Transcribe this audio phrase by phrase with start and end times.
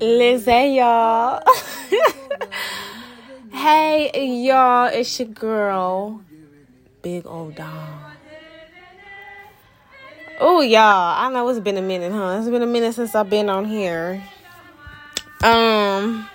[0.00, 1.42] Lizzie, y'all.
[3.50, 4.10] hey,
[4.44, 6.20] y'all, it's your girl,
[7.00, 8.00] Big Old Dom.
[10.38, 12.36] Oh, y'all, I know it's been a minute, huh?
[12.38, 14.22] It's been a minute since I've been on here.
[15.42, 16.28] Um,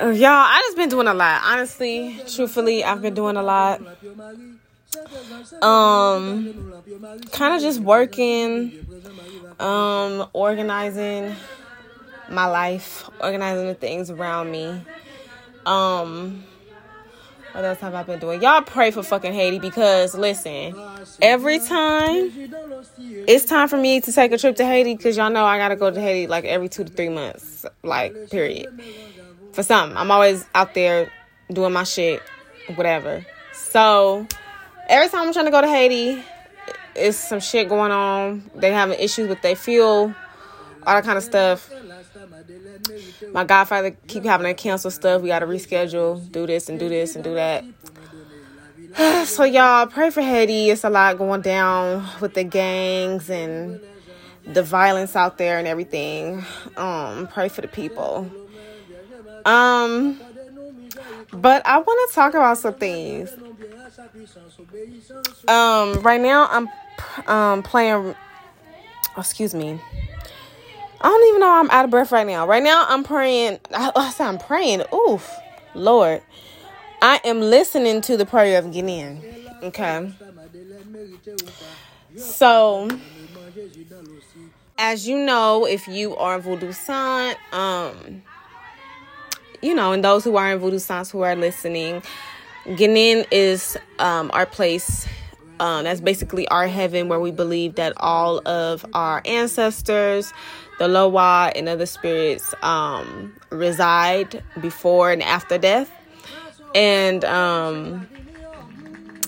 [0.00, 1.42] y'all, I just been doing a lot.
[1.44, 3.82] Honestly, truthfully, I've been doing a lot.
[5.62, 6.72] Um,
[7.32, 8.72] kind of just working
[9.58, 11.34] um, organizing
[12.30, 14.82] my life, organizing the things around me.
[15.66, 16.44] Um,
[17.52, 18.42] what else have I been doing?
[18.42, 20.74] Y'all pray for fucking Haiti because listen,
[21.20, 22.30] every time
[23.26, 25.76] it's time for me to take a trip to Haiti because y'all know I gotta
[25.76, 28.68] go to Haiti like every two to three months, like period.
[29.52, 31.10] For something, I'm always out there
[31.50, 32.22] doing my shit,
[32.76, 33.24] whatever.
[33.52, 34.26] So
[34.88, 36.22] every time I'm trying to go to Haiti,
[36.98, 38.50] it's some shit going on.
[38.54, 40.14] They having issues with their fuel,
[40.86, 41.70] all that kind of stuff.
[43.32, 45.22] My godfather keep having to cancel stuff.
[45.22, 47.64] We got to reschedule, do this and do this and do that.
[49.26, 50.70] so y'all pray for Haiti.
[50.70, 53.80] It's a lot going down with the gangs and
[54.44, 56.44] the violence out there and everything.
[56.76, 58.30] Um, pray for the people.
[59.44, 60.20] Um,
[61.32, 63.30] but I want to talk about some things.
[65.46, 66.68] Um, right now I'm
[67.26, 68.14] um playing
[69.16, 69.80] excuse me.
[71.00, 72.46] I don't even know i'm out of breath right now.
[72.46, 73.58] Right now i'm praying.
[73.74, 74.82] I, I said i'm praying.
[74.94, 75.30] Oof
[75.74, 76.22] lord.
[77.00, 79.22] I am listening to the prayer of Ginen.
[79.62, 80.12] okay.
[82.16, 82.88] So
[84.78, 88.22] as you know if you are Vodouisant um
[89.60, 92.02] you know and those who are in Vodouisants who are listening
[92.64, 95.06] Ginen is um our place
[95.60, 100.32] um, that's basically our heaven where we believe that all of our ancestors,
[100.78, 105.90] the Loa, and other spirits um, reside before and after death.
[106.74, 108.06] And um,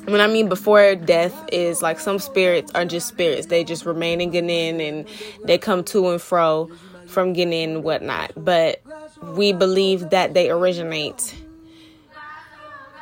[0.05, 3.47] when I mean before death is like some spirits are just spirits.
[3.47, 5.09] They just remain in Ginen and
[5.45, 6.71] they come to and fro
[7.07, 8.33] from Ginen and whatnot.
[8.37, 8.83] But
[9.23, 11.35] we believe that they originate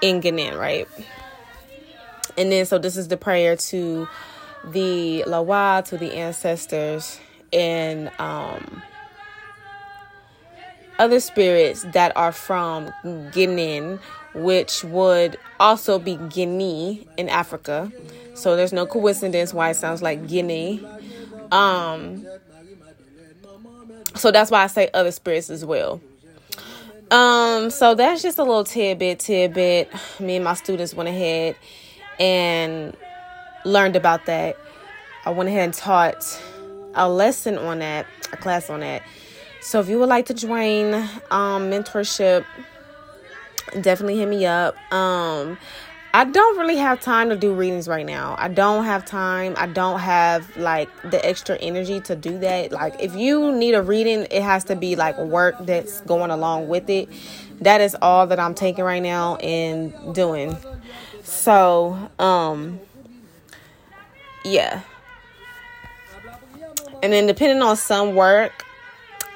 [0.00, 0.88] in Ginen, right?
[2.38, 4.08] And then, so this is the prayer to
[4.64, 7.18] the Loa, to the ancestors,
[7.52, 8.82] and um,
[11.00, 12.92] other spirits that are from
[13.32, 13.98] Guinea,
[14.34, 17.90] which would also be Guinea in Africa.
[18.34, 20.80] So there's no coincidence why it sounds like Guinea.
[21.50, 22.24] Um,
[24.14, 26.00] so that's why I say other spirits as well.
[27.10, 29.90] Um, so that's just a little tidbit, tidbit.
[30.20, 31.56] Me and my students went ahead
[32.18, 32.96] and
[33.64, 34.56] learned about that.
[35.24, 36.40] I went ahead and taught
[36.94, 39.02] a lesson on that, a class on that.
[39.60, 40.94] So if you would like to join
[41.30, 42.44] um, mentorship,
[43.80, 44.76] definitely hit me up.
[44.92, 45.58] Um,
[46.14, 48.34] I don't really have time to do readings right now.
[48.38, 49.54] I don't have time.
[49.58, 52.72] I don't have like the extra energy to do that.
[52.72, 56.68] Like if you need a reading, it has to be like work that's going along
[56.68, 57.08] with it.
[57.60, 60.56] That is all that I'm taking right now and doing.
[61.22, 62.80] So, um,
[64.44, 64.82] yeah.
[67.02, 68.64] And then depending on some work,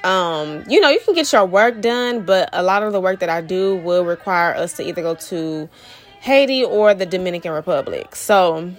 [0.05, 3.21] um, you know, you can get your work done, but a lot of the work
[3.21, 5.69] that I do will require us to either go to
[6.21, 8.17] Haiti or the Dominican Republic.
[8.17, 8.73] So,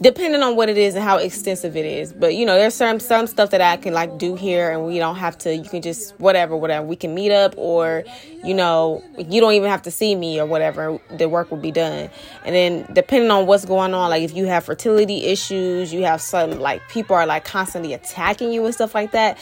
[0.00, 2.12] depending on what it is and how extensive it is.
[2.12, 4.98] But you know, there's some some stuff that I can like do here, and we
[4.98, 5.54] don't have to.
[5.54, 6.86] You can just whatever, whatever.
[6.86, 8.04] We can meet up, or
[8.44, 10.98] you know, you don't even have to see me or whatever.
[11.16, 12.10] The work will be done.
[12.44, 16.20] And then depending on what's going on, like if you have fertility issues, you have
[16.20, 19.38] some like people are like constantly attacking you and stuff like that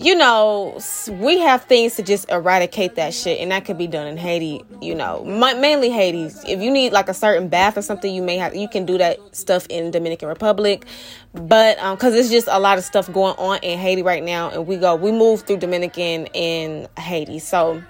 [0.00, 4.06] you know, we have things to just eradicate that shit, and that could be done
[4.06, 4.64] in Haiti.
[4.80, 6.30] You know, mainly Haiti.
[6.46, 8.96] If you need like a certain bath or something, you may have you can do
[8.98, 10.86] that stuff in Dominican Republic,
[11.34, 14.50] but um, because it's just a lot of stuff going on in Haiti right now,
[14.50, 17.82] and we go we move through Dominican and Haiti, so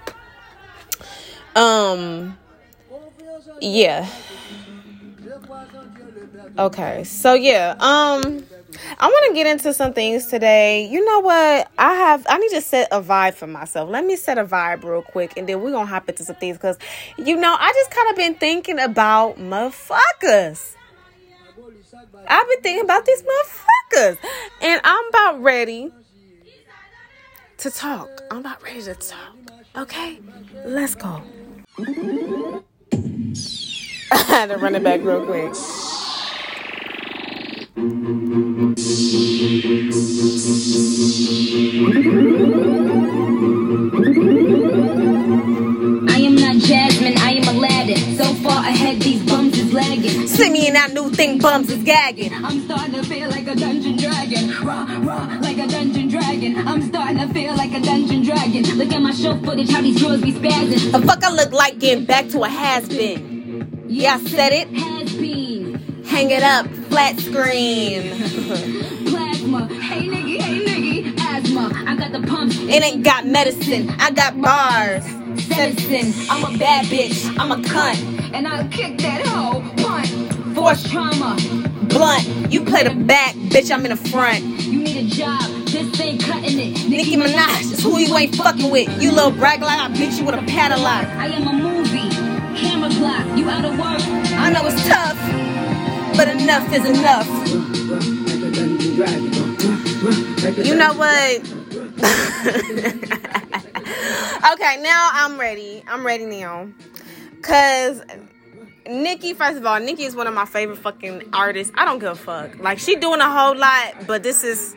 [1.55, 2.35] um,
[3.61, 4.09] yeah.
[6.57, 8.43] Okay, so yeah, um
[8.99, 10.87] I want to get into some things today.
[10.87, 11.71] You know what?
[11.77, 13.89] I have I need to set a vibe for myself.
[13.89, 16.57] Let me set a vibe real quick and then we're to hop into some things
[16.57, 16.77] cuz
[17.17, 20.75] you know, I just kind of been thinking about motherfuckers.
[22.27, 24.17] I've been thinking about these motherfuckers
[24.61, 25.91] and I'm about ready
[27.57, 28.09] to talk.
[28.29, 29.35] I'm about ready to talk.
[29.75, 30.19] Okay?
[30.65, 31.21] Let's go.
[34.11, 35.53] I had to run it back real quick.
[37.77, 37.81] I
[46.17, 48.17] am not Jasmine, I am Aladdin.
[48.17, 50.27] So far ahead, these bums is lagging.
[50.27, 52.33] Singing that new thing, bums is gagging.
[52.33, 54.49] I'm starting to feel like a dungeon dragon.
[54.65, 56.67] Raw, raw, like a dungeon dragon.
[56.67, 58.63] I'm starting to feel like a dungeon dragon.
[58.77, 60.91] Look at my show footage, how these drawers be spazzing.
[60.91, 63.85] The fuck I look like getting back to a has been.
[63.87, 64.69] Yeah, I said it.
[64.69, 65.58] Has been.
[66.09, 68.01] Hang it up, flat screen.
[69.07, 69.67] Plasma.
[69.67, 71.19] Hey, nigga, hey, nigga.
[71.19, 71.71] Asthma.
[71.87, 72.57] I got the pumps.
[72.59, 75.05] It ain't got medicine, I got bars.
[75.45, 78.33] Citizen, I'm a bad bitch, I'm a cunt.
[78.33, 79.61] And I'll kick that hoe.
[79.77, 80.55] Punt.
[80.55, 81.37] Force Trauma.
[81.89, 84.43] blunt, you play the back, bitch, I'm in the front.
[84.43, 85.41] You need a job.
[85.67, 86.89] This ain't cutting it.
[86.89, 88.89] Nicki Minaj is who you ain't fucking with.
[89.01, 91.05] You little brag like I beat you with a padlock.
[91.17, 92.09] I am a movie.
[92.57, 93.37] Camera block.
[93.37, 94.01] You out of work.
[94.39, 95.17] I know it's tough,
[96.19, 97.25] but enough is enough.
[100.67, 101.39] You know what?
[104.51, 105.81] okay, now I'm ready.
[105.87, 106.67] I'm ready now.
[107.41, 108.01] Cause
[108.85, 111.71] Nicki, first of all, Nicki is one of my favorite fucking artists.
[111.77, 112.59] I don't give a fuck.
[112.59, 114.75] Like she doing a whole lot, but this is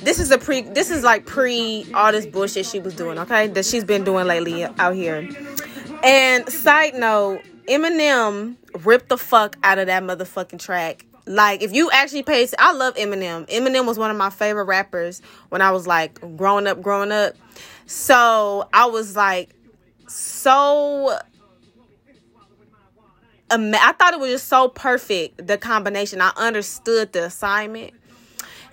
[0.00, 3.46] this is a pre this is like pre all this bullshit she was doing, okay?
[3.46, 5.26] That she's been doing lately out here.
[6.02, 11.06] And side note, Eminem ripped the fuck out of that motherfucking track.
[11.26, 13.48] Like, if you actually pay, I love Eminem.
[13.48, 17.34] Eminem was one of my favorite rappers when I was like growing up, growing up.
[17.86, 19.54] So I was like
[20.06, 21.18] so.
[23.50, 26.20] I thought it was just so perfect the combination.
[26.20, 27.94] I understood the assignment.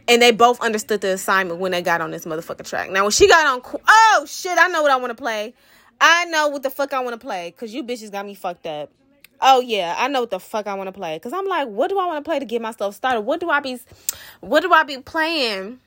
[0.08, 2.90] And they both understood the assignment when they got on this motherfucking track.
[2.90, 5.54] Now, when she got on, oh shit, I know what I want to play.
[6.02, 8.66] I know what the fuck I want to play because you bitches got me fucked
[8.66, 8.92] up.
[9.40, 11.90] Oh yeah, I know what the fuck I want to play because I'm like, what
[11.90, 13.22] do I want to play to get myself started?
[13.22, 13.80] What do I be,
[14.40, 15.80] what do I be playing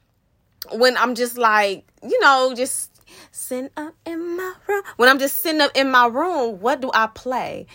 [0.72, 2.90] when I'm just like, you know, just
[3.30, 4.82] sitting up in my room.
[4.96, 7.66] When I'm just sitting up in my room, what do I play?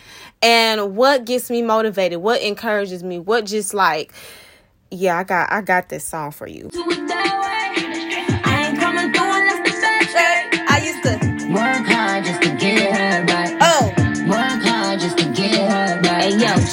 [0.41, 2.19] And what gets me motivated?
[2.19, 3.19] What encourages me?
[3.19, 4.13] What just like,
[4.91, 6.69] yeah, I got, I got this song for you.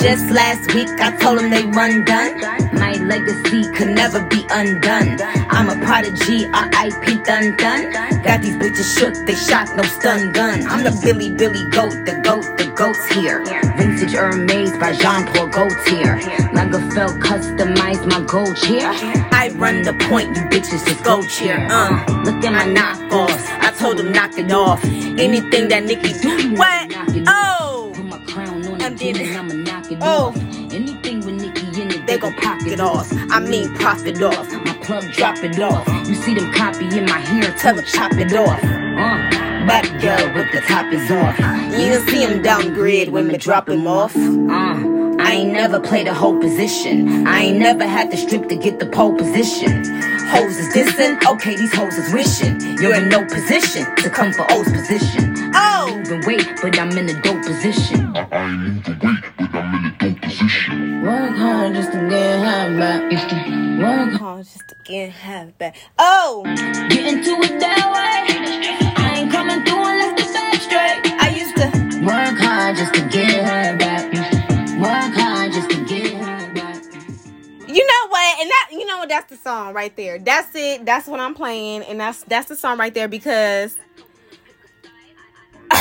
[0.06, 2.38] Just last week I told them they run done.
[2.74, 5.18] My legacy Could never be undone.
[5.50, 7.22] I'm a prodigy, R.I.P.
[7.24, 7.90] done done.
[8.22, 10.64] Got these bitches shook, they shot no stun gun.
[10.68, 13.44] I'm the Billy Billy goat, the goat, the goat's here.
[13.76, 16.14] Vintage Hermes by Jean Paul Gaultier.
[16.54, 18.90] Lagerfeld customized my gold chair.
[19.32, 21.66] I run the point, you bitches just go cheer.
[21.68, 23.44] Uh, Look at my knockoffs.
[23.60, 24.84] I told them knock it off.
[24.84, 26.94] Anything that Nicki do, what?
[27.26, 30.28] Oh, Put my crown on And then- it Oh.
[30.28, 30.36] off.
[30.72, 33.10] Anything with Nicki in it, they gon' pocket off.
[33.30, 34.50] I mean profit off.
[34.64, 35.86] My plug drop it off.
[36.08, 38.62] You see them copying my hair, Tell them chop it off.
[38.62, 39.18] Uh,
[39.66, 41.38] back girl with the top is off.
[41.72, 44.14] You can see him downgrade when me drop him off.
[44.16, 47.26] Uh, I ain't never played a whole position.
[47.26, 49.84] I ain't never had to strip to get the pole position.
[50.30, 52.60] Hoes is dissing, okay, these hoes is wishing.
[52.80, 55.34] You're in no position to come for O's position.
[55.54, 58.14] Oh, Moving weight, but I'm in a dope position.
[58.16, 61.02] I ain't moving weight, but I'm in a dope position.
[61.02, 63.12] Work hard just to get high back.
[63.12, 65.76] Used to work hard just to get half back.
[65.98, 66.42] Oh,
[66.88, 68.94] Get into it that way.
[68.96, 71.00] I ain't coming through unless the back straight.
[71.20, 71.66] I used to.
[72.06, 73.95] Work hard just to get her back.
[77.76, 78.40] You know what?
[78.40, 79.10] And that you know what?
[79.10, 80.18] That's the song right there.
[80.18, 80.86] That's it.
[80.86, 83.76] That's what I'm playing, and that's that's the song right there because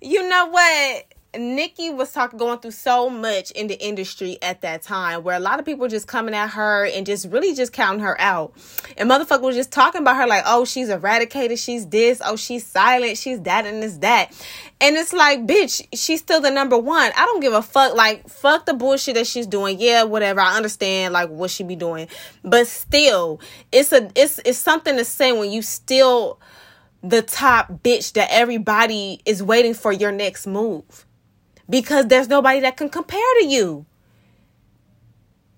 [0.00, 1.04] you know what?
[1.36, 5.40] Nicki was talking going through so much in the industry at that time where a
[5.40, 8.54] lot of people were just coming at her and just really just counting her out.
[8.96, 12.66] And motherfucker was just talking about her like, oh, she's eradicated, she's this, oh, she's
[12.66, 14.32] silent, she's that, and this, that.
[14.80, 17.12] And it's like, bitch, she's still the number one.
[17.14, 17.94] I don't give a fuck.
[17.94, 19.78] Like, fuck the bullshit that she's doing.
[19.78, 20.40] Yeah, whatever.
[20.40, 22.08] I understand like what she be doing.
[22.42, 23.38] But still,
[23.70, 26.40] it's a it's it's something to say when you still
[27.02, 31.04] the top bitch that everybody is waiting for your next move
[31.68, 33.86] because there's nobody that can compare to you.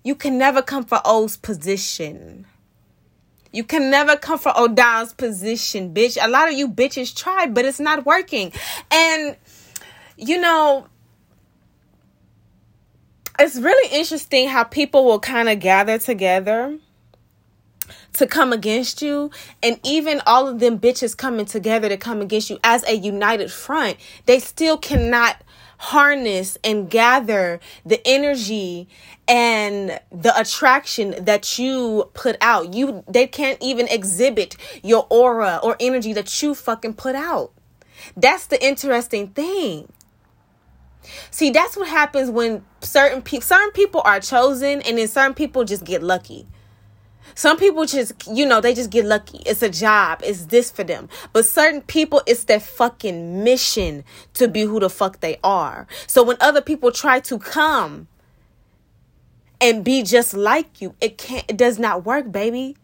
[0.03, 2.45] You can never come for O's position.
[3.51, 6.17] You can never come for O'Donnell's position, bitch.
[6.21, 8.53] A lot of you bitches tried, but it's not working.
[8.89, 9.35] And,
[10.17, 10.87] you know,
[13.37, 16.77] it's really interesting how people will kind of gather together
[18.13, 19.31] to come against you
[19.63, 23.51] and even all of them bitches coming together to come against you as a united
[23.51, 25.37] front they still cannot
[25.81, 28.87] harness and gather the energy
[29.27, 32.75] and the attraction that you put out.
[32.75, 37.51] You they can't even exhibit your aura or energy that you fucking put out.
[38.15, 39.91] That's the interesting thing.
[41.31, 45.63] See, that's what happens when certain people certain people are chosen and then certain people
[45.63, 46.45] just get lucky.
[47.35, 49.39] Some people just, you know, they just get lucky.
[49.45, 50.21] It's a job.
[50.23, 51.09] It's this for them.
[51.33, 54.03] But certain people, it's their fucking mission
[54.35, 55.87] to be who the fuck they are.
[56.07, 58.07] So when other people try to come
[59.59, 62.75] and be just like you, it can't, it does not work, baby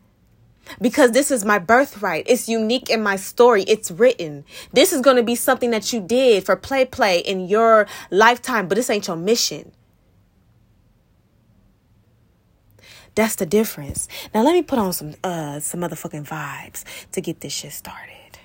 [0.82, 2.26] because this is my birthright.
[2.28, 3.64] It's unique in my story.
[3.64, 4.46] It's written.
[4.74, 8.68] This is going to be something that you did for play play in your lifetime,
[8.68, 9.72] but this ain't your mission.
[13.18, 14.08] That's the difference.
[14.32, 16.84] Now let me put on some uh some motherfucking vibes
[17.14, 18.38] to get this shit started.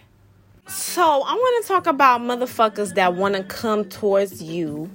[0.66, 4.90] So I want to talk about motherfuckers that want to come towards you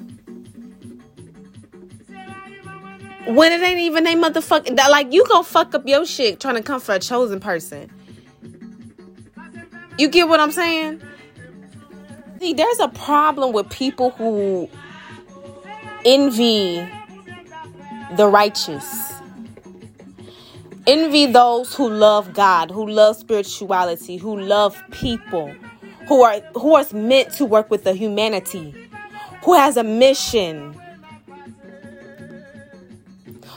[3.27, 6.63] when it ain't even a motherfucking like you gonna fuck up your shit trying to
[6.63, 7.91] come for a chosen person.
[9.99, 11.03] You get what I'm saying?
[12.39, 14.69] See, there's a problem with people who
[16.03, 16.77] envy
[18.15, 19.16] the righteous.
[20.87, 25.53] Envy those who love God, who love spirituality, who love people,
[26.07, 28.73] who are who are meant to work with the humanity,
[29.43, 30.79] who has a mission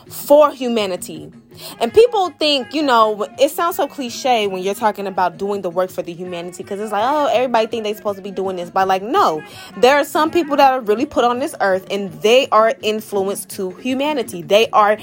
[0.08, 1.32] for humanity.
[1.78, 5.70] And people think, you know, it sounds so cliche when you're talking about doing the
[5.70, 8.56] work for the humanity because it's like, oh, everybody think they're supposed to be doing
[8.56, 8.70] this.
[8.70, 9.42] But like, no,
[9.76, 13.50] there are some people that are really put on this earth and they are influenced
[13.50, 14.42] to humanity.
[14.42, 14.96] They are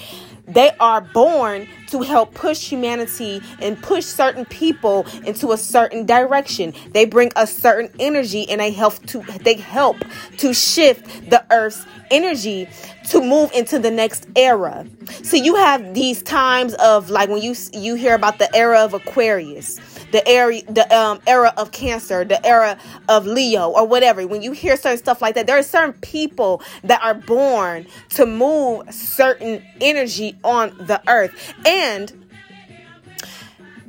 [0.47, 6.73] they are born to help push humanity and push certain people into a certain direction.
[6.91, 9.97] They bring a certain energy and they help to they help
[10.37, 12.69] to shift the earth's energy
[13.09, 14.85] to move into the next era.
[15.23, 18.93] So you have these times of like when you you hear about the era of
[18.93, 19.79] Aquarius,
[20.11, 22.77] the era the um, era of Cancer, the era
[23.09, 24.25] of Leo or whatever.
[24.27, 28.25] When you hear certain stuff like that, there are certain people that are born to
[28.25, 31.53] move certain energy on the earth.
[31.65, 32.13] And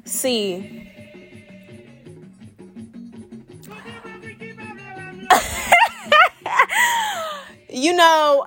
[0.09, 0.91] see
[7.69, 8.47] you know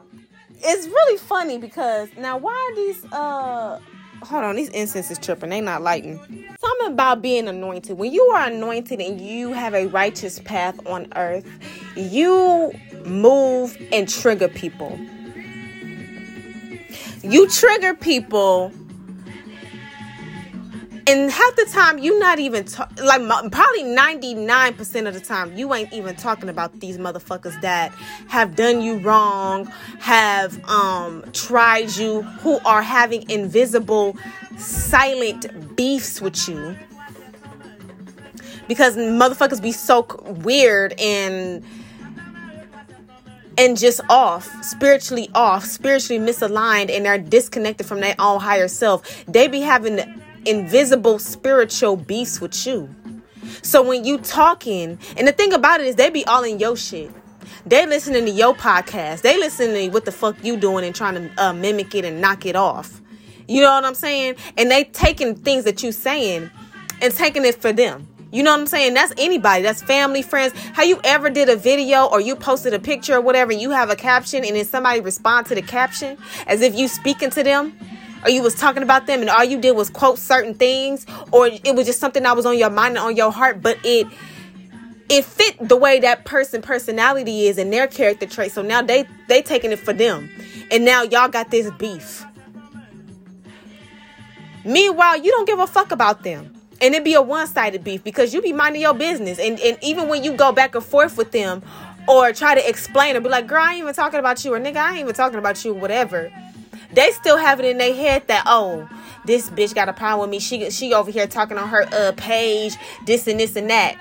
[0.54, 3.80] it's really funny because now why are these uh
[4.24, 6.20] hold on these incenses tripping they not lighting
[6.82, 7.98] something about being anointed.
[7.98, 11.46] When you are anointed and you have a righteous path on earth
[11.96, 12.72] you
[13.06, 14.98] move and trigger people.
[17.22, 18.72] You trigger people
[21.12, 22.66] and half the time you not even
[23.04, 27.92] like probably 99% of the time you ain't even talking about these motherfuckers that
[28.30, 29.66] have done you wrong
[30.00, 34.16] have um tried you who are having invisible
[34.58, 36.78] silent beefs with you
[38.70, 40.08] because motherfuckers be so
[40.44, 41.64] weird and
[43.58, 49.26] and just off, spiritually off, spiritually misaligned, and they're disconnected from their own higher self.
[49.26, 50.00] They be having
[50.46, 52.94] invisible spiritual beasts with you.
[53.62, 56.76] So when you talking, and the thing about it is they be all in your
[56.76, 57.12] shit.
[57.66, 59.22] They listening to your podcast.
[59.22, 62.20] They listening to what the fuck you doing and trying to uh, mimic it and
[62.22, 63.02] knock it off.
[63.48, 64.36] You know what I'm saying?
[64.58, 66.50] And they taking things that you saying
[67.02, 68.08] and taking it for them.
[68.32, 68.94] You know what I'm saying?
[68.94, 69.64] That's anybody.
[69.64, 70.54] That's family, friends.
[70.74, 73.90] How you ever did a video or you posted a picture or whatever, you have
[73.90, 76.18] a caption, and then somebody respond to the caption
[76.48, 77.78] as if you speaking to them?
[78.24, 81.48] Or you was talking about them and all you did was quote certain things or
[81.48, 84.08] it was just something that was on your mind and on your heart but it
[85.12, 89.06] it fit the way that person personality is and their character trait so now they
[89.28, 90.30] they taking it for them.
[90.72, 92.26] And now y'all got this beef.
[94.64, 96.54] Meanwhile you don't give a fuck about them.
[96.80, 99.38] And it be a one-sided beef because you be minding your business.
[99.38, 101.62] And, and even when you go back and forth with them
[102.08, 104.60] or try to explain or be like girl i ain't even talking about you or
[104.60, 106.32] nigga i ain't even talking about you whatever
[106.94, 108.88] they still have it in their head that oh
[109.26, 112.12] this bitch got a problem with me she she over here talking on her uh
[112.18, 113.98] page this and this and that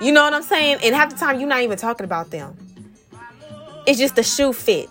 [0.00, 2.56] you know what i'm saying and half the time you're not even talking about them
[3.86, 4.88] it's just the shoe fit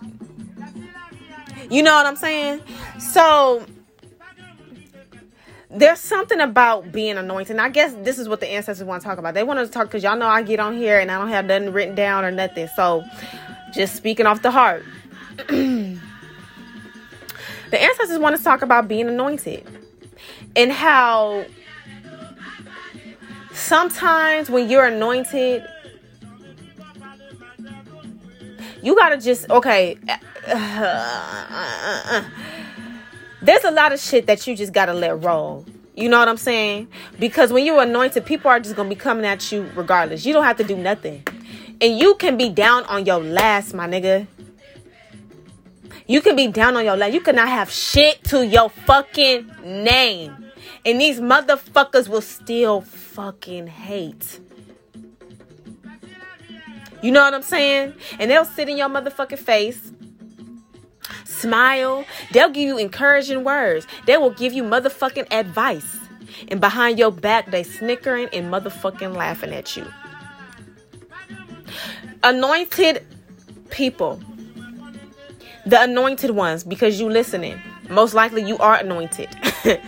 [1.70, 2.62] you know what i'm saying
[3.00, 3.66] so
[5.72, 7.52] there's something about being anointed.
[7.52, 9.36] And I guess this is what the ancestors want to talk about.
[9.36, 11.46] They want to talk because y'all know I get on here and I don't have
[11.46, 12.68] nothing written down or nothing.
[12.76, 13.04] So
[13.74, 14.84] just speaking off the heart.
[17.72, 19.66] The ancestors want to talk about being anointed
[20.56, 21.46] and how
[23.54, 25.64] sometimes when you're anointed,
[28.82, 29.98] you gotta just okay.
[33.42, 35.66] there's a lot of shit that you just gotta let roll.
[35.96, 36.88] You know what I'm saying?
[37.20, 40.26] Because when you're anointed, people are just gonna be coming at you regardless.
[40.26, 41.24] You don't have to do nothing
[41.82, 44.28] And you can be down on your last, my nigga.
[46.10, 47.14] You can be down on your last.
[47.14, 50.36] You cannot have shit to your fucking name.
[50.84, 54.40] And these motherfuckers will still fucking hate.
[57.04, 57.94] You know what I'm saying?
[58.18, 59.92] And they'll sit in your motherfucking face,
[61.26, 62.06] smile.
[62.32, 63.86] They'll give you encouraging words.
[64.08, 65.96] They will give you motherfucking advice.
[66.48, 69.86] And behind your back, they snickering and motherfucking laughing at you.
[72.24, 73.06] Anointed
[73.70, 74.20] people.
[75.66, 77.60] The anointed ones, because you listening.
[77.90, 79.30] Most likely you are anointed.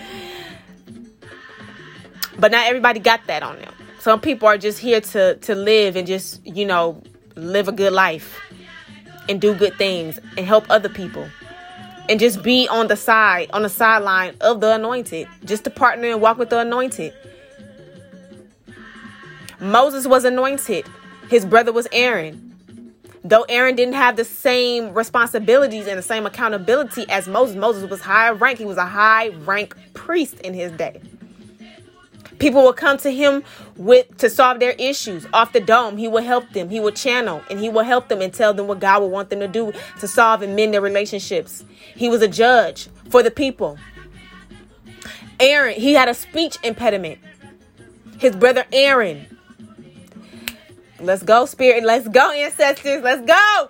[2.40, 3.74] but not everybody got that on them.
[4.00, 7.01] Some people are just here to to live and just, you know,
[7.36, 8.40] live a good life
[9.30, 11.28] and do good things and help other people.
[12.10, 16.10] And just be on the side, on the sideline of the anointed, just to partner
[16.10, 17.13] and walk with the anointed.
[19.60, 20.86] Moses was anointed.
[21.30, 22.50] His brother was Aaron.
[23.24, 28.01] Though Aaron didn't have the same responsibilities and the same accountability as Moses, Moses was
[28.01, 28.58] high rank.
[28.58, 31.01] He was a high rank priest in his day.
[32.40, 33.44] People will come to him
[33.78, 35.98] with to solve their issues off the dome.
[35.98, 36.70] He will help them.
[36.70, 39.30] He will channel and he will help them and tell them what God would want
[39.30, 41.63] them to do to solve and mend their relationships.
[41.96, 43.78] He was a judge for the people.
[45.40, 47.20] Aaron, he had a speech impediment.
[48.18, 49.31] His brother Aaron.
[51.03, 51.84] Let's go, spirit.
[51.84, 53.01] Let's go, ancestors.
[53.01, 53.70] Let's go.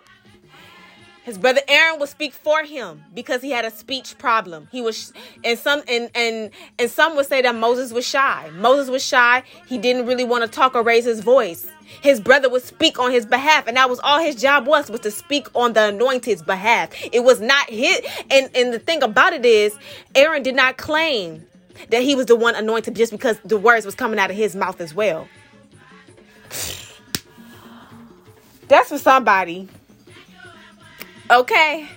[1.24, 4.68] His brother Aaron would speak for him because he had a speech problem.
[4.72, 8.50] He was, and some and and and some would say that Moses was shy.
[8.56, 9.44] Moses was shy.
[9.68, 11.68] He didn't really want to talk or raise his voice.
[12.02, 15.02] His brother would speak on his behalf, and that was all his job was was
[15.02, 16.90] to speak on the anointed's behalf.
[17.14, 18.02] It was not his.
[18.32, 19.78] And and the thing about it is,
[20.16, 21.46] Aaron did not claim
[21.92, 24.56] that he was the one anointed just because the words was coming out of his
[24.56, 25.28] mouth as well.
[28.72, 29.68] That's for somebody.
[31.30, 31.90] Okay.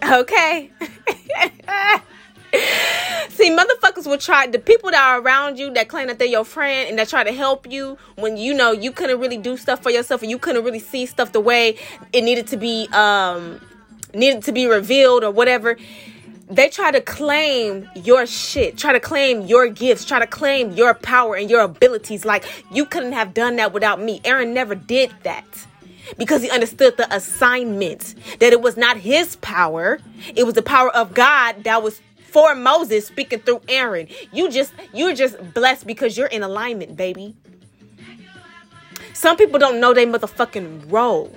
[0.00, 0.70] Okay.
[3.30, 6.44] See, motherfuckers will try the people that are around you that claim that they're your
[6.44, 9.82] friend and that try to help you when you know you couldn't really do stuff
[9.82, 11.76] for yourself and you couldn't really see stuff the way
[12.12, 13.60] it needed to be um
[14.14, 15.76] needed to be revealed or whatever.
[16.48, 20.94] They try to claim your shit, try to claim your gifts, try to claim your
[20.94, 22.24] power and your abilities.
[22.24, 24.20] Like you couldn't have done that without me.
[24.24, 25.66] Aaron never did that
[26.18, 29.98] because he understood the assignment that it was not his power,
[30.34, 34.08] it was the power of God that was for Moses speaking through Aaron.
[34.32, 37.36] You just you're just blessed because you're in alignment, baby.
[39.12, 41.36] Some people don't know they motherfucking role.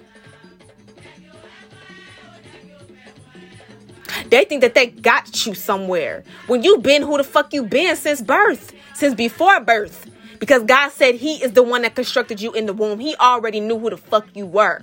[4.30, 6.24] They think that they got you somewhere.
[6.48, 10.10] When you've been who the fuck you been since birth, since before birth.
[10.44, 13.00] Because God said He is the one that constructed you in the womb.
[13.00, 14.82] He already knew who the fuck you were.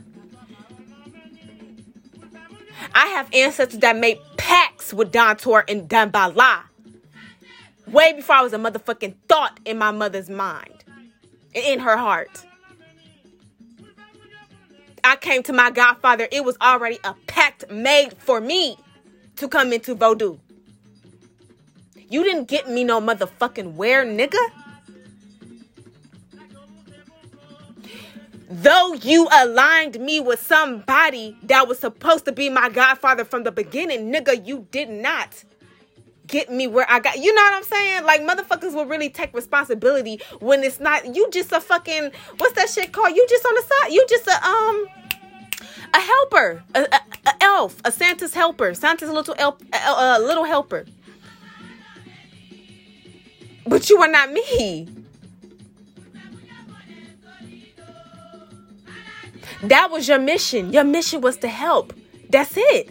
[2.94, 6.62] I have ancestors that made pacts with Dantor and Damballa.
[7.86, 10.82] Way before I was a motherfucking thought in my mother's mind.
[11.52, 12.46] In her heart.
[15.04, 16.26] I came to my godfather.
[16.32, 18.78] It was already a pact made for me
[19.36, 20.38] to come into Vodou.
[22.08, 24.38] You didn't get me no motherfucking where, nigga.
[28.50, 33.52] Though you aligned me with somebody that was supposed to be my godfather from the
[33.52, 35.44] beginning, nigga, you did not
[36.26, 37.18] get me where I got.
[37.18, 38.04] You know what I'm saying?
[38.04, 42.68] Like motherfuckers will really take responsibility when it's not you just a fucking what's that
[42.68, 43.14] shit called?
[43.14, 43.92] You just on the side.
[43.92, 44.86] You just a um
[45.92, 50.44] a helper, a, a, a elf, a Santa's helper, Santa's little elf, a, a little
[50.44, 50.86] helper.
[53.66, 54.88] But you are not me.
[59.62, 60.72] That was your mission.
[60.72, 61.92] Your mission was to help.
[62.30, 62.90] That's it.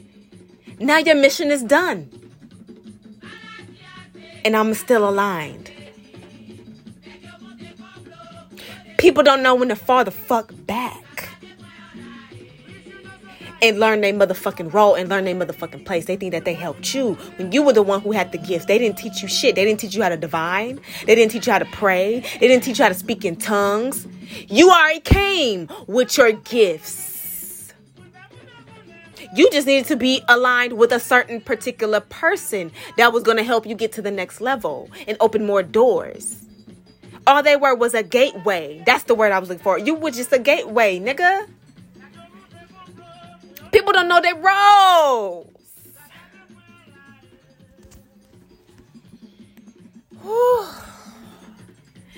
[0.79, 2.10] Now your mission is done.
[4.45, 5.71] And I'm still aligned.
[8.97, 11.29] People don't know when to fall the fuck back
[13.62, 16.05] and learn their motherfucking role and learn their motherfucking place.
[16.05, 18.65] They think that they helped you when you were the one who had the gifts.
[18.65, 19.55] They didn't teach you shit.
[19.55, 20.79] They didn't teach you how to divine.
[21.05, 22.21] They didn't teach you how to pray.
[22.39, 24.08] They didn't teach you how to speak in tongues.
[24.47, 27.73] You already came with your gifts.
[29.35, 33.43] You just needed to be aligned with a certain particular person that was going to
[33.43, 36.45] help you get to the next level and open more doors.
[37.27, 38.81] All they were was a gateway.
[38.85, 39.77] That's the word I was looking for.
[39.77, 41.47] You were just a gateway, nigga.
[43.71, 45.45] People don't know their roles.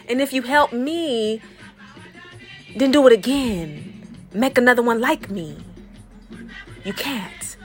[0.08, 1.42] And if you help me,
[2.76, 3.88] then do it again.
[4.34, 5.58] make another one like me.
[6.84, 7.58] You can't.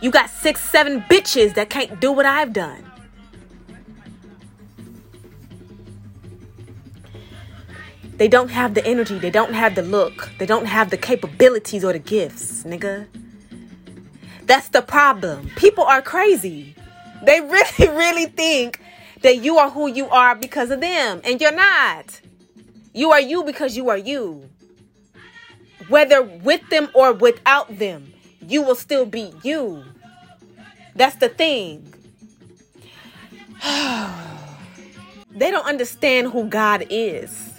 [0.00, 2.90] You got six, seven bitches that can't do what I've done.
[8.16, 11.84] They don't have the energy, they don't have the look, they don't have the capabilities
[11.84, 13.06] or the gifts, nigga.
[14.44, 15.50] That's the problem.
[15.56, 16.74] People are crazy.
[17.24, 17.40] They
[17.80, 18.80] really, really think
[19.22, 22.20] that you are who you are because of them, and you're not.
[22.92, 24.48] You are you because you are you.
[25.88, 28.12] Whether with them or without them,
[28.46, 29.84] you will still be you.
[30.94, 31.92] That's the thing.
[35.30, 37.50] they don't understand who God is.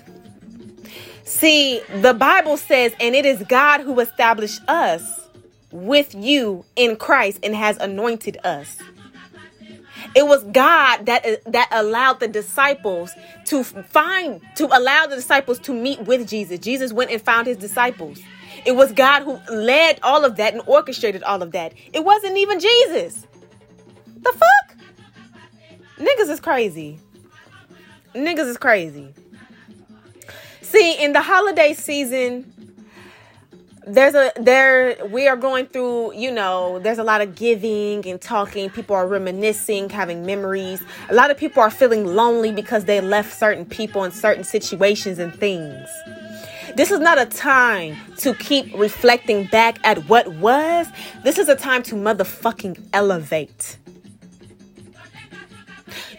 [1.24, 5.22] See, the Bible says, and it is God who established us
[5.72, 8.78] with you in Christ and has anointed us.
[10.16, 13.12] It was God that that allowed the disciples
[13.46, 16.60] to find to allow the disciples to meet with Jesus.
[16.60, 18.20] Jesus went and found his disciples.
[18.66, 21.74] It was God who led all of that and orchestrated all of that.
[21.94, 23.26] It wasn't even Jesus.
[24.22, 24.78] The fuck?
[25.98, 27.00] Niggas is crazy.
[28.14, 29.14] Niggas is crazy.
[30.62, 32.71] See, in the holiday season,
[33.88, 38.22] there's a there we are going through you know there's a lot of giving and
[38.22, 38.70] talking.
[38.70, 40.84] People are reminiscing having memories.
[41.10, 45.18] A lot of people are feeling lonely because they left certain people in certain situations
[45.18, 45.90] and things.
[46.76, 50.88] This is not a time to keep reflecting back at what was.
[51.24, 53.78] This is a time to motherfucking elevate.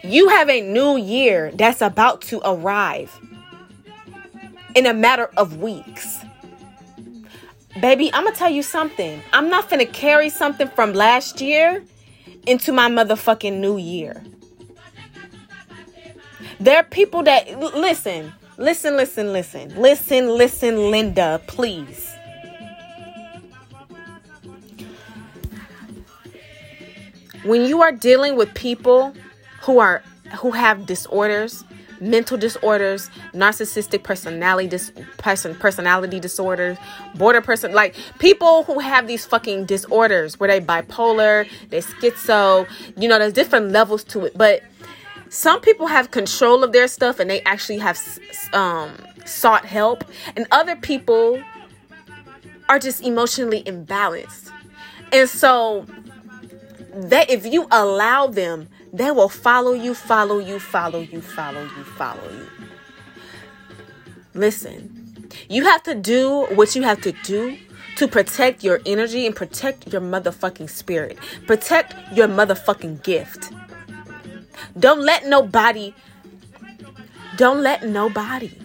[0.03, 3.17] You have a new year that's about to arrive
[4.75, 6.22] in a matter of weeks
[7.81, 9.21] Baby, I'm gonna tell you something.
[9.33, 11.83] I'm not gonna carry something from last year
[12.45, 14.23] into my motherfucking new year.
[16.59, 22.13] There are people that listen, listen, listen, listen, listen, listen, Linda, please.
[27.43, 29.13] When you are dealing with people
[29.61, 30.03] who are
[30.39, 31.63] who have disorders,
[31.99, 36.77] mental disorders, narcissistic personality dis- person personality disorders,
[37.15, 43.07] border person like people who have these fucking disorders where they bipolar, they schizo, you
[43.07, 44.61] know, there's different levels to it, but
[45.29, 47.99] some people have control of their stuff and they actually have
[48.53, 50.03] um, sought help,
[50.35, 51.41] and other people
[52.69, 54.51] are just emotionally imbalanced.
[55.11, 55.85] And so
[56.93, 61.83] that if you allow them they will follow you, follow you, follow you, follow you,
[61.83, 62.47] follow you.
[64.35, 67.57] Listen, you have to do what you have to do
[67.97, 71.17] to protect your energy and protect your motherfucking spirit.
[71.47, 73.51] Protect your motherfucking gift.
[74.77, 75.93] Don't let nobody,
[77.35, 78.55] don't let nobody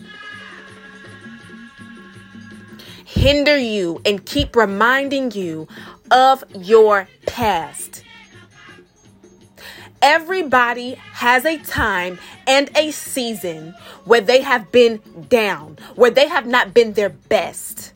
[3.04, 5.66] hinder you and keep reminding you
[6.10, 8.04] of your past.
[10.00, 16.46] Everybody has a time and a season where they have been down, where they have
[16.46, 17.92] not been their best.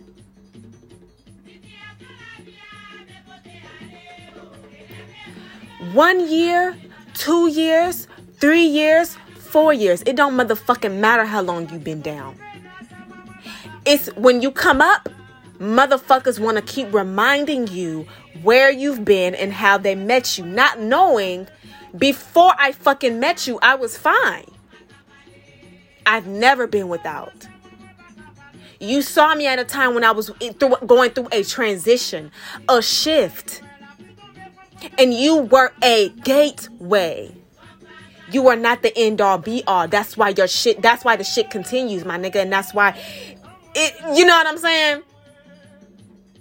[5.92, 6.76] One year,
[7.14, 10.02] two years, three years, four years.
[10.06, 12.36] It don't motherfucking matter how long you've been down.
[13.84, 15.08] It's when you come up,
[15.58, 18.06] motherfuckers want to keep reminding you
[18.42, 21.46] where you've been and how they met you, not knowing
[21.96, 24.46] before I fucking met you, I was fine.
[26.06, 27.46] I've never been without.
[28.80, 30.30] You saw me at a time when I was
[30.86, 32.32] going through a transition,
[32.68, 33.62] a shift.
[34.98, 37.36] And you were a gateway.
[38.32, 39.86] You are not the end all be all.
[39.86, 42.36] That's why your shit, that's why the shit continues, my nigga.
[42.36, 42.98] And that's why
[43.74, 45.02] it, you know what I'm saying?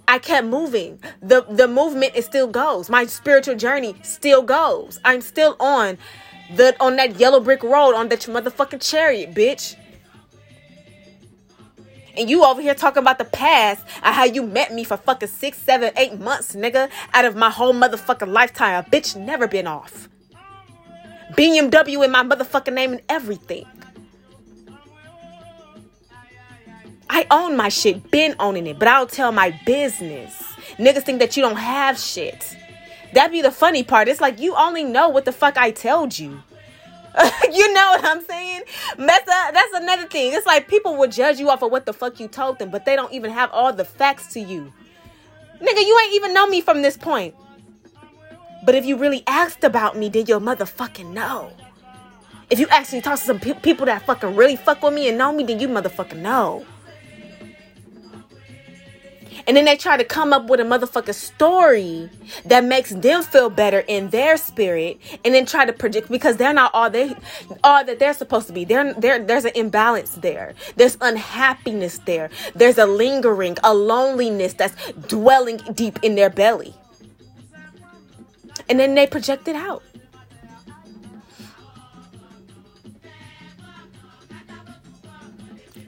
[0.08, 1.00] I kept moving.
[1.20, 2.90] The the movement it still goes.
[2.90, 5.00] My spiritual journey still goes.
[5.04, 5.98] I'm still on
[6.54, 9.76] the on that yellow brick road on that motherfucking chariot, bitch.
[12.16, 15.28] And you over here talking about the past and how you met me for fucking
[15.28, 18.84] six, seven, eight months, nigga, out of my whole motherfucking lifetime.
[18.84, 20.10] Bitch never been off.
[21.32, 23.64] BMW in my motherfucking name and everything.
[27.14, 30.42] I own my shit, been owning it, but I don't tell my business.
[30.78, 32.56] Niggas think that you don't have shit.
[33.12, 34.08] That be the funny part.
[34.08, 36.42] It's like you only know what the fuck I told you.
[37.52, 38.62] you know what I'm saying?
[38.96, 40.32] That's, a, that's another thing.
[40.32, 42.86] It's like people will judge you off of what the fuck you told them, but
[42.86, 44.72] they don't even have all the facts to you.
[45.60, 47.34] Nigga, you ain't even know me from this point.
[48.64, 51.52] But if you really asked about me, then you'll motherfucking know.
[52.48, 55.18] If you actually talk to some pe- people that fucking really fuck with me and
[55.18, 56.64] know me, then you motherfucking know.
[59.46, 62.08] And then they try to come up with a motherfucking story
[62.44, 66.52] that makes them feel better in their spirit and then try to predict because they're
[66.52, 67.14] not all they
[67.64, 68.64] all that they're supposed to be.
[68.64, 70.54] There there's an imbalance there.
[70.76, 72.30] There's unhappiness there.
[72.54, 76.74] There's a lingering, a loneliness that's dwelling deep in their belly.
[78.68, 79.82] And then they project it out.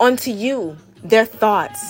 [0.00, 1.80] Onto you, their thoughts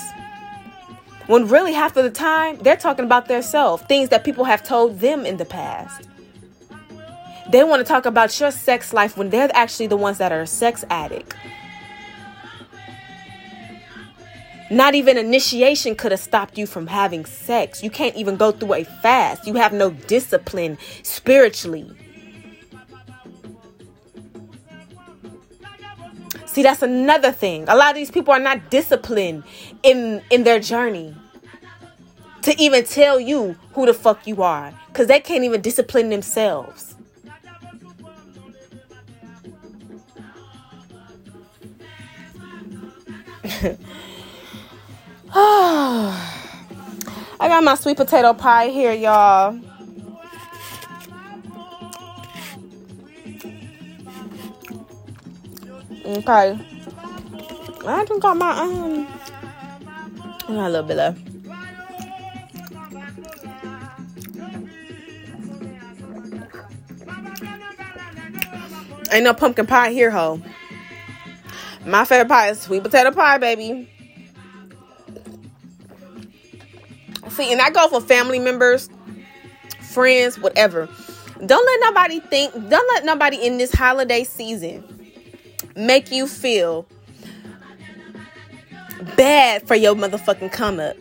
[1.27, 4.63] when really half of the time they're talking about their self, things that people have
[4.63, 6.07] told them in the past.
[7.49, 10.45] They want to talk about your sex life when they're actually the ones that are
[10.45, 11.35] sex addict.
[14.71, 17.83] Not even initiation could have stopped you from having sex.
[17.83, 19.45] You can't even go through a fast.
[19.45, 21.95] You have no discipline spiritually.
[26.55, 27.65] See, that's another thing.
[27.67, 29.43] A lot of these people are not disciplined
[29.83, 31.13] in in their journey
[32.43, 36.95] to even tell you who the fuck you are cuz they can't even discipline themselves.
[47.37, 49.59] I got my sweet potato pie here, y'all.
[56.05, 56.59] Okay.
[57.87, 59.07] I just got my um
[60.47, 61.19] I got a little bit left.
[69.11, 70.39] Ain't no pumpkin pie here, ho.
[71.87, 73.89] My favorite pie is sweet potato pie, baby.
[77.29, 78.89] See, and I go for family members,
[79.81, 80.87] friends, whatever.
[81.45, 84.94] Don't let nobody think, don't let nobody in this holiday season
[85.75, 86.87] make you feel
[89.15, 90.95] bad for your motherfucking come up.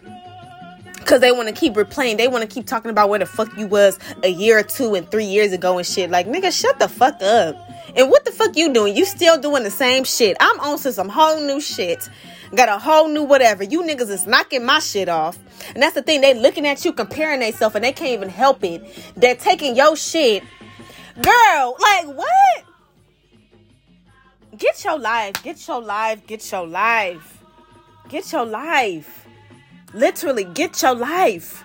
[1.04, 2.16] Cause they want to keep replaying.
[2.16, 4.94] They want to keep talking about where the fuck you was a year or two
[4.94, 6.10] and three years ago and shit.
[6.10, 7.56] Like, nigga, shut the fuck up.
[7.94, 8.96] And what the fuck you doing?
[8.96, 10.34] You still doing the same shit.
[10.40, 12.08] I'm on to some whole new shit.
[12.54, 13.64] Got a whole new whatever.
[13.64, 15.38] You niggas is knocking my shit off.
[15.74, 16.22] And that's the thing.
[16.22, 18.82] They looking at you, comparing themselves, and they can't even help it.
[19.14, 20.42] They're taking your shit.
[21.20, 22.64] Girl, like what?
[24.58, 25.42] Get your life.
[25.42, 26.26] Get your life.
[26.26, 27.42] Get your life.
[28.08, 29.26] Get your life.
[29.92, 31.64] Literally, get your life.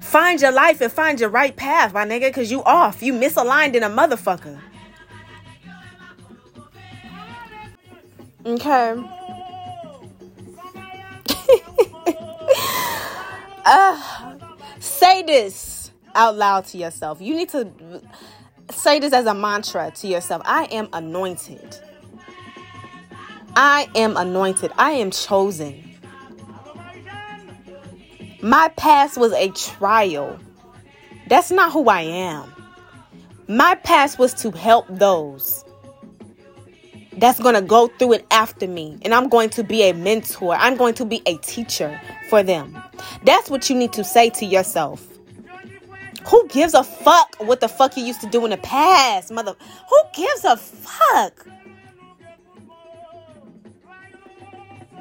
[0.00, 3.02] Find your life and find your right path, my nigga, because you off.
[3.02, 4.60] You misaligned in a motherfucker.
[8.46, 8.94] Okay.
[13.64, 14.34] uh,
[14.78, 17.20] say this out loud to yourself.
[17.20, 17.68] You need to
[18.70, 21.78] say this as a mantra to yourself I am anointed.
[23.54, 24.72] I am anointed.
[24.76, 25.82] I am chosen.
[28.42, 30.38] My past was a trial.
[31.28, 32.52] That's not who I am.
[33.48, 35.64] My past was to help those
[37.18, 38.98] that's going to go through it after me.
[39.02, 40.54] And I'm going to be a mentor.
[40.54, 41.98] I'm going to be a teacher
[42.28, 42.76] for them.
[43.24, 45.06] That's what you need to say to yourself.
[46.26, 49.54] Who gives a fuck what the fuck you used to do in the past, mother?
[49.88, 51.46] Who gives a fuck?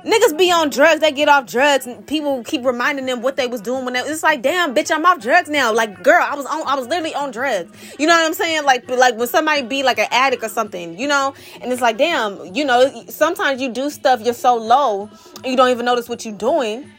[0.06, 3.48] Niggas be on drugs, they get off drugs, and people keep reminding them what they
[3.48, 5.74] was doing when they, it's like, damn, bitch, I'm off drugs now.
[5.74, 7.76] Like, girl, I was on, I was literally on drugs.
[7.98, 8.66] You know what I'm saying?
[8.66, 11.98] Like, like when somebody be like an addict or something, you know, and it's like,
[11.98, 15.10] damn, you know, sometimes you do stuff, you're so low,
[15.44, 16.92] you don't even notice what you're doing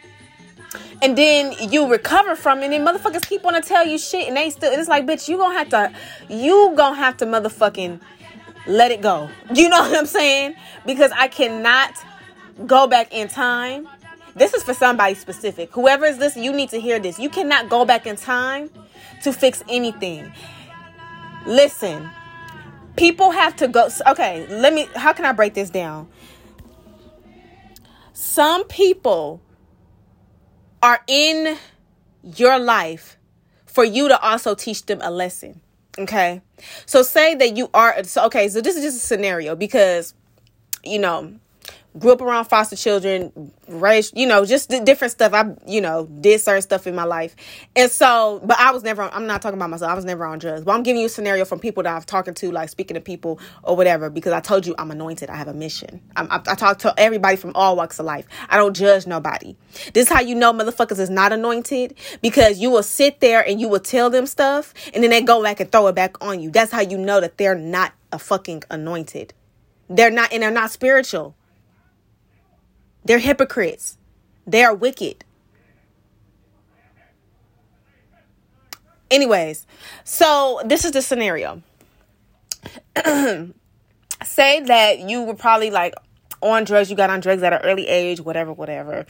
[1.03, 4.29] and then you recover from it and then motherfuckers keep on to tell you shit
[4.29, 5.93] and they still it's like bitch you gonna have to
[6.29, 8.01] you gonna have to motherfucking
[8.67, 9.31] let it go.
[9.55, 10.57] You know what i'm saying?
[10.85, 11.93] Because i cannot
[12.67, 13.89] go back in time.
[14.35, 15.73] This is for somebody specific.
[15.73, 17.19] Whoever is this you need to hear this.
[17.19, 18.71] You cannot go back in time
[19.23, 20.33] to fix anything.
[21.47, 22.11] Listen
[22.97, 26.09] people have to go okay let me how can i break this down?
[28.13, 29.43] Some people
[30.87, 31.59] are in
[32.23, 33.17] your life
[33.67, 35.61] for you to also teach them a lesson.
[35.99, 36.43] Okay.
[36.87, 40.15] So say that you are so okay, so this is just a scenario because
[40.85, 41.35] you know,
[41.99, 45.33] grew up around foster children, raised, you know, just different stuff.
[45.33, 47.35] I, you know, did certain stuff in my life.
[47.75, 49.91] And so, but I was never, I'm not talking about myself.
[49.91, 50.65] I was never on drugs.
[50.65, 53.01] But I'm giving you a scenario from people that I've talking to, like speaking to
[53.01, 55.31] people or whatever, because I told you I'm anointed.
[55.31, 56.01] I have a mission.
[56.17, 58.27] I'm, I, I talk to everybody from all walks of life.
[58.49, 59.57] I don't judge nobody.
[59.95, 63.61] This is how you know motherfuckers is not anointed because you will sit there and
[63.61, 66.41] you will tell them stuff and then they go back and throw it back on
[66.41, 66.51] you.
[66.51, 69.35] That's how you know that they're not a fucking anointed.
[69.89, 71.37] They're not, and they're not spiritual.
[73.07, 73.97] They're hypocrites.
[74.49, 75.25] They are wicked.
[79.09, 79.65] Anyways,
[80.03, 81.63] so this is the scenario.
[84.25, 85.95] Say that you were probably like
[86.43, 89.07] on drugs, you got on drugs at an early age, whatever, whatever.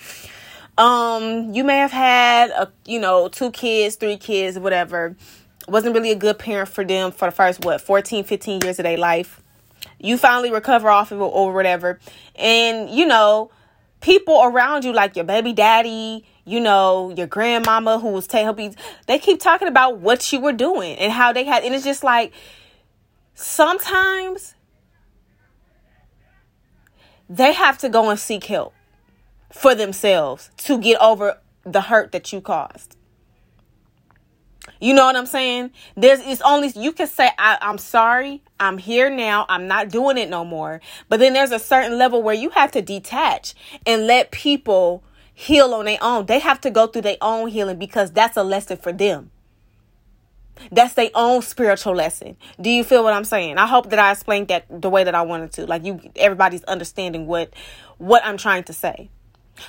[0.76, 5.16] Um, you may have had a, you know, two kids, three kids, whatever.
[5.68, 8.82] Wasn't really a good parent for them for the first what, 14, 15 years of
[8.82, 9.40] their life.
[9.98, 11.98] You finally recover off of it or whatever.
[12.34, 13.50] And you know,
[14.06, 18.76] people around you like your baby daddy, you know, your grandmama who was taking
[19.08, 22.04] they keep talking about what you were doing and how they had and it's just
[22.04, 22.32] like
[23.34, 24.54] sometimes
[27.28, 28.72] they have to go and seek help
[29.52, 32.95] for themselves to get over the hurt that you caused.
[34.80, 35.70] You know what I'm saying?
[35.96, 40.18] There's it's only you can say I, I'm sorry, I'm here now, I'm not doing
[40.18, 40.80] it no more.
[41.08, 43.54] But then there's a certain level where you have to detach
[43.86, 46.26] and let people heal on their own.
[46.26, 49.30] They have to go through their own healing because that's a lesson for them.
[50.72, 52.36] That's their own spiritual lesson.
[52.60, 53.58] Do you feel what I'm saying?
[53.58, 55.66] I hope that I explained that the way that I wanted to.
[55.66, 57.52] Like you everybody's understanding what
[57.98, 59.10] what I'm trying to say.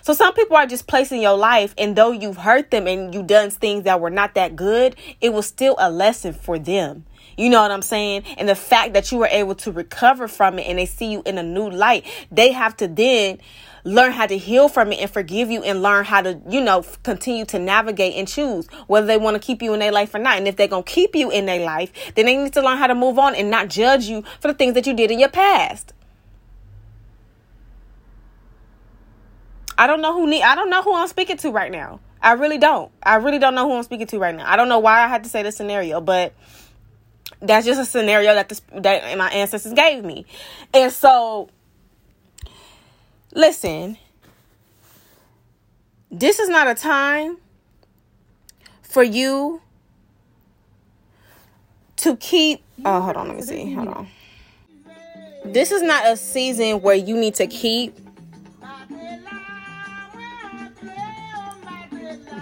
[0.02, 3.28] So some people are just placing your life and though you've hurt them and you've
[3.28, 7.06] done things that were not that good, it was still a lesson for them.
[7.38, 8.23] You know what I'm saying?
[8.38, 11.21] And the fact that you were able to recover from it and they see you
[11.26, 13.39] in a new light, they have to then
[13.84, 16.84] learn how to heal from it and forgive you and learn how to, you know,
[17.04, 20.19] continue to navigate and choose whether they want to keep you in their life or
[20.19, 20.38] not.
[20.38, 22.80] And if they're going to keep you in their life, then they need to learn
[22.80, 25.19] how to move on and not judge you for the things that you did in
[25.19, 25.93] your past.
[29.78, 32.00] I don't know who need I don't know who I'm speaking to right now.
[32.22, 32.92] I really don't.
[33.04, 34.52] I really don't know who I'm speaking to right now.
[34.52, 36.34] I don't know why I had to say this scenario, but
[37.42, 40.26] that's just a scenario that this that my ancestors gave me.
[40.74, 41.50] And so
[43.34, 43.98] listen,
[46.12, 47.38] this is not a time
[48.82, 49.62] for you
[51.98, 54.08] to keep oh hold on let me see hold on
[55.46, 57.98] this is not a season where you need to keep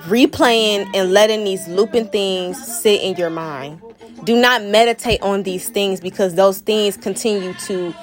[0.05, 3.81] replaying and letting these looping things sit in your mind.
[4.23, 7.93] Do not meditate on these things because those things continue to.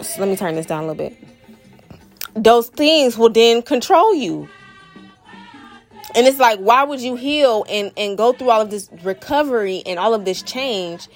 [0.00, 1.16] So let me turn this down a little bit.
[2.34, 4.48] Those things will then control you.
[6.14, 9.82] And it's like, why would you heal and, and go through all of this recovery
[9.86, 11.08] and all of this change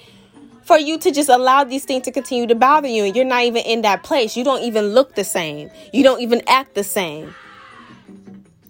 [0.63, 3.03] for you to just allow these things to continue to bother you?
[3.03, 4.37] And you're not even in that place.
[4.37, 5.69] You don't even look the same.
[5.91, 7.33] You don't even act the same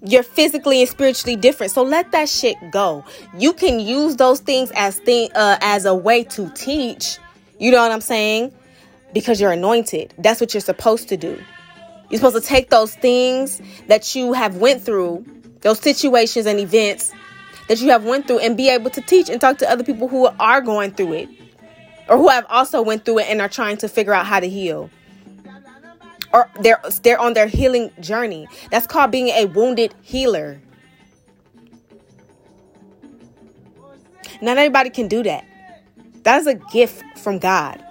[0.05, 1.71] you're physically and spiritually different.
[1.71, 3.03] So let that shit go.
[3.37, 7.17] You can use those things as thing uh, as a way to teach.
[7.59, 8.53] You know what I'm saying?
[9.13, 10.13] Because you're anointed.
[10.17, 11.41] That's what you're supposed to do.
[12.09, 15.25] You're supposed to take those things that you have went through,
[15.61, 17.11] those situations and events
[17.67, 20.07] that you have went through and be able to teach and talk to other people
[20.07, 21.29] who are going through it
[22.07, 24.47] or who have also went through it and are trying to figure out how to
[24.47, 24.89] heal
[26.59, 28.47] they're they're on their healing journey.
[28.71, 30.61] That's called being a wounded healer.
[34.41, 35.45] Not everybody can do that.
[36.23, 37.83] That is a gift from God.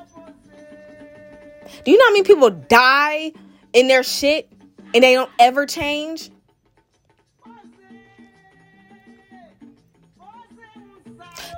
[1.84, 3.32] Do you know how many people die
[3.72, 4.50] in their shit
[4.94, 6.30] and they don't ever change?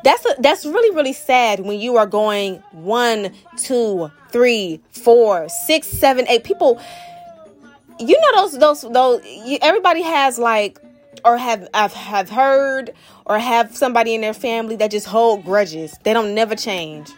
[0.06, 5.88] That's a, that's really really sad when you are going one, two, three, four, six,
[5.88, 6.80] seven, eight people.
[7.98, 9.20] You know those those those.
[9.60, 10.78] Everybody has like
[11.24, 15.98] or have I've have heard or have somebody in their family that just hold grudges.
[16.04, 17.10] They don't never change.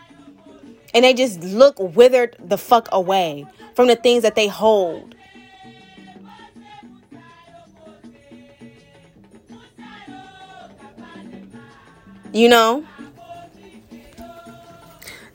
[0.95, 5.15] And they just look withered the fuck away from the things that they hold.
[12.33, 12.87] You know?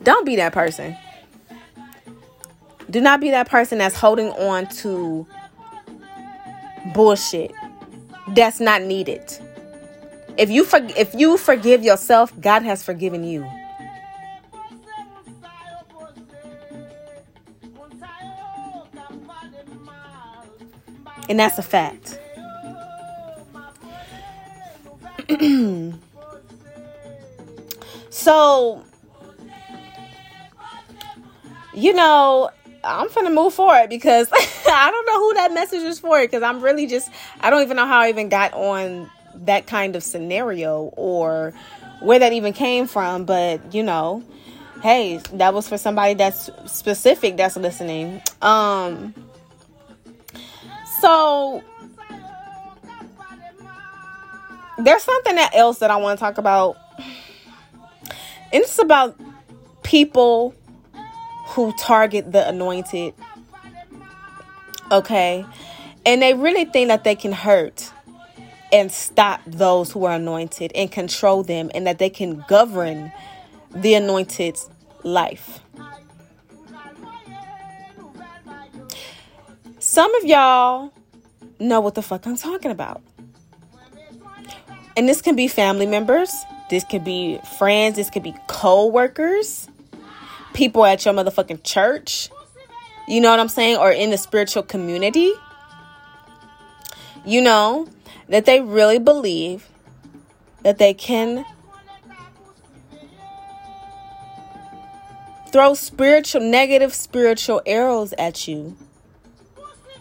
[0.03, 0.95] Don't be that person.
[2.89, 5.25] Do not be that person that's holding on to
[6.93, 7.53] bullshit
[8.29, 9.21] that's not needed.
[10.37, 13.45] If you for, if you forgive yourself, God has forgiven you.
[21.29, 22.19] And that's a fact.
[28.13, 28.83] So,
[31.73, 32.51] you know,
[32.83, 36.61] I'm gonna move forward because I don't know who that message is for because I'm
[36.61, 37.09] really just
[37.41, 41.53] I don't even know how I even got on that kind of scenario or
[42.01, 44.23] where that even came from, but you know,
[44.83, 48.21] hey, that was for somebody that's specific that's listening.
[48.43, 49.15] Um
[51.01, 51.63] so
[54.77, 56.77] there's something else that I want to talk about
[58.53, 59.19] And it's about
[59.81, 60.53] people
[61.47, 63.13] who target the anointed.
[64.91, 65.45] Okay?
[66.05, 67.91] And they really think that they can hurt
[68.71, 73.11] and stop those who are anointed and control them and that they can govern
[73.71, 74.69] the anointed's
[75.03, 75.59] life.
[79.79, 80.93] Some of y'all
[81.59, 83.01] know what the fuck I'm talking about.
[84.95, 86.31] And this can be family members,
[86.69, 89.67] this could be friends, this could be co workers,
[90.53, 92.29] people at your motherfucking church.
[93.07, 93.77] You know what I'm saying?
[93.77, 95.31] Or in the spiritual community.
[97.25, 97.87] You know,
[98.29, 99.69] that they really believe
[100.63, 101.45] that they can
[105.51, 108.75] throw spiritual, negative spiritual arrows at you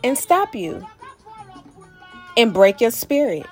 [0.03, 0.87] and stop you
[2.37, 3.47] and break your spirit.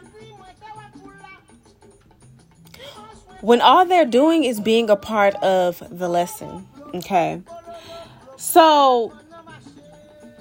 [3.40, 6.66] When all they're doing is being a part of the lesson.
[6.94, 7.40] Okay.
[8.36, 9.12] So,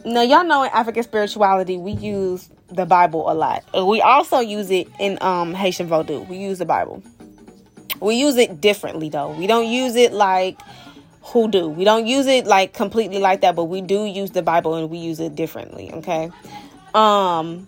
[0.05, 3.63] now y'all know in African spirituality, we use the Bible a lot.
[3.73, 6.27] We also use it in um, Haitian Vodou.
[6.27, 7.03] We use the Bible.
[7.99, 9.31] We use it differently though.
[9.31, 10.59] We don't use it like
[11.21, 11.67] hoodoo.
[11.67, 14.89] We don't use it like completely like that, but we do use the Bible and
[14.89, 16.31] we use it differently, okay?
[16.93, 17.67] Um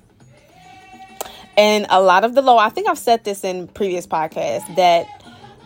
[1.57, 5.05] and a lot of the law, I think I've said this in previous podcasts that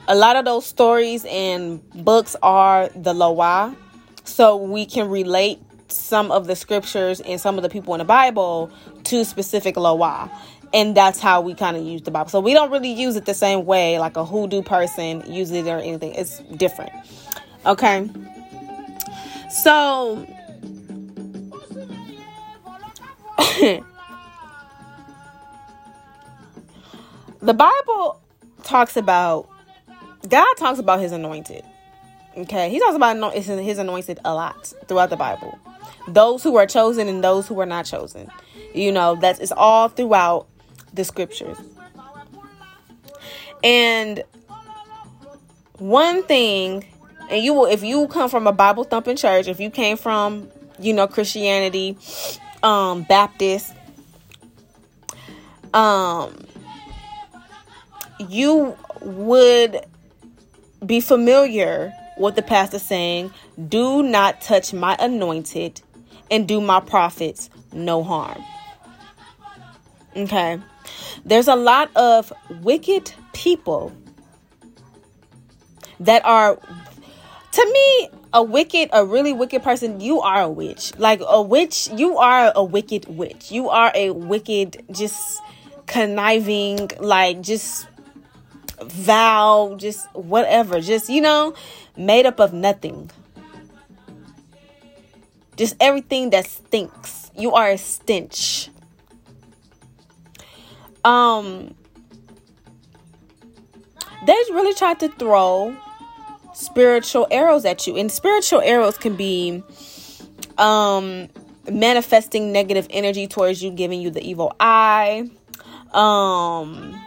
[0.08, 3.76] a lot of those stories and books are the Loa.
[4.24, 8.06] So we can relate some of the scriptures and some of the people in the
[8.06, 8.72] Bible
[9.06, 10.32] to specific Loa.
[10.74, 12.30] And that's how we kind of use the Bible.
[12.30, 15.68] So we don't really use it the same way like a hoodoo person uses it
[15.68, 16.14] or anything.
[16.14, 16.92] It's different.
[17.66, 18.10] Okay.
[19.50, 20.26] So
[27.42, 28.22] the Bible
[28.64, 29.50] talks about
[30.26, 31.64] God talks about his anointed.
[32.38, 35.58] Okay, he talks about his anointed a lot throughout the Bible.
[36.08, 38.30] Those who are chosen and those who are not chosen.
[38.74, 40.48] You know, that's it's all throughout
[40.94, 41.58] the scriptures.
[43.64, 44.24] And
[45.80, 46.86] one thing
[47.30, 50.50] and you will if you come from a bible thumping church if you came from
[50.80, 51.98] you know christianity
[52.64, 53.74] um baptist
[55.74, 56.34] um
[58.30, 59.86] you would
[60.86, 63.32] be familiar with the pastor saying
[63.68, 65.82] do not touch my anointed
[66.32, 68.42] and do my prophets no harm
[70.16, 70.60] okay
[71.26, 72.32] there's a lot of
[72.62, 73.92] wicked people
[76.00, 76.60] that are
[77.56, 80.92] to me, a wicked, a really wicked person, you are a witch.
[80.98, 83.50] Like a witch, you are a wicked witch.
[83.50, 85.42] You are a wicked, just
[85.88, 87.88] conniving, like just
[88.82, 91.54] vow, just whatever, just you know,
[91.98, 93.10] made up of nothing.
[95.56, 97.32] Just everything that stinks.
[97.38, 98.70] You are a stench.
[101.06, 101.76] Um,
[104.26, 105.76] they really tried to throw
[106.54, 107.96] spiritual arrows at you.
[107.96, 109.64] And spiritual arrows can be
[110.58, 111.28] um
[111.70, 115.30] manifesting negative energy towards you, giving you the evil eye.
[115.94, 117.00] Um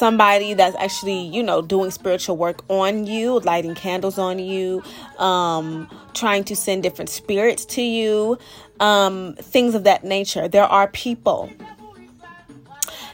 [0.00, 4.82] somebody that's actually, you know, doing spiritual work on you, lighting candles on you,
[5.18, 5.66] um
[6.14, 8.38] trying to send different spirits to you,
[8.80, 9.16] um
[9.54, 10.48] things of that nature.
[10.48, 11.50] There are people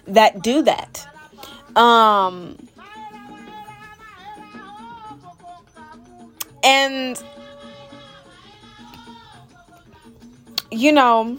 [0.06, 0.92] that do that.
[1.74, 2.56] Um
[6.76, 7.22] And,
[10.72, 11.38] you know,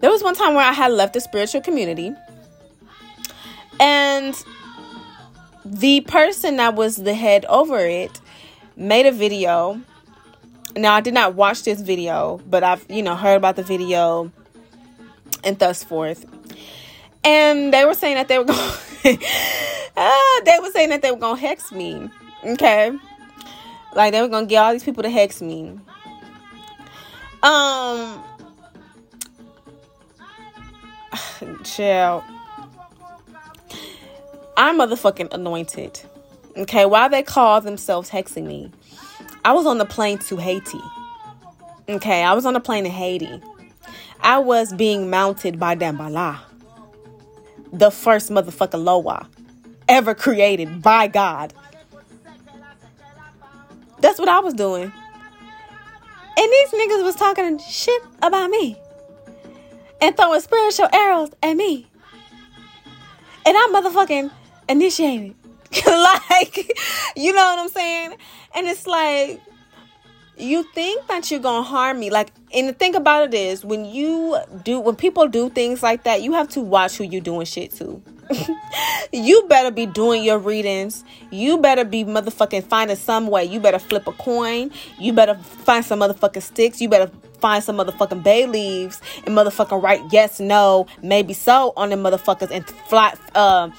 [0.00, 2.12] there was one time where I had left the spiritual community.
[3.80, 4.34] And
[5.64, 8.20] the person that was the head over it
[8.76, 9.80] made a video.
[10.76, 14.30] Now, I did not watch this video, but I've, you know, heard about the video
[15.44, 16.24] and thus forth.
[17.24, 19.18] And they were saying that they were going,
[19.96, 22.08] uh, they were saying that they were going to hex me.
[22.44, 22.92] Okay.
[23.94, 25.78] Like they were gonna get all these people to hex me.
[27.42, 28.22] Um,
[31.64, 32.22] chill.
[34.58, 36.00] I'm motherfucking anointed.
[36.56, 38.72] Okay, why they call themselves hexing me?
[39.44, 40.80] I was on the plane to Haiti.
[41.88, 43.40] Okay, I was on the plane to Haiti.
[44.20, 46.40] I was being mounted by Damballa,
[47.72, 49.28] the first motherfucker Loa
[49.88, 51.54] ever created by God.
[54.00, 54.92] That's what I was doing.
[56.36, 58.76] And these niggas was talking shit about me.
[60.00, 61.86] And throwing spiritual arrows at me.
[63.46, 64.32] And I'm motherfucking
[64.68, 65.34] initiated.
[65.86, 66.56] like,
[67.16, 68.14] you know what I'm saying?
[68.54, 69.40] And it's like
[70.38, 72.10] you think that you're gonna harm me.
[72.10, 76.04] Like and the thing about it is when you do when people do things like
[76.04, 78.02] that you have to watch who you're doing shit to.
[79.10, 81.02] You better be doing your readings.
[81.30, 83.44] You better be motherfucking finding some way.
[83.44, 84.70] You better flip a coin.
[84.98, 86.78] You better find some motherfucking sticks.
[86.78, 87.10] You better
[87.40, 92.50] find some motherfucking bay leaves and motherfucking write yes no maybe so on the motherfuckers
[92.50, 93.70] and fly uh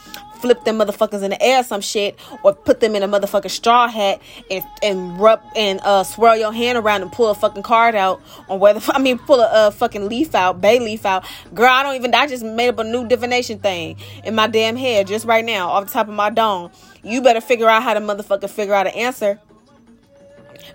[0.41, 3.87] flip them motherfuckers in the air some shit or put them in a motherfucking straw
[3.87, 7.95] hat and and rub and uh swirl your hand around and pull a fucking card
[7.95, 11.25] out or whether I mean pull a uh, fucking leaf out, bay leaf out.
[11.53, 14.75] Girl, I don't even I just made up a new divination thing in my damn
[14.75, 16.71] head just right now off the top of my dome.
[17.03, 19.39] You better figure out how to motherfucker figure out an answer.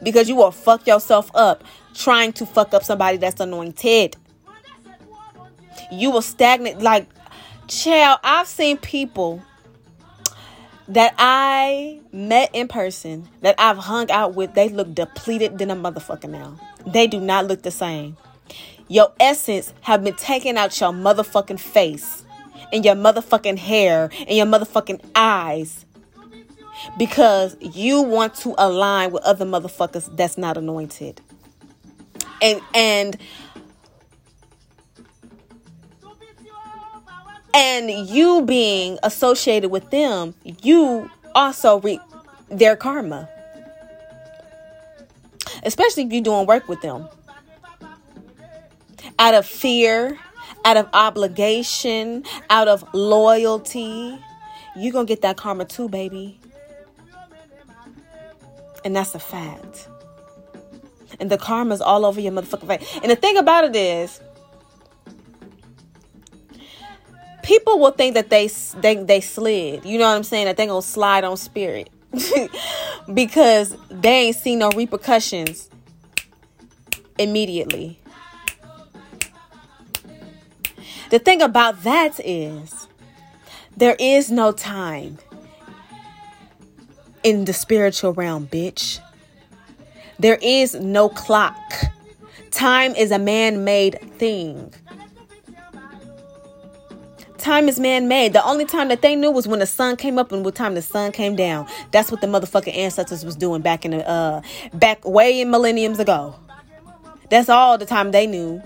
[0.02, 4.16] Because you will fuck yourself up trying to fuck up somebody that's anointed.
[5.90, 7.06] You will stagnate like
[7.68, 9.42] child, I've seen people
[10.88, 15.76] that I met in person, that I've hung out with, they look depleted than a
[15.76, 16.58] motherfucker now.
[16.86, 18.16] They do not look the same.
[18.88, 22.24] Your essence have been taken out your motherfucking face
[22.72, 25.86] and your motherfucking hair and your motherfucking eyes
[26.98, 31.20] because you want to align with other motherfuckers that's not anointed.
[32.42, 33.16] And and
[37.54, 42.00] and you being associated with them, you also reap
[42.48, 43.28] their karma.
[45.62, 47.08] Especially if you're doing work with them.
[49.18, 50.18] Out of fear,
[50.64, 54.18] out of obligation, out of loyalty,
[54.76, 56.40] you're going to get that karma too, baby.
[58.84, 59.88] And that's a fact.
[61.20, 62.98] And the karma's all over your motherfucking face.
[63.00, 64.20] And the thing about it is,
[67.44, 68.48] people will think that they
[68.80, 69.84] they they slid.
[69.84, 70.46] You know what I'm saying?
[70.46, 71.90] That they gonna slide on spirit
[73.14, 75.70] because they ain't seen no repercussions
[77.18, 78.00] immediately.
[81.10, 82.88] The thing about that is
[83.76, 85.18] there is no time
[87.22, 89.00] in the spiritual realm, bitch.
[90.18, 91.56] There is no clock.
[92.50, 94.72] Time is a man made thing
[97.44, 98.32] time is man made.
[98.32, 100.74] The only time that they knew was when the sun came up and what time
[100.74, 101.68] the sun came down.
[101.92, 104.40] That's what the motherfucking ancestors was doing back in the uh
[104.72, 106.34] back way in millenniums ago.
[107.30, 108.62] That's all the time they knew.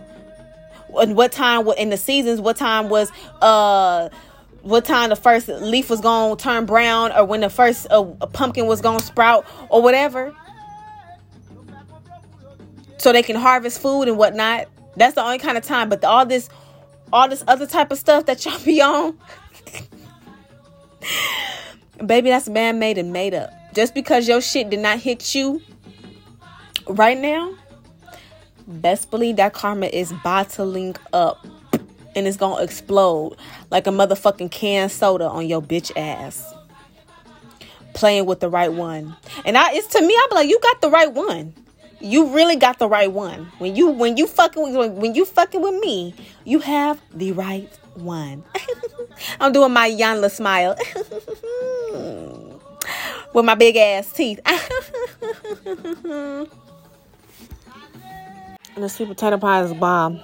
[0.99, 3.11] And what time in the seasons, what time was
[3.43, 4.09] uh
[4.62, 8.66] what time the first leaf was to turn brown or when the first uh, pumpkin
[8.66, 10.35] was to sprout or whatever.
[12.99, 14.66] So they can harvest food and whatnot.
[14.97, 15.89] That's the only kind of time.
[15.89, 16.49] But all this
[17.12, 19.16] all this other type of stuff that y'all be on.
[22.04, 23.52] Baby, that's man made and made up.
[23.74, 25.61] Just because your shit did not hit you
[26.86, 27.54] right now,
[28.66, 31.46] best believe that karma is bottling up
[32.14, 33.36] and it's gonna explode
[33.70, 36.54] like a motherfucking can soda on your bitch ass.
[37.94, 39.16] Playing with the right one.
[39.44, 41.52] And I it's to me, I'm like, you got the right one
[42.01, 43.51] you really got the right one.
[43.59, 47.72] When you when you fucking with, when you fucking with me, you have the right
[47.94, 48.44] one.
[49.40, 50.76] I'm doing my Iyanla smile
[53.34, 54.40] with my big ass teeth.
[54.46, 54.61] and
[58.76, 60.20] the sweet potato pie is bomb.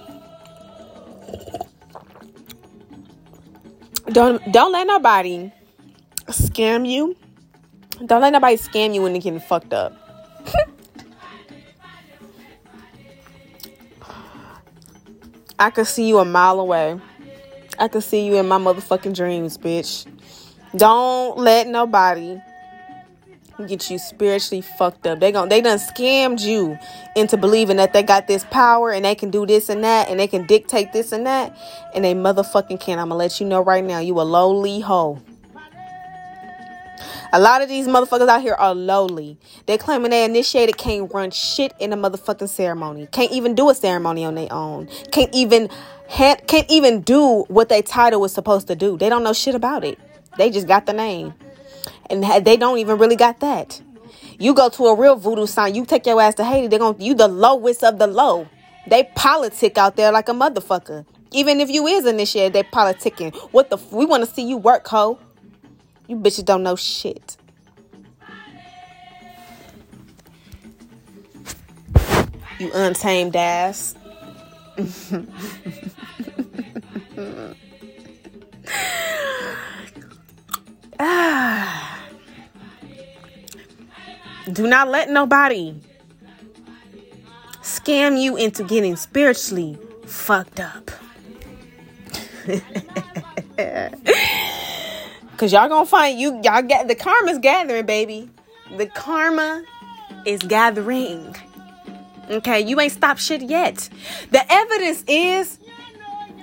[4.07, 5.51] Don't don't let nobody
[6.27, 7.15] scam you.
[8.05, 9.93] Don't let nobody scam you when they're getting fucked up.
[15.57, 16.99] I could see you a mile away.
[17.79, 20.05] I could see you in my motherfucking dreams, bitch.
[20.75, 22.41] Don't let nobody
[23.67, 25.19] get you spiritually fucked up.
[25.21, 26.77] They gon' they done scammed you
[27.15, 30.19] into believing that they got this power and they can do this and that and
[30.19, 31.57] they can dictate this and that
[31.93, 32.99] and they motherfucking can't.
[32.99, 35.21] I'm gonna let you know right now, you a lowly hoe.
[37.35, 39.37] A lot of these motherfuckers out here are lowly.
[39.65, 43.09] They claiming they initiated can't run shit in a motherfucking ceremony.
[43.11, 44.87] Can't even do a ceremony on their own.
[45.11, 45.67] Can't even
[46.07, 48.97] can't even do what their title was supposed to do.
[48.97, 49.99] They don't know shit about it.
[50.37, 51.33] They just got the name,
[52.09, 53.81] and they don't even really got that.
[54.39, 56.67] You go to a real voodoo sign, you take your ass to Haiti.
[56.67, 58.47] They're gonna you the lowest of the low.
[58.87, 61.05] They politic out there like a motherfucker.
[61.33, 63.35] Even if you is initiated, they politicking.
[63.51, 63.75] What the?
[63.75, 65.19] F- we want to see you work, ho.
[66.07, 67.37] You bitches don't know shit.
[72.59, 73.95] You untamed ass.
[84.53, 85.75] Do not let nobody
[87.61, 90.91] scam you into getting spiritually fucked up.
[95.37, 98.29] Cause y'all gonna find you y'all get the karma's gathering, baby.
[98.77, 99.63] The karma
[100.25, 101.35] is gathering.
[102.29, 103.89] Okay, you ain't stopped shit yet.
[104.31, 105.59] The evidence is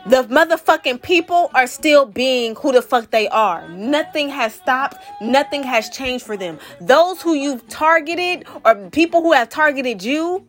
[0.06, 3.66] the motherfucking people are still being who the fuck they are.
[3.68, 4.96] Nothing has stopped.
[5.20, 6.58] Nothing has changed for them.
[6.80, 10.46] Those who you've targeted or people who have targeted you,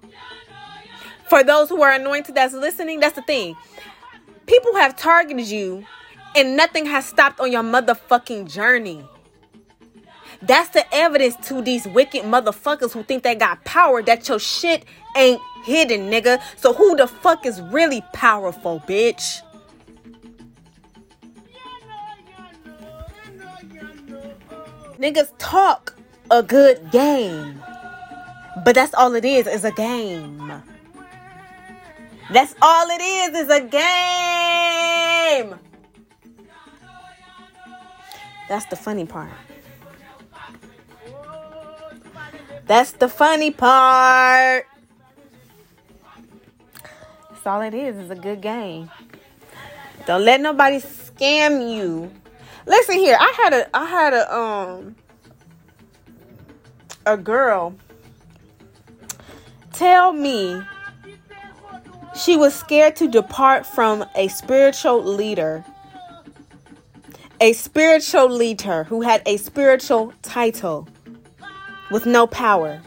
[1.30, 3.56] for those who are anointed that's listening, that's the thing.
[4.48, 5.86] People have targeted you
[6.36, 9.04] and nothing has stopped on your motherfucking journey.
[10.42, 14.84] That's the evidence to these wicked motherfuckers who think they got power that your shit
[15.16, 16.42] ain't hidden, nigga.
[16.58, 19.42] So who the fuck is really powerful, bitch?
[24.98, 25.96] Niggas talk
[26.30, 27.62] a good game.
[28.64, 30.62] But that's all it is, is a game.
[32.32, 35.60] That's all it is, is a game.
[38.48, 39.32] That's the funny part.
[42.66, 44.68] That's the funny part.
[47.30, 48.90] That's all it It's is a good game.
[50.06, 52.12] Don't let nobody scam you.
[52.66, 54.96] Listen here, I had a I had a um
[57.06, 57.76] a girl
[59.74, 60.62] tell me
[62.16, 65.66] she was scared to depart from a spiritual leader.
[67.44, 70.88] A spiritual leader who had a spiritual title
[71.92, 72.82] with no power.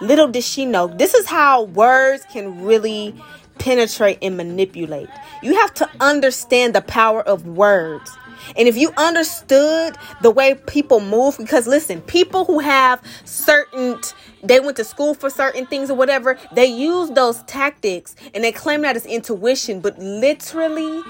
[0.00, 3.14] Little did she know, this is how words can really
[3.60, 5.08] penetrate and manipulate.
[5.44, 8.10] You have to understand the power of words.
[8.56, 14.00] And if you understood the way people move, because listen, people who have certain,
[14.42, 18.50] they went to school for certain things or whatever, they use those tactics and they
[18.50, 21.00] claim that as intuition, but literally,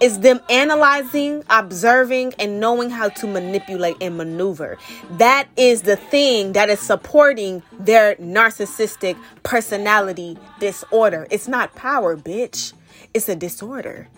[0.00, 4.78] is them analyzing, observing, and knowing how to manipulate and maneuver.
[5.12, 11.26] That is the thing that is supporting their narcissistic personality disorder.
[11.30, 12.72] It's not power, bitch.
[13.14, 14.08] It's a disorder.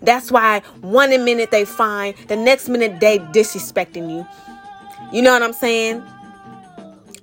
[0.00, 4.26] That's why one minute they fine, the next minute they disrespecting you.
[5.12, 6.02] You know what I'm saying?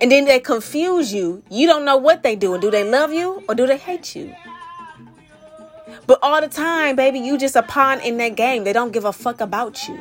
[0.00, 1.42] And then they confuse you.
[1.50, 2.60] You don't know what they doing.
[2.60, 4.34] Do they love you or do they hate you?
[6.10, 8.64] But all the time, baby, you just a pawn in that game.
[8.64, 9.96] They don't give a fuck about you.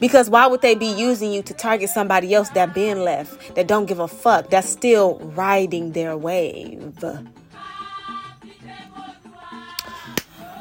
[0.00, 3.68] Because why would they be using you to target somebody else that been left, that
[3.68, 7.00] don't give a fuck, that's still riding their wave?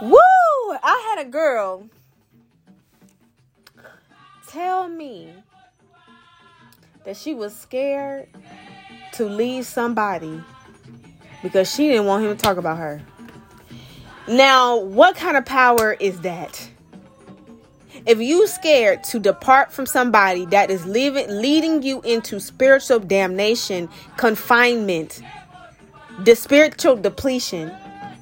[0.04, 0.20] Woo!
[0.84, 1.90] I had a girl
[4.48, 5.34] tell me
[7.06, 8.30] that she was scared
[9.14, 10.44] to leave somebody
[11.42, 13.02] because she didn't want him to talk about her.
[14.28, 16.70] Now, what kind of power is that?
[18.06, 23.90] If you scared to depart from somebody that is leaving, leading you into spiritual damnation,
[24.18, 25.22] confinement,
[26.24, 27.72] the spiritual depletion,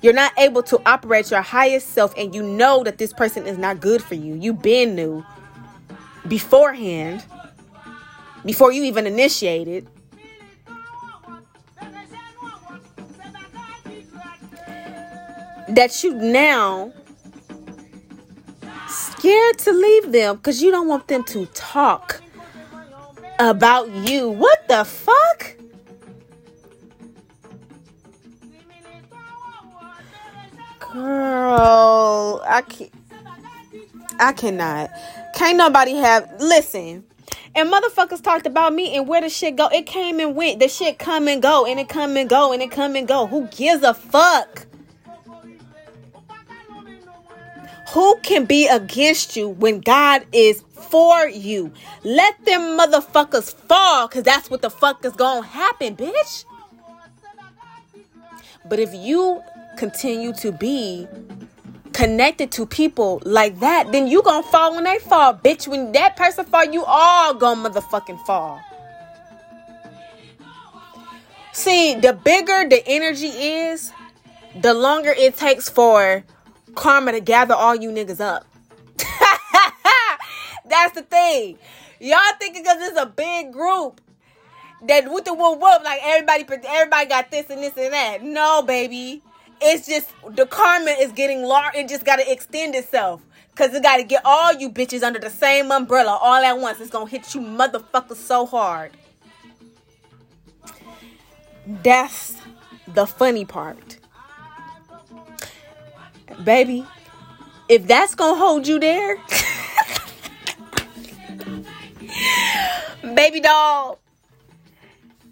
[0.02, 3.58] you're not able to operate your highest self, and you know that this person is
[3.58, 4.36] not good for you.
[4.36, 5.26] You've been new
[6.28, 7.24] beforehand,
[8.46, 9.88] before you even initiated.
[15.70, 16.92] That you now
[18.88, 22.22] scared to leave them because you don't want them to talk
[23.40, 24.30] about you.
[24.30, 25.56] What the fuck?
[30.92, 32.92] Girl, I can't.
[34.20, 34.92] I cannot.
[35.36, 36.30] Can't nobody have.
[36.40, 37.06] Listen.
[37.56, 39.68] And motherfuckers talked about me and where the shit go.
[39.68, 40.60] It came and went.
[40.60, 41.66] The shit come and go.
[41.66, 42.52] And it come and go.
[42.54, 43.28] And it come and go.
[43.28, 44.66] Who gives a fuck?
[47.94, 51.72] Who can be against you when God is for you?
[52.04, 54.08] Let them motherfuckers fall.
[54.08, 56.46] Cause that's what the fuck is gonna happen, bitch.
[58.66, 59.42] But if you
[59.76, 61.08] continue to be
[61.94, 65.68] connected to people like that, then you gonna fall when they fall, bitch.
[65.68, 68.62] When that person fall, you all gonna motherfucking fall.
[71.54, 73.92] See, the bigger the energy is,
[74.62, 76.24] the longer it takes for
[76.76, 78.46] karma to gather all you niggas up.
[80.70, 81.58] That's the thing.
[82.00, 84.02] Y'all thinking because it's a big group
[84.88, 88.24] that with the whoop whoop, like everybody, everybody got this and this and that.
[88.24, 89.22] No, baby
[89.62, 91.76] it's just the karma is getting large.
[91.76, 93.22] It just got to extend itself.
[93.56, 96.80] Cause it gotta get all you bitches under the same umbrella all at once.
[96.80, 98.92] It's gonna hit you motherfuckers so hard.
[101.68, 102.38] That's
[102.88, 103.99] the funny part.
[106.44, 106.86] Baby,
[107.68, 109.18] if that's gonna hold you there,
[113.16, 114.00] baby doll,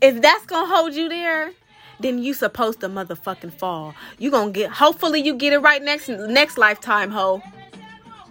[0.01, 1.51] if that's gonna hold you there,
[1.99, 3.95] then you supposed to motherfucking fall.
[4.20, 7.41] You gonna get hopefully you get it right next next lifetime, ho.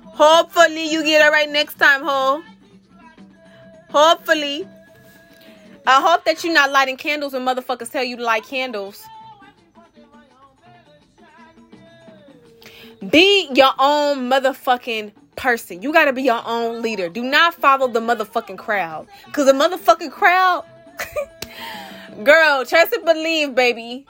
[0.04, 2.42] Hopefully you get it right next time, ho.
[3.90, 4.68] Hopefully.
[5.88, 9.04] I hope that you're not lighting candles when motherfuckers tell you to light candles.
[13.10, 15.82] Be your own motherfucking person.
[15.82, 17.08] You gotta be your own leader.
[17.08, 19.06] Do not follow the motherfucking crowd.
[19.32, 20.64] Cause the motherfucking crowd,
[22.24, 24.06] girl, trust and believe, baby.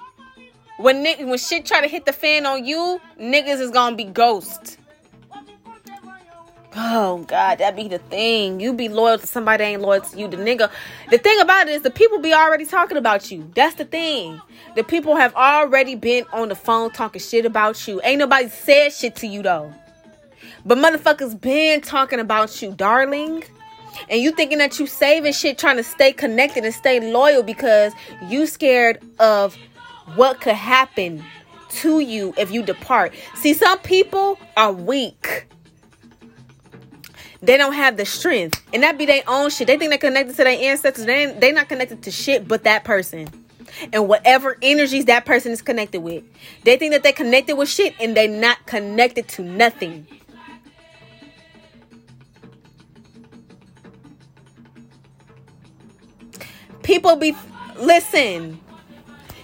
[0.79, 4.76] When when shit try to hit the fan on you, niggas is gonna be ghost.
[6.79, 8.61] Oh God, that be the thing.
[8.61, 10.29] You be loyal to somebody ain't loyal to you.
[10.29, 10.71] The nigga.
[11.11, 13.51] The thing about it is the people be already talking about you.
[13.55, 14.43] That's the thing.
[14.75, 18.03] The people have already been on the phone talking shit about you.
[18.05, 19.73] Ain't nobody said shit to you though.
[20.67, 23.45] But motherfuckers been talking about you, darling.
[24.11, 27.95] And you thinking that you saving shit trying to stay connected and stay loyal because
[28.29, 29.57] you scared of
[30.15, 31.25] what could happen
[31.71, 33.15] to you if you depart.
[33.35, 35.47] See, some people are weak
[37.43, 38.63] they don't have the strength.
[38.73, 39.67] And that be their own shit.
[39.67, 41.05] They think they're connected to their ancestors.
[41.05, 43.29] They they not connected to shit but that person.
[43.93, 46.25] And whatever energies that person is connected with.
[46.65, 50.07] They think that they're connected with shit and they're not connected to nothing.
[56.83, 57.37] People be
[57.77, 58.61] listen.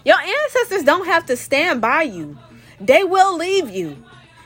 [0.04, 2.38] Your ancestors don't have to stand by you.
[2.80, 4.02] They will leave you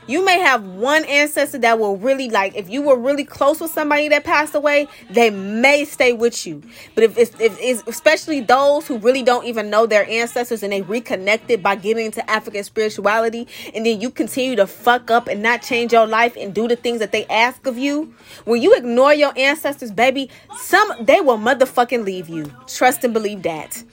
[0.07, 3.71] you may have one ancestor that will really like if you were really close with
[3.71, 6.61] somebody that passed away they may stay with you.
[6.95, 10.71] But if it's if, if, especially those who really don't even know their ancestors and
[10.73, 15.41] they reconnected by getting into african spirituality and then you continue to fuck up and
[15.43, 18.13] not change your life and do the things that they ask of you
[18.45, 22.51] when you ignore your ancestors baby some they will motherfucking leave you.
[22.67, 23.83] Trust and believe that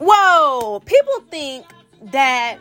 [0.00, 1.66] Whoa, people think
[2.04, 2.58] that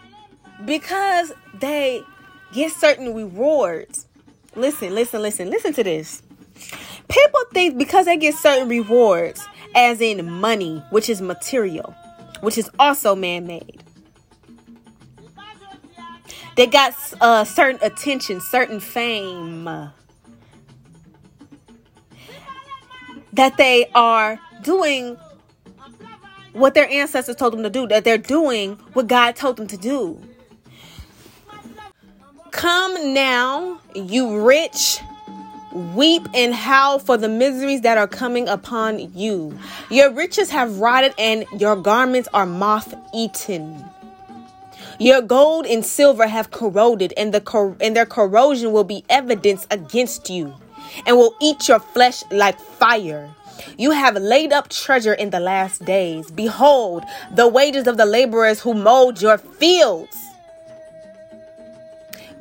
[0.65, 1.31] because
[1.61, 2.03] they
[2.51, 4.07] get certain rewards.
[4.55, 6.21] Listen, listen, listen, listen to this.
[7.07, 11.95] People think because they get certain rewards, as in money, which is material,
[12.41, 13.83] which is also man made.
[16.57, 19.63] They got uh, certain attention, certain fame.
[23.31, 25.17] That they are doing
[26.59, 29.77] what their ancestors told them to do, that they're doing what God told them to
[29.77, 30.21] do.
[32.51, 34.99] Come now, you rich,
[35.73, 39.57] weep and howl for the miseries that are coming upon you.
[39.89, 43.85] Your riches have rotted and your garments are moth eaten.
[44.99, 49.65] Your gold and silver have corroded, and the cor- and their corrosion will be evidence
[49.71, 50.53] against you,
[51.05, 53.29] and will eat your flesh like fire.
[53.77, 56.31] You have laid up treasure in the last days.
[56.31, 57.03] Behold,
[57.33, 60.17] the wages of the laborers who mowed your fields.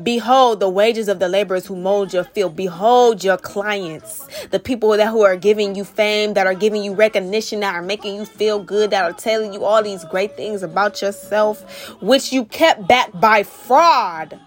[0.03, 2.55] Behold the wages of the laborers who mold your field.
[2.55, 6.95] Behold your clients, the people that who are giving you fame, that are giving you
[6.95, 10.63] recognition, that are making you feel good, that are telling you all these great things
[10.63, 14.39] about yourself, which you kept back by fraud.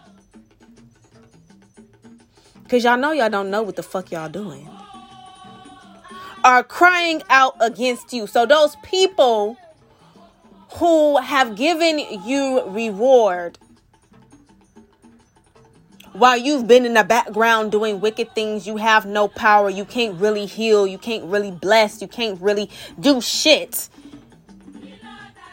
[2.69, 4.69] Cause y'all know y'all don't know what the fuck y'all doing
[6.43, 8.27] are crying out against you.
[8.27, 9.57] So those people
[10.73, 13.57] who have given you reward
[16.13, 19.69] while you've been in the background doing wicked things, you have no power.
[19.69, 20.85] You can't really heal.
[20.85, 22.01] You can't really bless.
[22.01, 22.69] You can't really
[22.99, 23.89] do shit.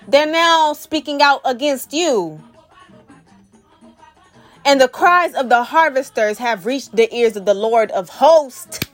[0.09, 2.43] They're now speaking out against you.
[4.65, 8.81] And the cries of the harvesters have reached the ears of the Lord of hosts.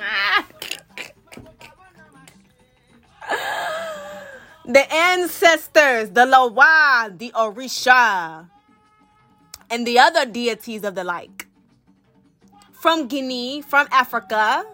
[0.00, 0.46] Ah.
[4.68, 8.50] The ancestors, the Loa, the Orisha,
[9.70, 11.46] and the other deities of the like.
[12.72, 14.66] From Guinea, from Africa.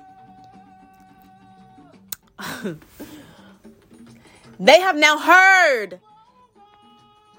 [4.58, 6.00] they have now heard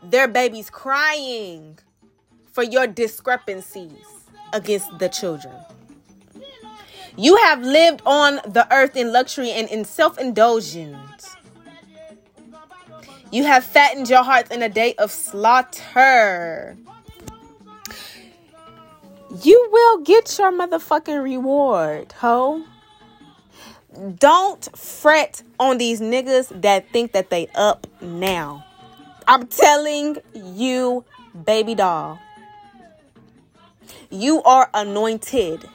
[0.02, 1.78] their babies crying
[2.54, 4.06] for your discrepancies
[4.54, 5.54] against the children.
[7.18, 11.15] You have lived on the earth in luxury and in self indulgence.
[13.36, 16.78] You have fattened your hearts in a day of slaughter.
[19.44, 22.64] You will get your motherfucking reward, ho.
[24.18, 28.66] don't fret on these niggas that think that they up now.
[29.28, 31.04] I'm telling you,
[31.44, 32.18] baby doll.
[34.10, 35.68] You are anointed.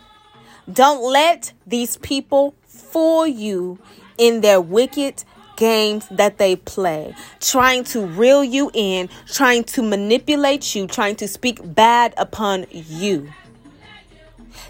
[0.73, 3.79] Don't let these people fool you
[4.17, 5.25] in their wicked
[5.61, 11.29] games that they play, trying to reel you in, trying to manipulate you, trying to
[11.29, 13.29] speak bad upon you.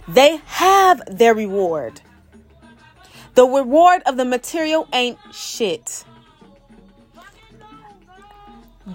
[0.08, 2.00] They have their reward.
[3.36, 6.04] The reward of the material ain't shit.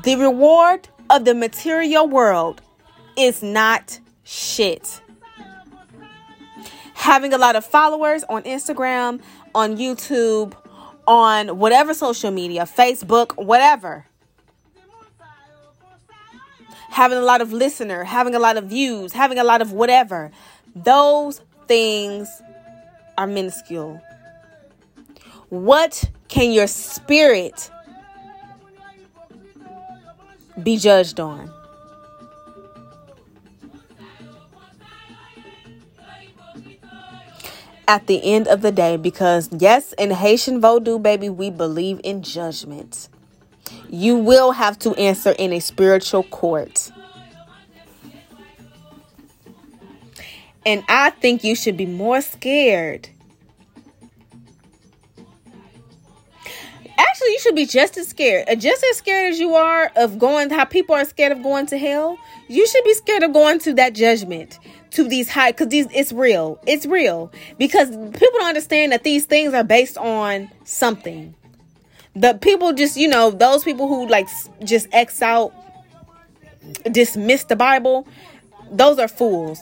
[0.04, 2.62] The reward of the material world
[3.18, 5.02] is not shit.
[6.96, 9.22] Having a lot of followers on Instagram,
[9.54, 10.54] on YouTube,
[11.08, 14.06] on whatever social media, Facebook, whatever.
[16.90, 20.32] Having a lot of listener, having a lot of views, having a lot of whatever.
[20.76, 22.30] Those things
[23.18, 24.02] are minuscule.
[25.50, 27.70] What can your spirit
[30.62, 31.52] be judged on?
[37.88, 42.24] At the end of the day, because yes, in Haitian Vodou, baby, we believe in
[42.24, 43.10] judgment.
[43.90, 46.92] You will have to answer in a spiritual court.
[50.66, 53.10] And I think you should be more scared
[57.16, 60.20] actually you should be just as scared uh, just as scared as you are of
[60.20, 62.18] going how people are scared of going to hell
[62.48, 64.60] you should be scared of going to that judgment
[64.96, 66.60] to these high because these it's real.
[66.66, 67.32] It's real.
[67.58, 71.36] Because people don't understand that these things are based on something.
[72.16, 74.28] The people just you know those people who like
[74.64, 75.54] just x out
[76.92, 78.08] dismiss the bible
[78.72, 79.60] those are fools.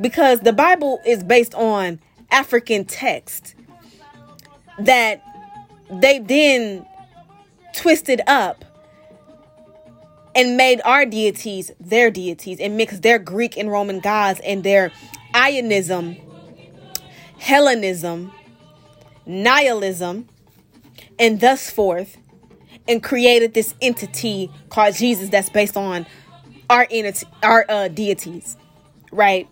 [0.00, 3.54] Because the bible is based on african text
[4.80, 5.22] that
[5.90, 6.84] they then
[7.74, 8.64] twisted up
[10.34, 14.90] and made our deities their deities and mixed their Greek and Roman gods and their
[15.34, 16.20] Ionism,
[17.38, 18.32] Hellenism,
[19.26, 20.28] nihilism,
[21.18, 22.16] and thus forth,
[22.88, 26.06] and created this entity called Jesus that's based on
[26.68, 26.86] our
[27.42, 28.56] our uh, deities,
[29.10, 29.48] right?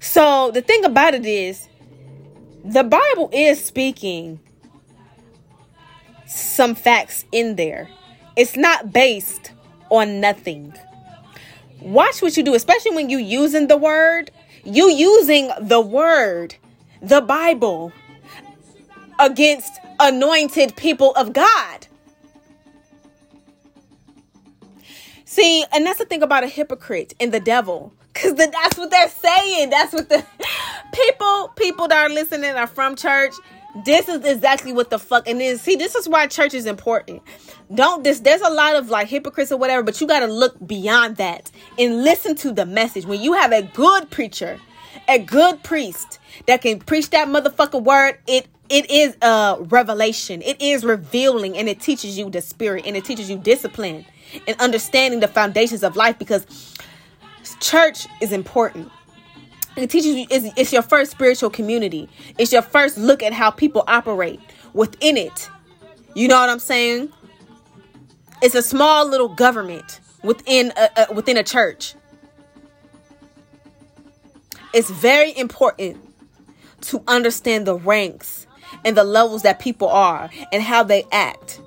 [0.00, 1.68] So the thing about it is,
[2.64, 4.40] the Bible is speaking
[6.26, 7.88] some facts in there.
[8.36, 9.52] It's not based
[9.90, 10.74] on nothing.
[11.80, 14.30] Watch what you do, especially when you using the word.
[14.64, 16.54] You using the word,
[17.00, 17.92] the Bible,
[19.18, 21.86] against anointed people of God.
[25.24, 27.92] See, and that's the thing about a hypocrite and the devil.
[28.14, 29.70] Cause that's what they're saying.
[29.70, 30.24] That's what the
[30.92, 33.32] people people that are listening are from church
[33.84, 37.22] this is exactly what the fuck and then see this is why church is important.
[37.74, 40.54] Don't this there's a lot of like hypocrites or whatever but you got to look
[40.66, 43.06] beyond that and listen to the message.
[43.06, 44.58] When you have a good preacher
[45.08, 50.40] a good priest that can preach that motherfucker word it it is a revelation.
[50.42, 54.06] It is revealing and it teaches you the spirit and it teaches you discipline
[54.46, 56.46] and understanding the foundations of life because
[57.60, 58.90] church is important
[59.76, 62.08] it teaches you it's, it's your first spiritual community.
[62.38, 64.40] It's your first look at how people operate
[64.74, 65.48] within it.
[66.14, 67.10] You know what I'm saying?
[68.42, 71.94] It's a small little government within a, a within a church.
[74.74, 75.98] It's very important
[76.82, 78.46] to understand the ranks
[78.84, 81.60] and the levels that people are and how they act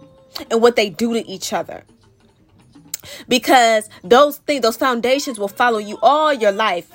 [0.51, 1.83] and what they do to each other
[3.27, 6.91] because those things those foundations will follow you all your life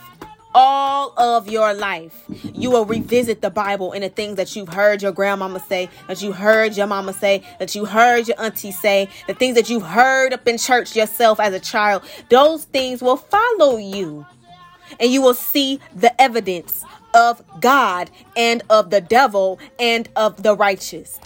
[0.54, 2.24] all of your life.
[2.28, 6.22] You will revisit the Bible and the things that you've heard your grandmama say, that
[6.22, 9.82] you heard your mama say, that you heard your auntie say, the things that you've
[9.82, 12.02] heard up in church yourself as a child.
[12.28, 14.26] Those things will follow you.
[14.98, 16.84] And you will see the evidence
[17.14, 21.18] of God and of the devil and of the righteous.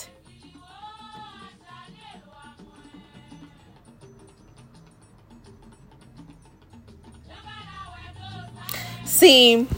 [9.15, 9.69] See, and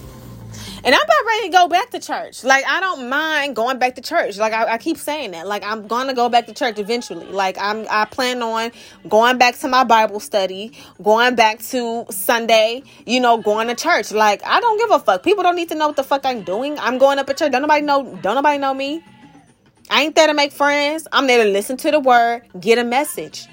[0.95, 2.43] I'm about ready to go back to church.
[2.43, 4.39] Like, I don't mind going back to church.
[4.39, 5.47] Like, I, I, keep saying that.
[5.47, 7.27] Like, I'm gonna go back to church eventually.
[7.27, 8.73] Like, I'm I plan on
[9.07, 10.73] going back to my Bible study,
[11.03, 14.11] going back to Sunday, you know, going to church.
[14.11, 15.23] Like, I don't give a fuck.
[15.23, 16.79] People don't need to know what the fuck I'm doing.
[16.79, 17.53] I'm going up at church.
[17.53, 19.05] Don't nobody know, don't nobody know me.
[19.91, 21.07] I ain't there to make friends.
[21.13, 23.49] I'm there to listen to the word, get a message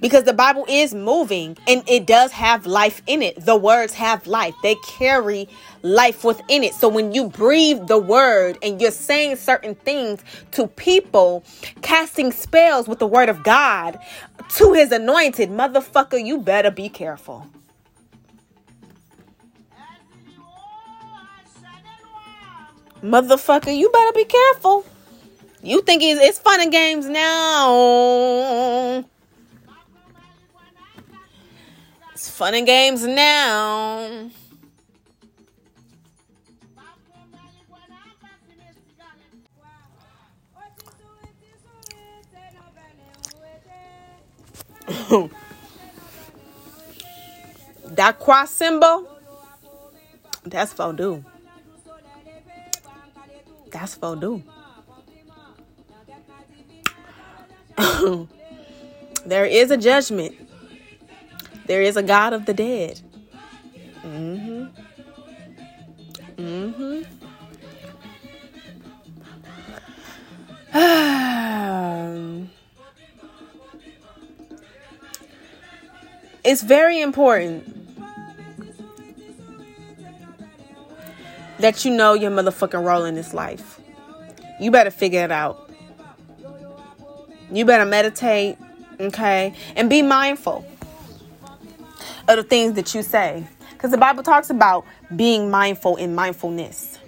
[0.00, 3.44] because the Bible is moving and it does have life in it.
[3.44, 5.48] The words have life, they carry
[5.82, 6.74] life within it.
[6.74, 10.22] So when you breathe the word and you're saying certain things
[10.52, 11.44] to people,
[11.82, 13.98] casting spells with the word of God
[14.56, 17.46] to his anointed, motherfucker, you better be careful.
[23.02, 24.86] Motherfucker, you better be careful.
[25.62, 29.04] You think it's, fun and games now.
[32.24, 34.30] It's fun and games now.
[47.88, 49.06] that cross symbol,
[50.46, 51.22] that's Vodou.
[53.70, 54.42] That's Vodou.
[59.26, 60.43] there is a judgment.
[61.66, 63.00] There is a God of the dead.
[64.02, 64.66] Mm-hmm.
[66.36, 67.02] Mm-hmm.
[76.44, 77.70] it's very important
[81.60, 83.80] that you know your motherfucking role in this life.
[84.60, 85.70] You better figure it out.
[87.50, 88.58] You better meditate,
[89.00, 89.54] okay?
[89.76, 90.66] And be mindful
[92.28, 93.46] of the things that you say.
[93.72, 96.98] Because the Bible talks about being mindful in mindfulness.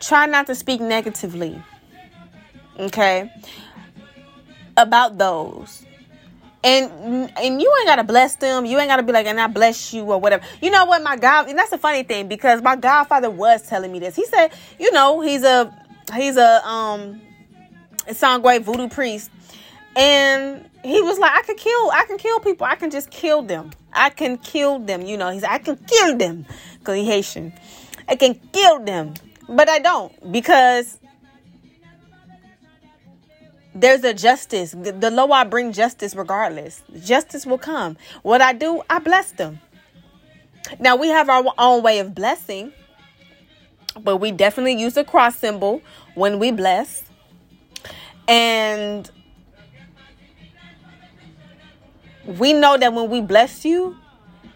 [0.00, 1.60] Try not to speak negatively,
[2.78, 3.30] okay,
[4.76, 5.84] about those.
[6.64, 6.90] And
[7.36, 8.64] and you ain't gotta bless them.
[8.64, 10.44] You ain't gotta be like, and I bless you or whatever.
[10.60, 13.92] You know what, my God, and that's a funny thing because my godfather was telling
[13.92, 14.16] me this.
[14.16, 15.72] He said, you know, he's a
[16.14, 17.20] he's a um
[18.42, 19.30] great voodoo priest.
[19.94, 22.66] And he was like, I can kill, I can kill people.
[22.66, 23.70] I can just kill them.
[23.92, 25.02] I can kill them.
[25.02, 26.46] You know, he's I can kill them.
[26.84, 27.52] Cause he Haitian.
[28.08, 29.14] I can kill them.
[29.48, 30.98] But I don't because
[33.74, 34.72] there's a justice.
[34.72, 36.82] The low I bring justice regardless.
[37.04, 37.96] Justice will come.
[38.22, 39.60] What I do, I bless them.
[40.80, 42.72] Now we have our own way of blessing,
[44.00, 45.80] but we definitely use a cross symbol
[46.14, 47.04] when we bless.
[48.26, 49.10] And
[52.28, 53.96] we know that when we bless you,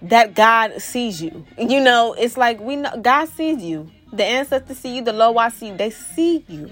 [0.03, 1.47] that God sees you.
[1.59, 3.91] You know, it's like we know God sees you.
[4.13, 6.71] The ancestors see you, the low I see, they see you.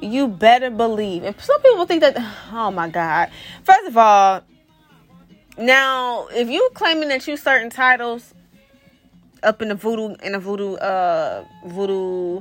[0.00, 1.24] You better believe.
[1.24, 2.16] And some people think that,
[2.52, 3.30] oh my God.
[3.64, 4.42] First of all,
[5.56, 8.34] now if you claiming that you certain titles
[9.42, 12.40] up in the voodoo in the voodoo uh voodoo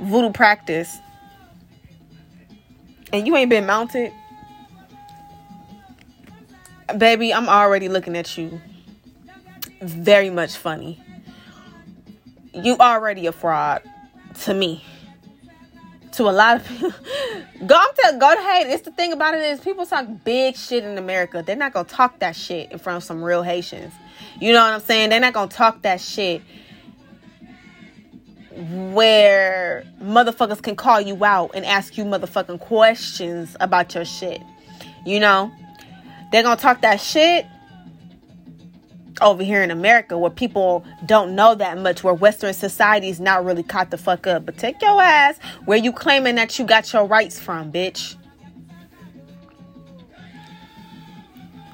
[0.00, 0.98] voodoo practice
[3.12, 4.12] and you ain't been mounted
[6.98, 8.60] baby i'm already looking at you
[9.80, 11.00] very much funny
[12.52, 13.82] you already a fraud
[14.42, 14.82] to me
[16.14, 16.92] to a lot of people.
[17.66, 18.68] go, I'm telling, go ahead.
[18.68, 21.42] It's the thing about it is people talk big shit in America.
[21.44, 23.92] They're not gonna talk that shit in front of some real Haitians.
[24.40, 25.10] You know what I'm saying?
[25.10, 26.42] They're not gonna talk that shit
[28.56, 34.40] where motherfuckers can call you out and ask you motherfucking questions about your shit.
[35.04, 35.52] You know?
[36.32, 37.46] They're gonna talk that shit
[39.20, 43.62] over here in America where people don't know that much, where Western society's not really
[43.62, 44.46] caught the fuck up.
[44.46, 48.16] But take your ass where you claiming that you got your rights from, bitch.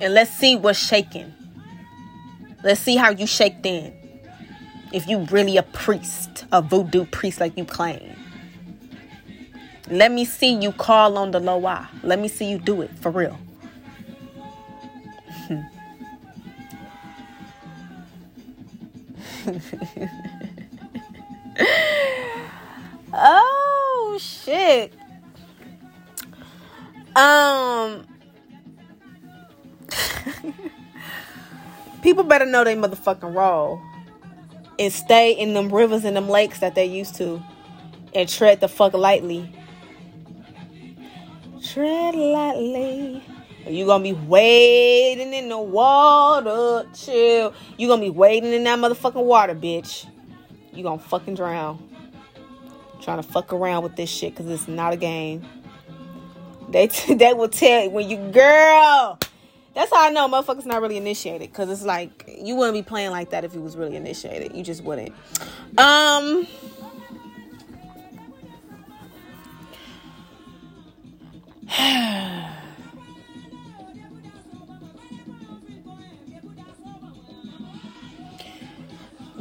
[0.01, 1.33] And let's see what's shaking.
[2.63, 3.95] Let's see how you shake then.
[4.93, 8.17] If you really a priest, a voodoo priest like you claim.
[9.89, 11.89] Let me see you call on the Loa.
[12.03, 13.39] Let me see you do it for real.
[23.13, 24.93] oh shit.
[27.17, 28.07] Um
[32.03, 33.81] People better know they motherfucking role
[34.79, 37.43] and stay in them rivers and them lakes that they used to
[38.15, 39.55] and tread the fuck lightly.
[41.63, 43.23] Tread lightly.
[43.67, 47.53] You gonna be wading in the water, chill.
[47.77, 50.07] You're gonna be wading in that motherfucking water, bitch.
[50.73, 51.87] You're gonna fucking drown.
[53.01, 55.45] Trying to fuck around with this shit because it's not a game.
[56.69, 59.19] They t- they will tell you when you girl.
[59.75, 63.11] That's how I know motherfuckers not really initiated because it's like you wouldn't be playing
[63.11, 64.55] like that if you was really initiated.
[64.55, 65.15] You just wouldn't.
[65.79, 66.47] Um.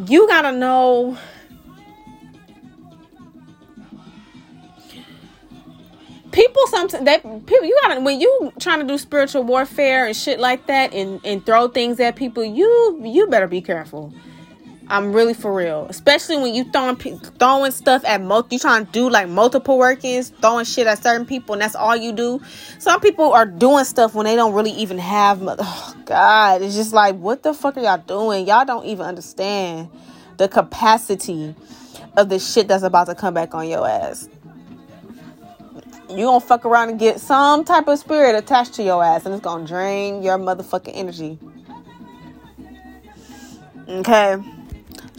[0.08, 1.18] you gotta know
[6.32, 10.40] people sometimes they people you gotta when you trying to do spiritual warfare and shit
[10.40, 14.14] like that and and throw things at people you you better be careful
[14.90, 18.92] i'm really for real especially when you throwing throwing stuff at multi you trying to
[18.92, 22.40] do like multiple workings throwing shit at certain people and that's all you do
[22.78, 26.94] some people are doing stuff when they don't really even have oh god it's just
[26.94, 29.90] like what the fuck are y'all doing y'all don't even understand
[30.38, 31.56] the capacity
[32.18, 34.28] of the shit that's about to come back on your ass
[36.10, 39.36] you gonna fuck around and get some type of spirit attached to your ass and
[39.36, 41.38] it's gonna drain your motherfucking energy.
[43.88, 44.38] Okay?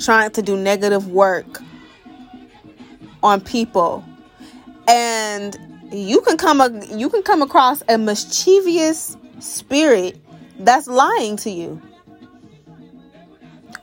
[0.00, 1.60] Trying to do negative work
[3.22, 4.04] on people.
[4.88, 5.56] And
[5.92, 10.20] you can come a, you can come across a mischievous spirit
[10.58, 11.80] that's lying to you.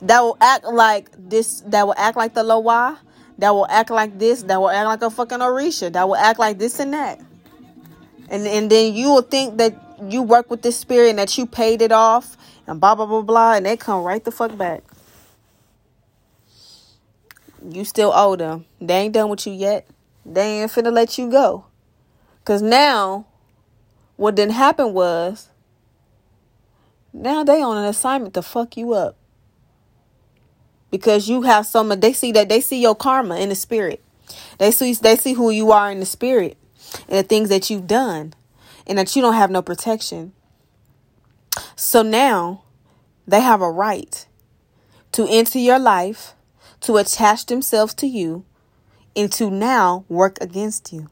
[0.02, 2.98] That will act like this that will act like the Loa
[3.38, 6.38] that will act like this, that will act like a fucking Orisha, that will act
[6.38, 7.20] like this and that.
[8.28, 11.46] And and then you will think that you work with this spirit and that you
[11.46, 14.82] paid it off and blah blah blah blah and they come right the fuck back.
[17.66, 18.66] You still owe them.
[18.80, 19.88] They ain't done with you yet.
[20.24, 21.64] They ain't finna let you go.
[22.44, 23.26] Cause now
[24.16, 25.48] what didn't happen was
[27.12, 29.16] now they on an assignment to fuck you up
[30.90, 34.02] because you have some they see that they see your karma in the spirit
[34.58, 36.56] they see they see who you are in the spirit
[37.08, 38.34] and the things that you've done
[38.86, 40.32] and that you don't have no protection
[41.76, 42.62] so now
[43.26, 44.26] they have a right
[45.12, 46.34] to enter your life
[46.80, 48.44] to attach themselves to you
[49.16, 51.08] and to now work against you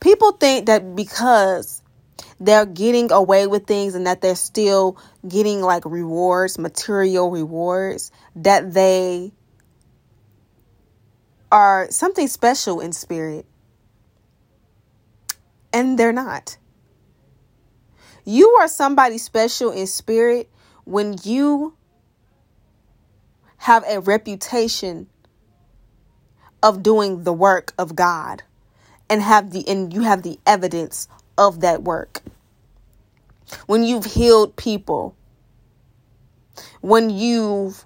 [0.00, 1.82] people think that because
[2.40, 4.96] they're getting away with things and that they're still
[5.26, 9.32] getting like rewards, material rewards, that they
[11.50, 13.46] are something special in spirit.
[15.72, 16.56] And they're not.
[18.24, 20.48] You are somebody special in spirit
[20.84, 21.74] when you
[23.58, 25.08] have a reputation
[26.62, 28.42] of doing the work of God
[29.08, 32.22] and have the and you have the evidence of that work.
[33.66, 35.16] When you've healed people,
[36.80, 37.84] when you've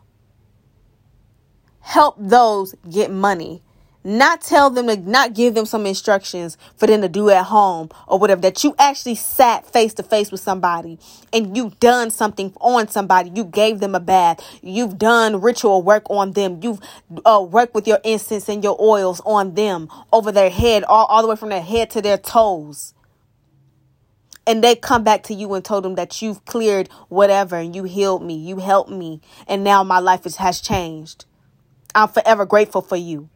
[1.81, 3.63] helped those get money,
[4.05, 7.89] not tell them to not give them some instructions for them to do at home
[8.07, 10.99] or whatever that you actually sat face to face with somebody
[11.33, 16.09] and you've done something on somebody you gave them a bath you've done ritual work
[16.11, 16.81] on them you've
[17.25, 21.23] uh, worked with your incense and your oils on them over their head all, all
[21.23, 22.95] the way from their head to their toes
[24.47, 27.85] and they come back to you and told them that you've cleared whatever and you
[27.85, 31.25] healed me, you helped me, and now my life is, has changed.
[31.95, 33.29] I'm forever grateful for you.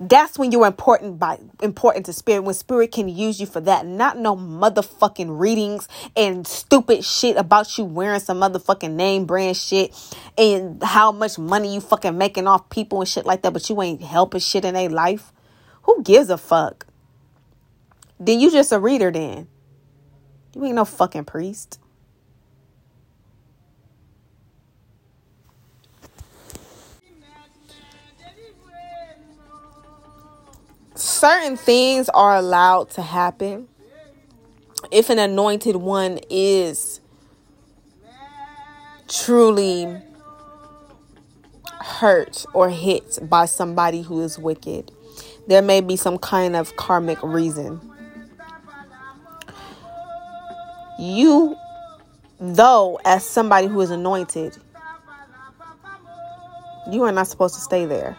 [0.00, 2.42] That's when you're important by important to spirit.
[2.42, 7.76] When spirit can use you for that, not no motherfucking readings and stupid shit about
[7.78, 9.94] you wearing some motherfucking name brand shit
[10.36, 13.80] and how much money you fucking making off people and shit like that, but you
[13.82, 15.32] ain't helping shit in their life.
[15.82, 16.86] Who gives a fuck?
[18.18, 19.48] Then you just a reader then.
[20.54, 21.78] You ain't no fucking priest.
[31.04, 33.68] Certain things are allowed to happen
[34.90, 36.98] if an anointed one is
[39.06, 40.00] truly
[41.82, 44.92] hurt or hit by somebody who is wicked.
[45.46, 47.82] There may be some kind of karmic reason
[50.98, 51.54] you,
[52.40, 54.56] though, as somebody who is anointed,
[56.90, 58.16] you are not supposed to stay there.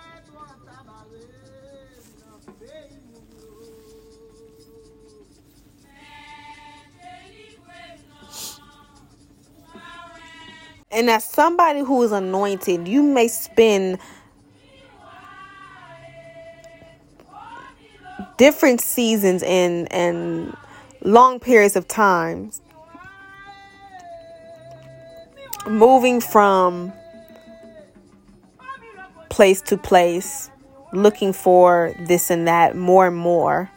[10.95, 13.99] And as somebody who is anointed, you may spend
[18.37, 20.55] different seasons and and
[21.01, 22.61] long periods of times
[25.67, 26.93] moving from
[29.27, 30.49] place to place,
[30.93, 33.69] looking for this and that more and more.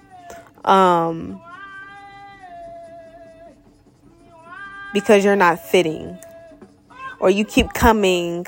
[0.65, 1.43] Um,
[4.95, 6.17] because you're not fitting,
[7.21, 8.47] or you keep coming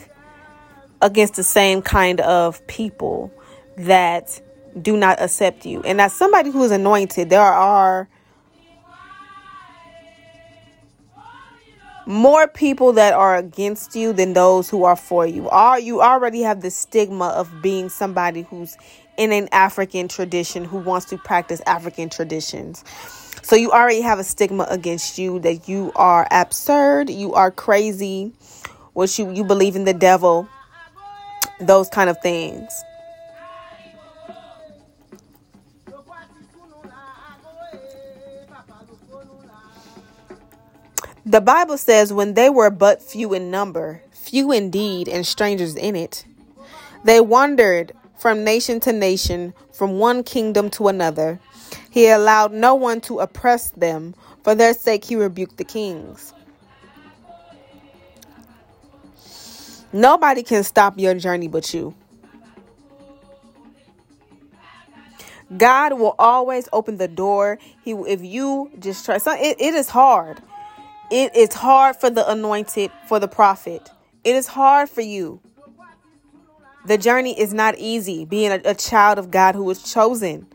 [1.02, 3.32] against the same kind of people
[3.76, 4.40] that
[4.80, 5.82] do not accept you.
[5.82, 8.08] And as somebody who is anointed, there are
[12.06, 15.48] more people that are against you than those who are for you.
[15.48, 18.76] Are you already have the stigma of being somebody who's
[19.20, 22.82] in an African tradition who wants to practice African traditions.
[23.42, 28.32] So you already have a stigma against you that you are absurd, you are crazy,
[29.00, 30.46] what you you believe in the devil,
[31.58, 32.70] those kind of things.
[41.24, 45.96] The Bible says, when they were but few in number, few indeed, and strangers in
[45.96, 46.26] it,
[47.04, 51.40] they wandered from nation to nation, from one kingdom to another.
[51.90, 54.14] He allowed no one to oppress them.
[54.42, 56.34] For their sake, he rebuked the kings.
[59.92, 61.94] Nobody can stop your journey but you.
[65.56, 67.58] God will always open the door.
[67.82, 70.40] He, if you just try, so it, it is hard.
[71.10, 73.90] It is hard for the anointed, for the prophet.
[74.22, 75.40] It is hard for you.
[76.86, 80.46] The journey is not easy being a, a child of God who was chosen.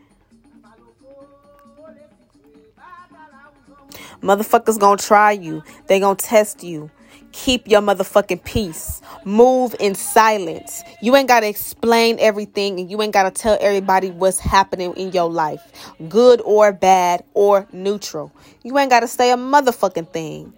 [4.22, 5.62] Motherfuckers gonna try you.
[5.88, 6.90] They gonna test you.
[7.32, 9.02] Keep your motherfucking peace.
[9.24, 10.82] Move in silence.
[11.02, 15.30] You ain't gotta explain everything and you ain't gotta tell everybody what's happening in your
[15.30, 15.60] life,
[16.08, 18.32] good or bad or neutral.
[18.62, 20.52] You ain't gotta say a motherfucking thing.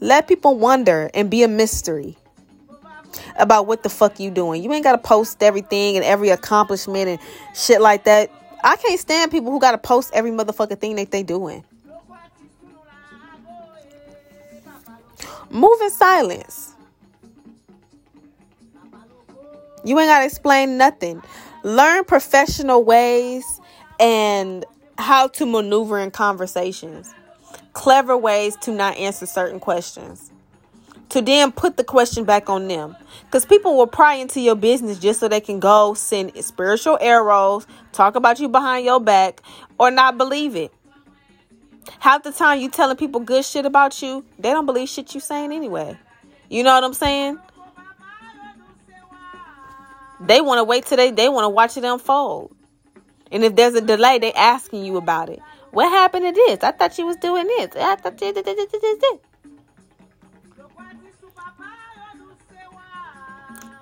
[0.00, 2.16] Let people wonder and be a mystery
[3.38, 4.62] about what the fuck you doing.
[4.62, 7.18] You ain't gotta post everything and every accomplishment and
[7.54, 8.30] shit like that.
[8.62, 11.64] I can't stand people who gotta post every motherfucking thing that they doing.
[15.50, 16.74] Move in silence.
[19.84, 21.22] You ain't gotta explain nothing.
[21.62, 23.44] Learn professional ways
[24.00, 24.64] and
[24.98, 27.14] how to maneuver in conversations.
[27.72, 30.32] Clever ways to not answer certain questions
[31.10, 32.96] to then put the question back on them.
[33.24, 37.66] Because people will pry into your business just so they can go send spiritual arrows,
[37.92, 39.42] talk about you behind your back,
[39.78, 40.72] or not believe it.
[41.98, 45.20] Half the time you telling people good shit about you, they don't believe shit you
[45.20, 45.96] saying anyway.
[46.48, 47.38] You know what I'm saying?
[50.20, 52.54] They want to wait till they they want to watch it unfold.
[53.30, 55.40] And if there's a delay, they asking you about it.
[55.72, 56.62] What happened to this?
[56.62, 57.70] I thought you was doing this.
[57.76, 59.18] I thought you did this.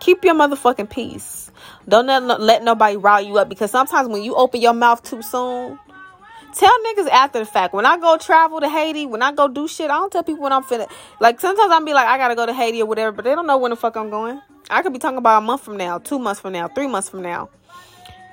[0.00, 1.50] Keep your motherfucking peace.
[1.88, 5.22] Don't let, let nobody rile you up because sometimes when you open your mouth too
[5.22, 5.78] soon,
[6.54, 7.74] tell niggas after the fact.
[7.74, 10.42] When I go travel to Haiti, when I go do shit, I don't tell people
[10.42, 10.90] when I'm finna.
[11.20, 13.46] Like sometimes I'm be like, I gotta go to Haiti or whatever, but they don't
[13.46, 14.40] know when the fuck I'm going.
[14.70, 17.08] I could be talking about a month from now, two months from now, three months
[17.08, 17.50] from now,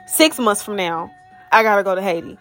[0.07, 1.11] six months from now.
[1.51, 2.37] I gotta go to Haiti.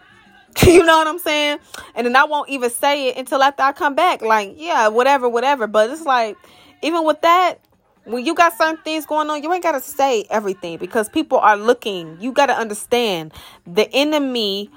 [0.63, 1.59] you know what I'm saying?
[1.95, 4.21] And then I won't even say it until after I come back.
[4.21, 5.67] Like, yeah, whatever, whatever.
[5.67, 6.37] But it's like,
[6.81, 7.55] even with that,
[8.03, 11.37] when you got certain things going on, you ain't got to say everything because people
[11.37, 12.17] are looking.
[12.19, 13.33] You got to understand
[13.65, 14.69] the enemy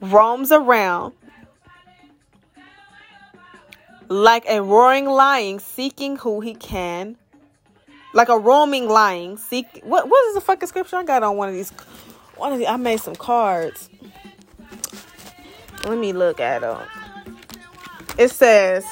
[0.00, 1.12] roams around
[4.08, 7.16] like a roaring lion seeking who he can.
[8.14, 11.48] Like a roaming lion seek what what is the fucking scripture I got on one
[11.48, 11.70] of these
[12.36, 13.90] one of these I made some cards.
[15.84, 16.80] Let me look at them.
[18.16, 18.84] It says,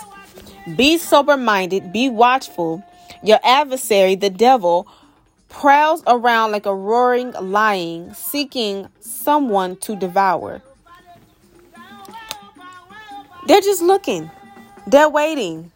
[0.76, 2.84] Be sober minded, be watchful
[3.22, 4.86] your adversary, the devil,
[5.48, 10.62] prowls around like a roaring lion, seeking someone to devour.
[13.46, 14.30] They're just looking.
[14.88, 15.70] They're waiting.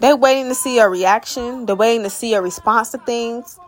[0.00, 1.64] They're waiting to see a reaction.
[1.64, 3.58] They're waiting to see a response to things.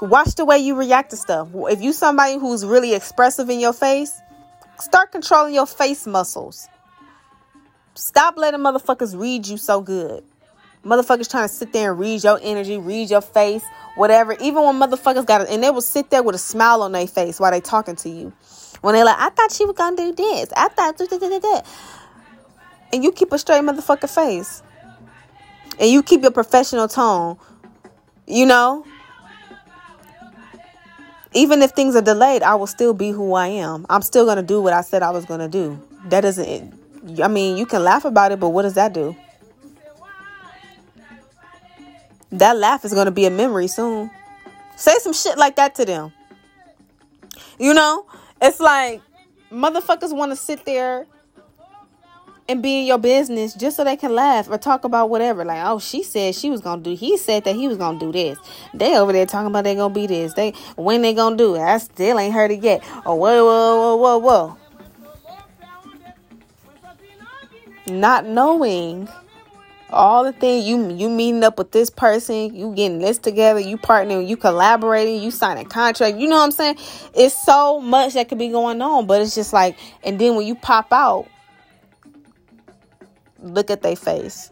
[0.00, 1.48] Watch the way you react to stuff.
[1.54, 4.12] If you somebody who's really expressive in your face,
[4.78, 6.68] start controlling your face muscles.
[7.94, 10.24] Stop letting motherfuckers read you so good.
[10.84, 13.62] Motherfuckers trying to sit there and read your energy, read your face,
[13.96, 14.36] whatever.
[14.40, 17.06] Even when motherfuckers got it, and they will sit there with a smile on their
[17.06, 18.32] face while they talking to you.
[18.82, 20.52] When they like, I thought she was gonna do this.
[20.56, 21.62] I thought da, da, da, da.
[22.92, 24.62] And you keep a straight motherfucker face.
[25.80, 27.38] And you keep your professional tone.
[28.26, 28.84] You know?
[31.34, 33.86] Even if things are delayed, I will still be who I am.
[33.88, 35.80] I'm still gonna do what I said I was gonna do.
[36.06, 36.78] That doesn't
[37.22, 39.16] I mean, you can laugh about it, but what does that do?
[42.32, 44.10] that laugh is going to be a memory soon.
[44.76, 46.12] Say some shit like that to them.
[47.58, 48.06] You know,
[48.42, 49.00] it's like
[49.50, 51.06] motherfuckers want to sit there
[52.48, 55.44] and be in your business just so they can laugh or talk about whatever.
[55.44, 56.94] Like, oh, she said she was gonna do.
[56.94, 58.38] He said that he was gonna do this.
[58.74, 60.34] They over there talking about they gonna be this.
[60.34, 61.60] They when they gonna do it.
[61.60, 62.82] I still ain't heard it yet.
[63.06, 64.58] Oh, whoa, whoa, whoa, whoa, whoa.
[67.86, 69.08] not knowing
[69.92, 73.76] all the things you you meeting up with this person, you getting this together, you
[73.76, 76.18] partnering, you collaborating, you signing contract.
[76.18, 76.76] You know what I'm saying?
[77.14, 80.46] It's so much that could be going on, but it's just like, and then when
[80.46, 81.26] you pop out,
[83.40, 84.50] look at their face,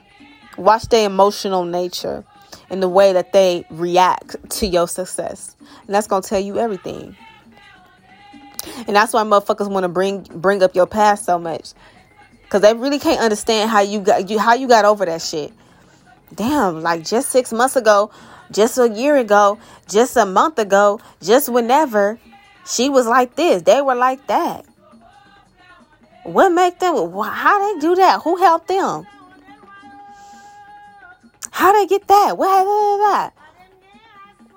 [0.57, 2.25] watch their emotional nature,
[2.69, 5.57] and the way that they react to your success,
[5.87, 7.17] and that's gonna tell you everything.
[8.87, 11.73] And that's why motherfuckers want to bring bring up your past so much
[12.51, 15.53] Cause they really can't understand how you got you how you got over that shit.
[16.35, 18.11] Damn, like just six months ago,
[18.51, 19.59] just a year ago,
[19.89, 22.19] just a month ago, just whenever,
[22.67, 23.63] she was like this.
[23.63, 24.67] They were like that.
[26.25, 26.95] What make them?
[27.13, 28.23] How they do that?
[28.23, 29.07] Who helped them?
[31.53, 32.37] How they get that?
[32.37, 33.33] What happened to that?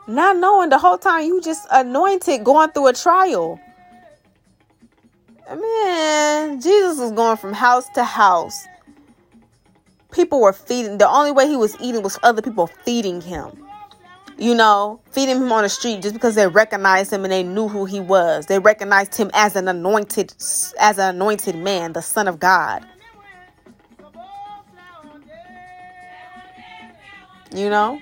[0.08, 3.60] Not knowing the whole time you just anointed going through a trial.
[5.50, 8.66] Man, Jesus was going from house to house.
[10.12, 10.98] People were feeding.
[10.98, 13.52] The only way he was eating was other people feeding him.
[14.38, 17.68] You know, feeding him on the street just because they recognized him and they knew
[17.68, 18.46] who he was.
[18.48, 20.34] They recognized him as an anointed
[20.80, 22.86] as an anointed man, the son of God.
[27.54, 28.00] You know?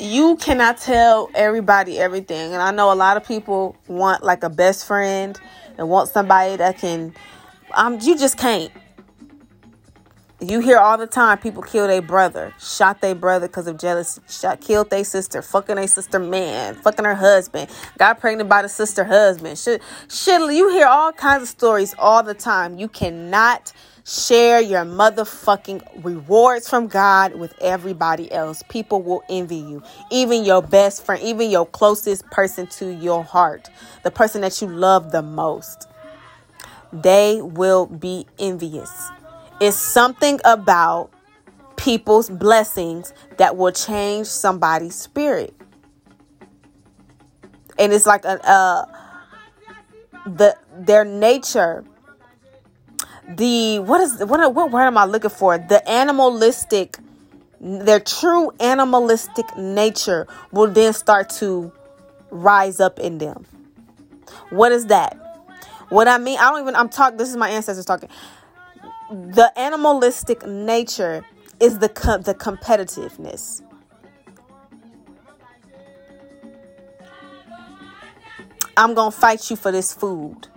[0.00, 2.52] You cannot tell everybody everything.
[2.52, 5.38] And I know a lot of people want like a best friend
[5.78, 7.14] and want somebody that can
[7.74, 8.72] um you just can't.
[10.42, 14.22] You hear all the time people kill their brother, shot their brother because of jealousy,
[14.26, 17.68] shot, killed their sister, fucking their sister man, fucking her husband,
[17.98, 19.58] got pregnant by the sister husband.
[19.58, 22.78] Shit, shit, you hear all kinds of stories all the time.
[22.78, 23.74] You cannot
[24.04, 28.62] Share your motherfucking rewards from God with everybody else.
[28.68, 29.82] People will envy you.
[30.10, 33.68] Even your best friend, even your closest person to your heart,
[34.02, 35.86] the person that you love the most,
[36.92, 39.10] they will be envious.
[39.60, 41.10] It's something about
[41.76, 45.54] people's blessings that will change somebody's spirit.
[47.78, 48.84] And it's like a uh
[50.26, 51.84] the their nature
[53.36, 55.58] the what is what what word am I looking for?
[55.58, 56.98] The animalistic
[57.60, 61.70] their true animalistic nature will then start to
[62.30, 63.44] rise up in them.
[64.50, 65.16] What is that?
[65.90, 68.08] What I mean, I don't even I'm talking this is my ancestors talking.
[69.10, 71.24] The animalistic nature
[71.60, 71.88] is the
[72.24, 73.62] the competitiveness.
[78.76, 80.48] I'm going to fight you for this food.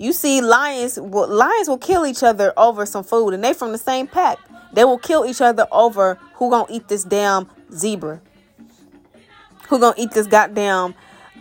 [0.00, 3.78] You see, lions lions will kill each other over some food, and they from the
[3.78, 4.38] same pack.
[4.72, 8.20] They will kill each other over who gonna eat this damn zebra,
[9.68, 10.94] who gonna eat this goddamn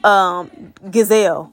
[0.03, 1.51] um, gazelle.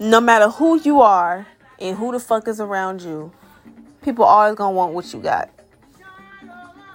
[0.00, 1.46] No matter who you are
[1.78, 3.32] and who the fuck is around you,
[4.00, 5.50] people always gonna want what you got.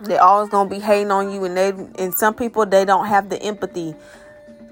[0.03, 3.29] They always gonna be hating on you, and they and some people they don't have
[3.29, 3.95] the empathy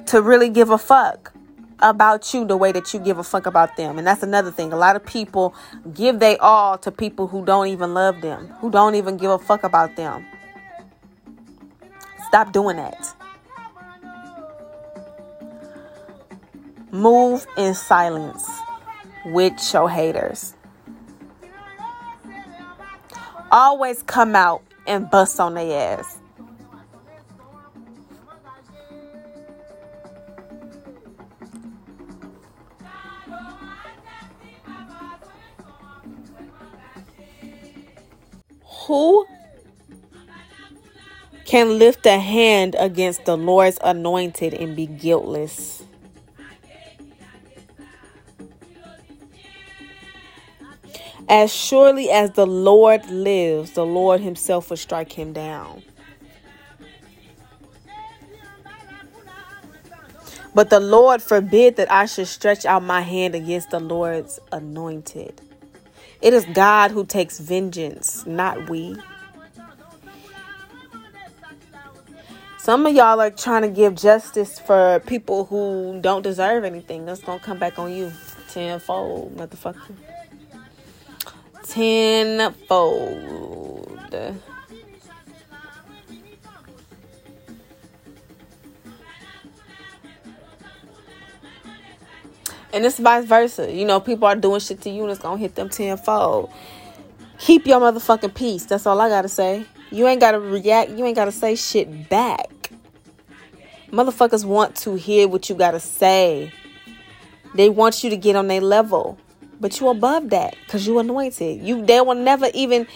[0.08, 1.34] to really give a fuck
[1.82, 3.98] about you the way that you give a fuck about them.
[3.98, 4.74] And that's another thing.
[4.74, 5.56] A lot of people
[5.94, 9.40] give they all to people who don't even love them, who don't even give a
[9.40, 10.26] fuck about them.
[12.28, 13.16] Stop doing that.
[16.92, 18.50] Move in silence
[19.26, 20.56] with your haters.
[23.50, 24.62] Always come out
[24.92, 26.18] and bust on their ass.
[38.88, 39.26] Who
[41.46, 45.84] can lift a hand against the Lord's anointed and be guiltless?
[51.30, 55.84] As surely as the Lord lives, the Lord himself will strike him down.
[60.54, 65.42] But the Lord forbid that I should stretch out my hand against the Lord's anointed.
[66.22, 68.98] It is God who takes vengeance, not we.
[72.60, 77.06] Some of y'all are trying to give justice for people who don't deserve anything.
[77.06, 78.12] That's going to come back on you
[78.50, 79.96] tenfold, motherfucker
[81.72, 83.62] tenfold.
[92.74, 93.72] And it's vice versa.
[93.72, 96.52] You know, people are doing shit to you and it's gonna hit them tenfold.
[97.40, 98.66] Keep your motherfucking peace.
[98.66, 99.66] That's all I gotta say.
[99.92, 100.92] You ain't gotta react.
[100.92, 102.72] You ain't gotta say shit back.
[103.92, 106.54] Motherfuckers want to hear what you gotta say.
[107.56, 109.18] They want you to get on their level.
[109.62, 111.62] But you above that because you anointed.
[111.62, 112.88] You they will never even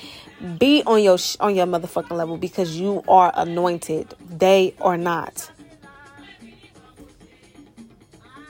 [0.58, 4.14] be on your on your motherfucking level because you are anointed.
[4.28, 5.52] They are not.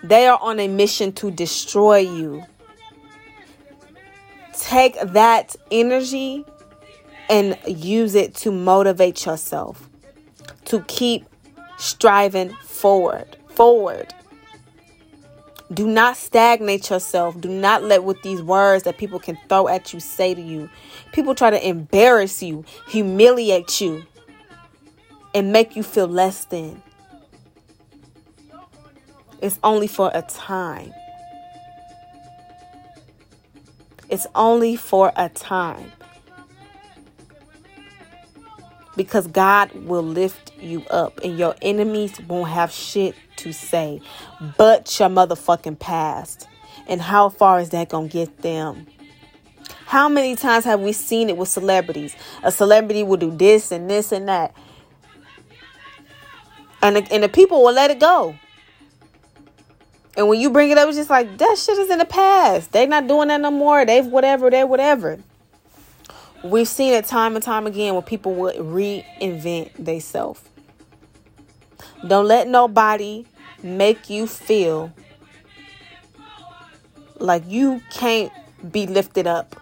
[0.02, 2.44] They are on a mission to destroy you.
[4.54, 6.46] Take that energy
[7.30, 9.90] and use it to motivate yourself
[10.66, 11.26] to keep
[11.78, 13.36] striving forward.
[13.50, 14.14] Forward.
[15.74, 17.40] Do not stagnate yourself.
[17.42, 20.70] Do not let what these words that people can throw at you say to you.
[21.12, 24.06] People try to embarrass you, humiliate you,
[25.34, 26.82] and make you feel less than.
[29.42, 30.94] It's only for a time.
[34.10, 35.92] It's only for a time.
[38.96, 44.02] Because God will lift you up and your enemies won't have shit to say
[44.58, 46.48] but your motherfucking past.
[46.88, 48.88] And how far is that going to get them?
[49.86, 52.16] How many times have we seen it with celebrities?
[52.44, 54.56] A celebrity will do this and this and that.
[56.82, 58.36] And the, and the people will let it go.
[60.18, 62.72] And when you bring it up, it's just like that shit is in the past.
[62.72, 63.86] They're not doing that no more.
[63.86, 65.20] They've whatever, they whatever.
[66.46, 70.44] We've seen it time and time again when people would reinvent themselves.
[72.08, 73.26] Don't let nobody
[73.64, 74.94] make you feel
[77.18, 78.32] like you can't
[78.72, 79.56] be lifted up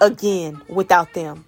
[0.00, 1.44] again without them.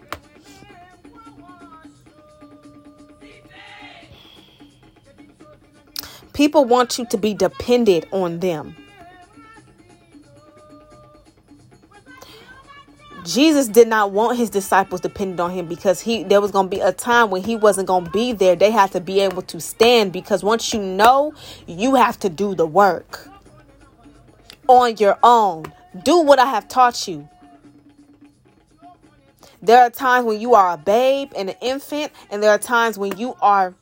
[6.32, 8.76] People want you to be dependent on them.
[13.28, 16.74] Jesus did not want his disciples dependent on him because he there was going to
[16.74, 18.56] be a time when he wasn't going to be there.
[18.56, 21.34] They had to be able to stand because once you know,
[21.66, 23.28] you have to do the work
[24.66, 25.64] on your own.
[26.04, 27.28] Do what I have taught you.
[29.60, 32.96] There are times when you are a babe and an infant, and there are times
[32.96, 33.74] when you are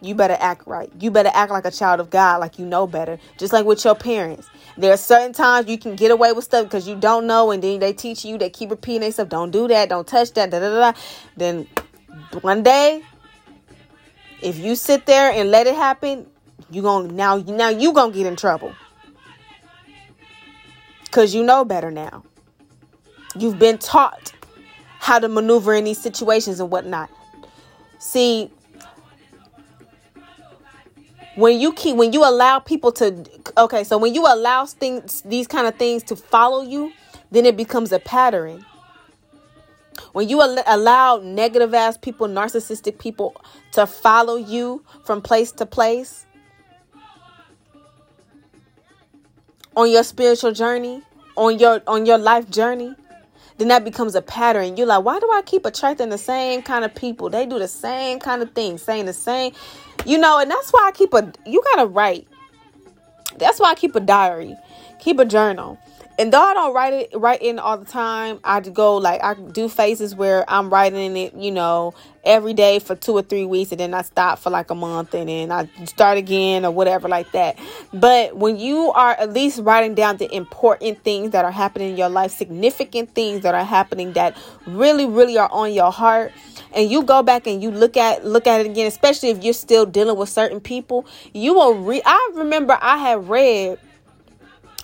[0.00, 0.90] you better act right.
[0.98, 3.18] You better act like a child of God, like you know better.
[3.38, 4.48] Just like with your parents.
[4.76, 7.62] There are certain times you can get away with stuff because you don't know, and
[7.62, 10.60] then they teach you, they keep repeating stuff: don't do that, don't touch that, da
[10.60, 10.98] da da.
[11.36, 11.66] Then
[12.40, 13.02] one day,
[14.42, 16.26] if you sit there and let it happen,
[16.70, 18.74] you gonna now now you gonna get in trouble.
[21.10, 22.22] Cause you know better now.
[23.36, 24.32] You've been taught
[25.00, 27.10] how to maneuver in these situations and whatnot.
[27.98, 28.50] See,
[31.36, 33.24] when you keep when you allow people to
[33.56, 36.92] okay so when you allow things these kind of things to follow you
[37.30, 38.64] then it becomes a pattern.
[40.12, 43.36] When you al- allow negative ass people narcissistic people
[43.72, 46.26] to follow you from place to place
[49.76, 51.02] on your spiritual journey
[51.36, 52.94] on your on your life journey
[53.60, 54.76] then that becomes a pattern.
[54.76, 57.28] You're like, why do I keep attracting the same kind of people?
[57.28, 59.52] They do the same kind of things, saying the same,
[60.06, 62.26] you know, and that's why I keep a, you gotta write.
[63.36, 64.56] That's why I keep a diary,
[64.98, 65.78] keep a journal.
[66.20, 69.32] And though I don't write it write in all the time, I go like I
[69.32, 71.94] do phases where I'm writing it, you know,
[72.24, 75.14] every day for two or three weeks, and then I stop for like a month,
[75.14, 77.58] and then I start again or whatever like that.
[77.94, 81.96] But when you are at least writing down the important things that are happening in
[81.96, 84.36] your life, significant things that are happening that
[84.66, 86.32] really, really are on your heart,
[86.74, 89.54] and you go back and you look at look at it again, especially if you're
[89.54, 92.02] still dealing with certain people, you will read.
[92.04, 93.78] I remember I had read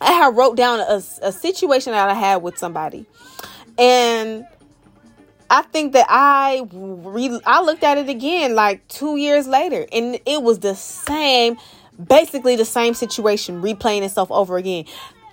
[0.00, 3.06] I had wrote down a, a situation that I had with somebody,
[3.78, 4.46] and
[5.48, 10.18] I think that I re- I looked at it again like two years later, and
[10.26, 11.56] it was the same,
[12.04, 14.84] basically the same situation replaying itself over again.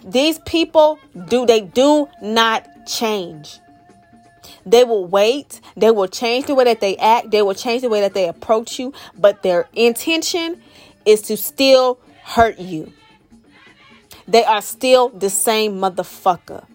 [0.06, 3.60] These people do they do not change.
[4.66, 5.60] They will wait.
[5.76, 7.32] They will change the way that they act.
[7.32, 10.62] They will change the way that they approach you, but their intention
[11.06, 12.94] is to still hurt you.
[14.28, 16.66] They are still the same motherfucker.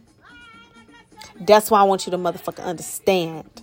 [1.41, 3.63] That's why I want you to motherfucker understand.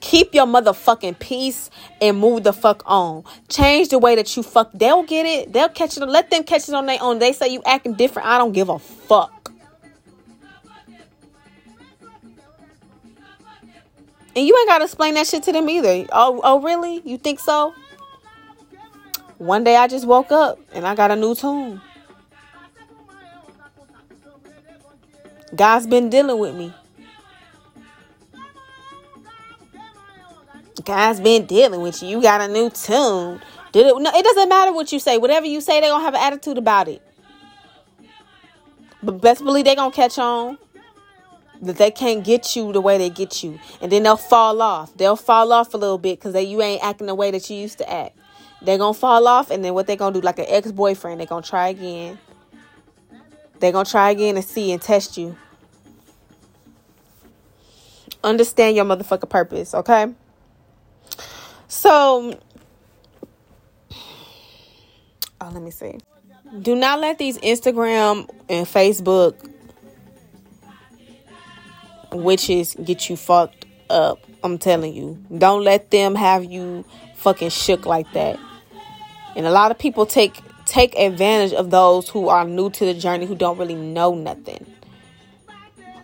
[0.00, 1.70] Keep your motherfucking peace
[2.00, 3.24] and move the fuck on.
[3.48, 4.70] Change the way that you fuck.
[4.72, 5.52] They'll get it.
[5.52, 6.06] They'll catch it.
[6.06, 7.18] Let them catch it on their own.
[7.18, 8.28] They say you acting different.
[8.28, 9.52] I don't give a fuck.
[14.36, 16.06] And you ain't gotta explain that shit to them either.
[16.12, 17.02] Oh, oh, really?
[17.04, 17.74] You think so?
[19.38, 21.80] One day I just woke up and I got a new tune.
[25.54, 26.74] God's been dealing with me.
[30.84, 32.08] God's been dealing with you.
[32.08, 33.40] You got a new tune.
[33.72, 34.00] Did it?
[34.00, 35.18] No, it doesn't matter what you say.
[35.18, 37.02] Whatever you say, they're gonna have an attitude about it.
[39.02, 40.58] But best believe they're gonna catch on
[41.62, 44.96] that they can't get you the way they get you, and then they'll fall off.
[44.96, 47.78] They'll fall off a little bit because you ain't acting the way that you used
[47.78, 48.16] to act.
[48.62, 51.26] They're gonna fall off, and then what they're gonna do, like an ex boyfriend, they're
[51.26, 52.18] gonna try again.
[53.60, 55.36] They're gonna try again and see and test you.
[58.24, 60.12] Understand your motherfucker purpose, okay?
[61.68, 62.38] So,
[65.40, 65.98] oh, let me see.
[66.60, 69.34] Do not let these Instagram and Facebook
[72.10, 74.18] witches get you fucked up.
[74.42, 75.22] I'm telling you.
[75.36, 76.84] Don't let them have you
[77.16, 78.38] fucking shook like that.
[79.38, 80.34] And a lot of people take
[80.66, 84.66] take advantage of those who are new to the journey who don't really know nothing.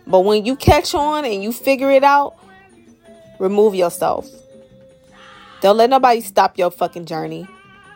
[0.07, 2.35] But when you catch on and you figure it out,
[3.37, 4.25] remove yourself.
[5.59, 7.45] Don't let nobody stop your fucking journey.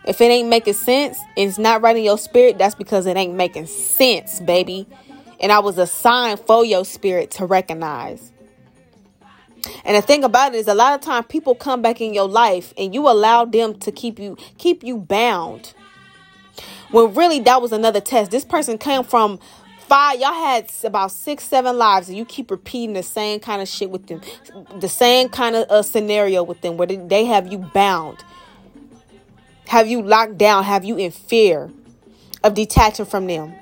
[0.06, 3.16] If it ain't making sense and it's not right in your spirit, that's because it
[3.16, 4.88] ain't making sense, baby.
[5.40, 8.30] And I was assigned for your spirit to recognize.
[9.84, 12.28] And the thing about it is a lot of times people come back in your
[12.28, 15.74] life and you allow them to keep you keep you bound.
[16.92, 18.32] When really that was another test.
[18.32, 19.40] This person came from
[19.80, 23.68] five y'all had about six seven lives and you keep repeating the same kind of
[23.68, 24.22] shit with them.
[24.80, 28.24] The same kind of uh, scenario with them where they have you bound.
[29.68, 30.64] Have you locked down?
[30.64, 31.70] Have you in fear
[32.44, 33.54] of detaching from them?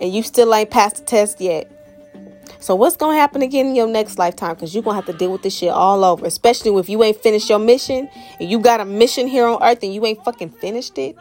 [0.00, 1.79] And you still ain't passed the test yet
[2.60, 4.54] so what's gonna happen again in your next lifetime?
[4.54, 6.26] Because you're gonna have to deal with this shit all over.
[6.26, 8.08] Especially if you ain't finished your mission
[8.38, 11.16] and you got a mission here on earth and you ain't fucking finished it.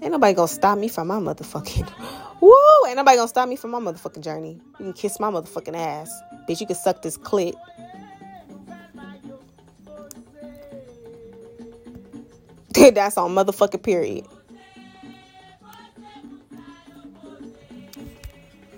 [0.00, 1.86] Ain't nobody gonna stop me from my motherfucking
[2.40, 2.54] woo.
[2.86, 4.58] Ain't nobody gonna stop me from my motherfucking journey.
[4.78, 6.10] You can kiss my motherfucking ass.
[6.48, 7.52] Bitch, you can suck this clit.
[12.94, 14.26] That's on motherfucking period.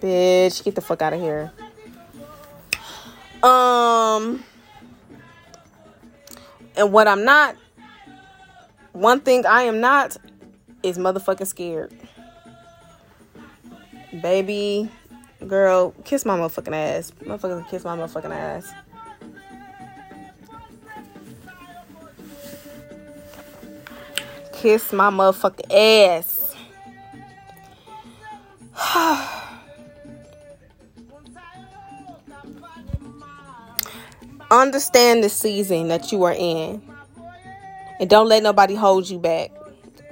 [0.01, 1.53] Bitch, get the fuck out of here.
[3.43, 4.43] Um
[6.77, 7.57] and what I'm not
[8.93, 10.17] one thing I am not
[10.83, 11.93] is motherfucking scared.
[14.23, 14.91] Baby,
[15.47, 17.13] girl, kiss my motherfucking ass.
[17.23, 18.73] Motherfuckers kiss my motherfucking ass.
[24.55, 26.55] Kiss my motherfucking ass.
[34.51, 36.83] Understand the season that you are in.
[37.99, 39.51] And don't let nobody hold you back.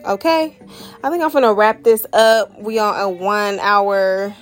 [0.04, 0.56] Okay?
[1.02, 2.60] I think I'm gonna wrap this up.
[2.60, 4.34] We are a one hour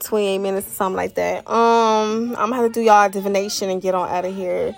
[0.00, 1.48] 28 minutes or something like that.
[1.48, 4.74] Um, I'm gonna have to do y'all divination and get on out of here.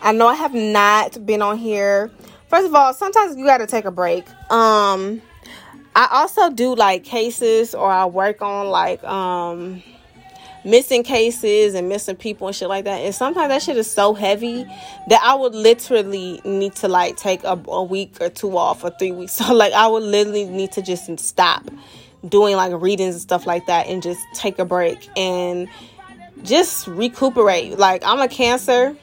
[0.00, 2.10] I know I have not been on here.
[2.48, 4.24] First of all, sometimes you gotta take a break.
[4.50, 5.20] Um,
[5.94, 9.82] I also do like cases or I work on like um
[10.64, 13.00] missing cases and missing people and shit like that.
[13.00, 14.64] And sometimes that shit is so heavy
[15.08, 18.90] that I would literally need to like take a, a week or two off or
[18.90, 19.32] three weeks.
[19.38, 21.70] So like I would literally need to just stop
[22.28, 25.68] doing like readings and stuff like that and just take a break and
[26.42, 27.78] just recuperate.
[27.78, 28.96] Like I'm a cancer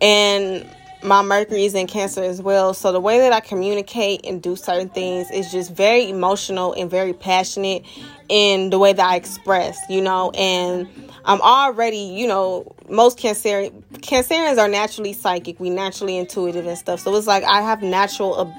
[0.00, 0.68] and
[1.02, 2.74] my Mercury is in Cancer as well.
[2.74, 6.90] So the way that I communicate and do certain things is just very emotional and
[6.90, 7.84] very passionate
[8.28, 10.88] in the way that I express, you know, and
[11.24, 15.58] I'm already, you know, most cancer cancerians are naturally psychic.
[15.58, 17.00] We naturally intuitive and stuff.
[17.00, 18.52] So it's like I have natural uh,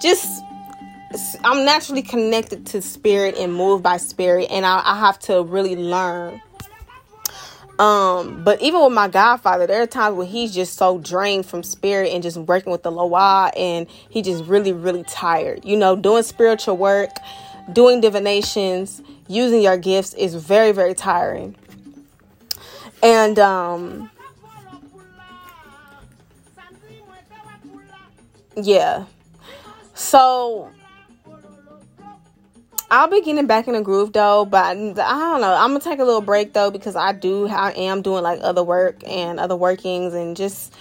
[0.00, 0.42] just
[1.44, 5.76] I'm naturally connected to spirit and moved by spirit and I, I have to really
[5.76, 6.40] learn
[7.80, 11.62] um, but even with my godfather, there are times when he's just so drained from
[11.62, 15.64] spirit and just working with the Loa and he just really, really tired.
[15.64, 17.08] You know, doing spiritual work,
[17.72, 21.56] doing divinations, using your gifts is very, very tiring.
[23.02, 24.10] And um
[28.56, 29.06] yeah.
[29.94, 30.70] So
[32.90, 35.54] I'll be getting back in the groove though, but I don't know.
[35.54, 38.64] I'm gonna take a little break though because I do I am doing like other
[38.64, 40.74] work and other workings and just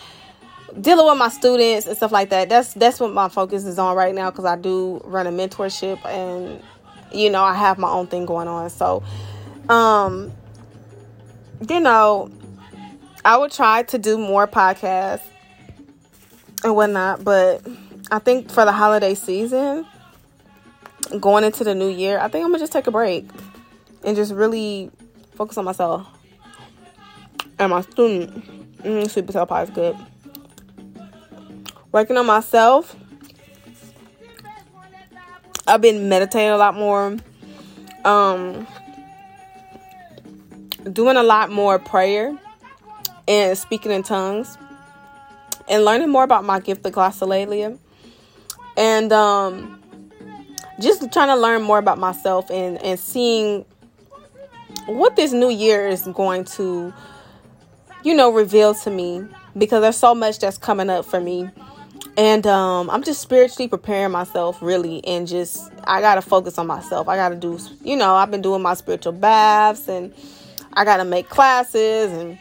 [0.81, 2.49] dealing with my students and stuff like that.
[2.49, 6.03] That's that's what my focus is on right now because I do run a mentorship
[6.05, 6.63] and
[7.11, 8.69] you know I have my own thing going on.
[8.69, 9.03] So,
[9.67, 10.31] um,
[11.67, 12.31] you know,
[13.25, 15.21] I would try to do more podcasts
[16.63, 17.65] and whatnot, but
[18.11, 19.85] I think for the holiday season
[21.19, 23.27] going into the new year, I think I'm gonna just take a break
[24.03, 24.91] and just really
[25.35, 26.07] focus on myself
[27.57, 28.83] and my student.
[28.83, 29.97] Mm, sweet potato pie is good.
[31.91, 32.95] Working on myself.
[35.69, 37.17] I've been meditating a lot more.
[38.03, 38.65] Um,
[40.91, 42.37] doing a lot more prayer
[43.27, 44.57] and speaking in tongues
[45.67, 47.77] and learning more about my gift of glossolalia
[48.77, 49.79] and um,
[50.79, 53.65] just trying to learn more about myself and and seeing
[54.87, 56.93] what this new year is going to
[58.03, 59.21] you know reveal to me
[59.57, 61.49] because there's so much that's coming up for me
[62.17, 67.07] and um, i'm just spiritually preparing myself really and just i gotta focus on myself.
[67.07, 70.13] I gotta do you know i've been doing my spiritual baths and
[70.73, 72.37] i gotta make classes and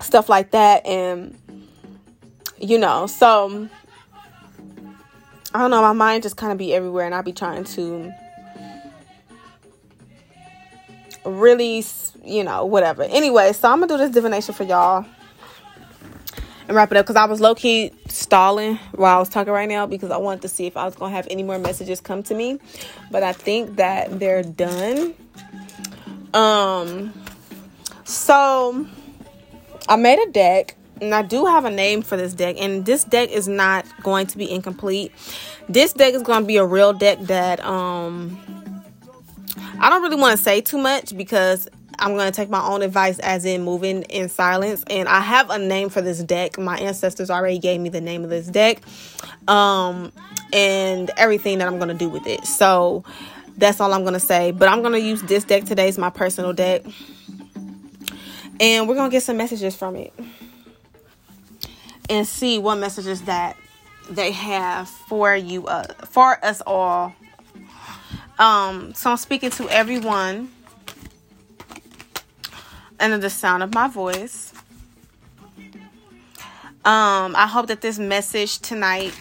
[0.00, 0.86] stuff like that.
[0.86, 1.36] And
[2.60, 3.68] you know so
[5.54, 8.12] i don't know my mind just kind of be everywhere and i'll be trying to
[11.24, 11.84] really
[12.24, 13.02] you know whatever.
[13.04, 15.04] Anyway so i'm gonna do this divination for y'all
[16.68, 19.86] and wrap it up because i was low-key stalling while i was talking right now
[19.86, 22.34] because i wanted to see if i was gonna have any more messages come to
[22.34, 22.58] me
[23.10, 25.14] but i think that they're done
[26.34, 27.12] um
[28.04, 28.86] so
[29.88, 33.04] I made a deck and I do have a name for this deck, and this
[33.04, 35.12] deck is not going to be incomplete.
[35.68, 38.38] This deck is going to be a real deck that um
[39.80, 41.68] I don't really want to say too much because
[41.98, 44.84] I'm going to take my own advice as in moving in silence.
[44.88, 46.58] And I have a name for this deck.
[46.58, 48.82] My ancestors already gave me the name of this deck
[49.48, 50.12] um,
[50.52, 52.44] and everything that I'm going to do with it.
[52.44, 53.04] So
[53.56, 54.52] that's all I'm going to say.
[54.52, 56.84] But I'm going to use this deck today as my personal deck
[58.60, 60.12] and we're gonna get some messages from it
[62.08, 63.56] and see what messages that
[64.10, 67.14] they have for you uh, for us all
[68.38, 70.50] um so i'm speaking to everyone
[73.00, 74.52] under the sound of my voice.
[76.84, 79.12] Um i hope that this message tonight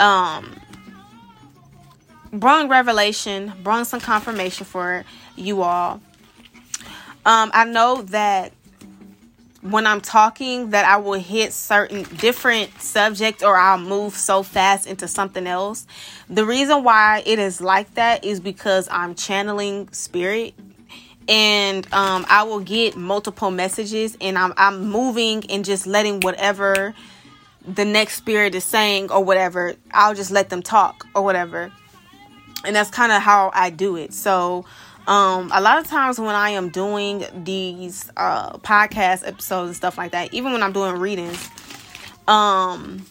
[0.00, 0.56] um
[2.32, 5.04] brought revelation brought some confirmation for
[5.36, 6.00] you all.
[7.24, 8.52] Um, I know that
[9.60, 14.88] when I'm talking that I will hit certain different subject or I'll move so fast
[14.88, 15.86] into something else.
[16.28, 20.54] The reason why it is like that is because I'm channeling spirit
[21.28, 26.94] and um, I will get multiple messages and I'm I'm moving and just letting whatever
[27.66, 31.72] the next spirit is saying or whatever, I'll just let them talk or whatever.
[32.64, 34.12] And that's kind of how I do it.
[34.12, 34.64] So
[35.06, 39.98] um a lot of times when i am doing these uh podcast episodes and stuff
[39.98, 41.48] like that even when i'm doing readings
[42.28, 43.04] um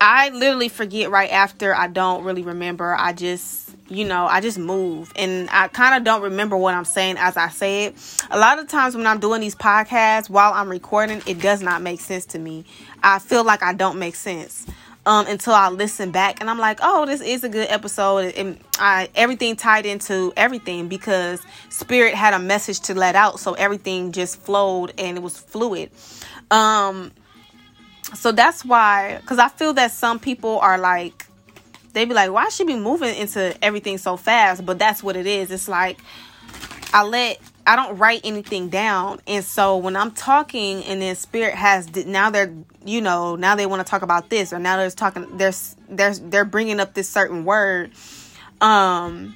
[0.00, 4.58] i literally forget right after i don't really remember i just you know i just
[4.58, 8.38] move and i kind of don't remember what i'm saying as i say it a
[8.38, 12.00] lot of times when i'm doing these podcasts while i'm recording it does not make
[12.00, 12.64] sense to me
[13.02, 14.66] i feel like i don't make sense
[15.06, 18.34] um, until I listen back and I'm like, oh, this is a good episode.
[18.34, 23.54] And I everything tied into everything because Spirit had a message to let out, so
[23.54, 25.90] everything just flowed and it was fluid.
[26.50, 27.12] Um,
[28.12, 31.26] so that's why, because I feel that some people are like,
[31.94, 34.66] they be like, why should be moving into everything so fast?
[34.66, 35.50] But that's what it is.
[35.50, 35.98] It's like
[36.92, 39.20] I let I don't write anything down.
[39.26, 42.52] And so when I'm talking and then spirit has now they're
[42.84, 46.20] you know, now they want to talk about this or now they're talking there's there's
[46.20, 47.92] they're bringing up this certain word
[48.60, 49.34] um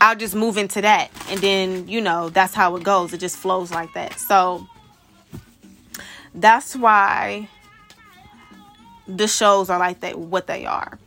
[0.00, 3.12] I'll just move into that and then, you know, that's how it goes.
[3.12, 4.18] It just flows like that.
[4.18, 4.66] So
[6.34, 7.48] that's why
[9.06, 10.98] the shows are like that what they are.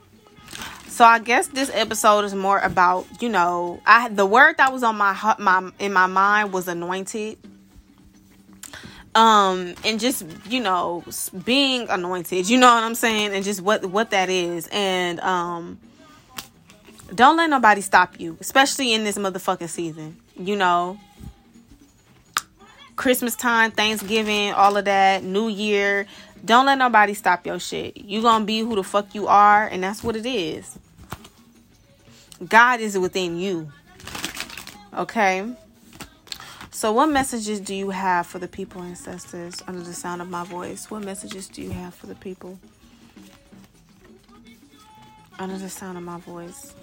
[0.87, 4.83] So I guess this episode is more about, you know, I the word that was
[4.83, 7.37] on my my in my mind was anointed.
[9.15, 11.03] Um and just, you know,
[11.45, 13.33] being anointed, you know what I'm saying?
[13.33, 15.79] And just what what that is and um
[17.13, 20.17] don't let nobody stop you, especially in this motherfucking season.
[20.35, 20.99] You know,
[23.01, 26.05] Christmas time, Thanksgiving, all of that, New Year.
[26.45, 27.97] Don't let nobody stop your shit.
[27.97, 30.77] You gonna be who the fuck you are, and that's what it is.
[32.47, 33.71] God is within you.
[34.95, 35.51] Okay?
[36.69, 40.43] So, what messages do you have for the people, ancestors, under the sound of my
[40.43, 40.91] voice?
[40.91, 42.59] What messages do you have for the people
[45.39, 46.75] under the sound of my voice?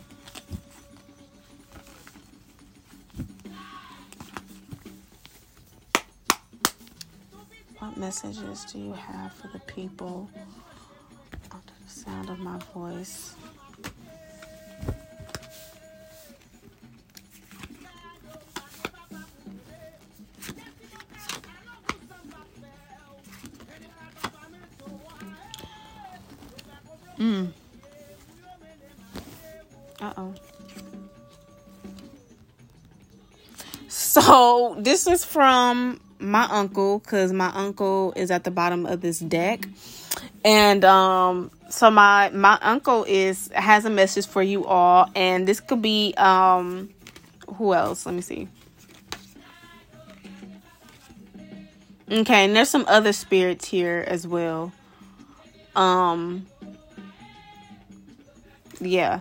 [7.99, 10.31] messages do you have for the people
[11.51, 13.35] under the sound of my voice?
[27.19, 27.51] Mm.
[30.01, 30.35] Uh oh.
[33.89, 39.19] So this is from my uncle because my uncle is at the bottom of this
[39.19, 39.67] deck,
[40.45, 45.61] and um, so my my uncle is has a message for you all, and this
[45.61, 46.91] could be um,
[47.57, 48.07] who else?
[48.07, 48.49] Let me see.
[52.11, 54.73] Okay, and there's some other spirits here as well.
[55.77, 56.47] Um,
[58.81, 59.21] yeah.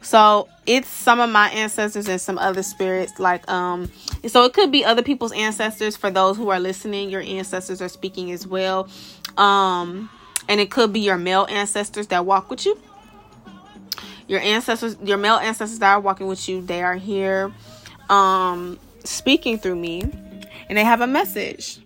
[0.00, 3.18] So it's some of my ancestors and some other spirits.
[3.18, 3.90] Like, um,
[4.26, 5.96] so it could be other people's ancestors.
[5.96, 8.88] For those who are listening, your ancestors are speaking as well.
[9.36, 10.08] Um,
[10.48, 12.78] and it could be your male ancestors that walk with you.
[14.28, 17.52] Your ancestors, your male ancestors that are walking with you, they are here,
[18.10, 20.02] um, speaking through me,
[20.68, 21.80] and they have a message.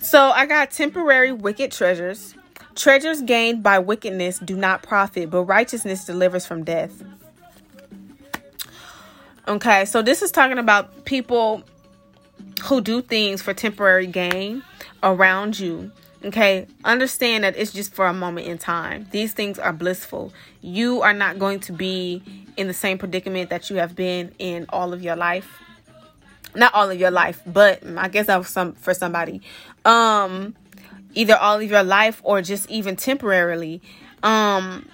[0.00, 2.34] So I got temporary wicked treasures
[2.74, 7.02] Treasures gained by wickedness do not profit, but righteousness delivers from death.
[9.46, 11.62] Okay, so this is talking about people
[12.64, 14.62] who do things for temporary gain
[15.02, 15.92] around you.
[16.24, 19.06] Okay, understand that it's just for a moment in time.
[19.10, 20.32] These things are blissful.
[20.62, 22.22] You are not going to be
[22.56, 25.60] in the same predicament that you have been in all of your life.
[26.54, 29.42] Not all of your life, but I guess that was some for somebody.
[29.84, 30.54] Um
[31.14, 33.80] either all of your life or just even temporarily
[34.22, 34.88] um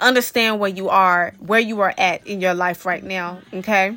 [0.00, 3.96] understand where you are where you are at in your life right now okay?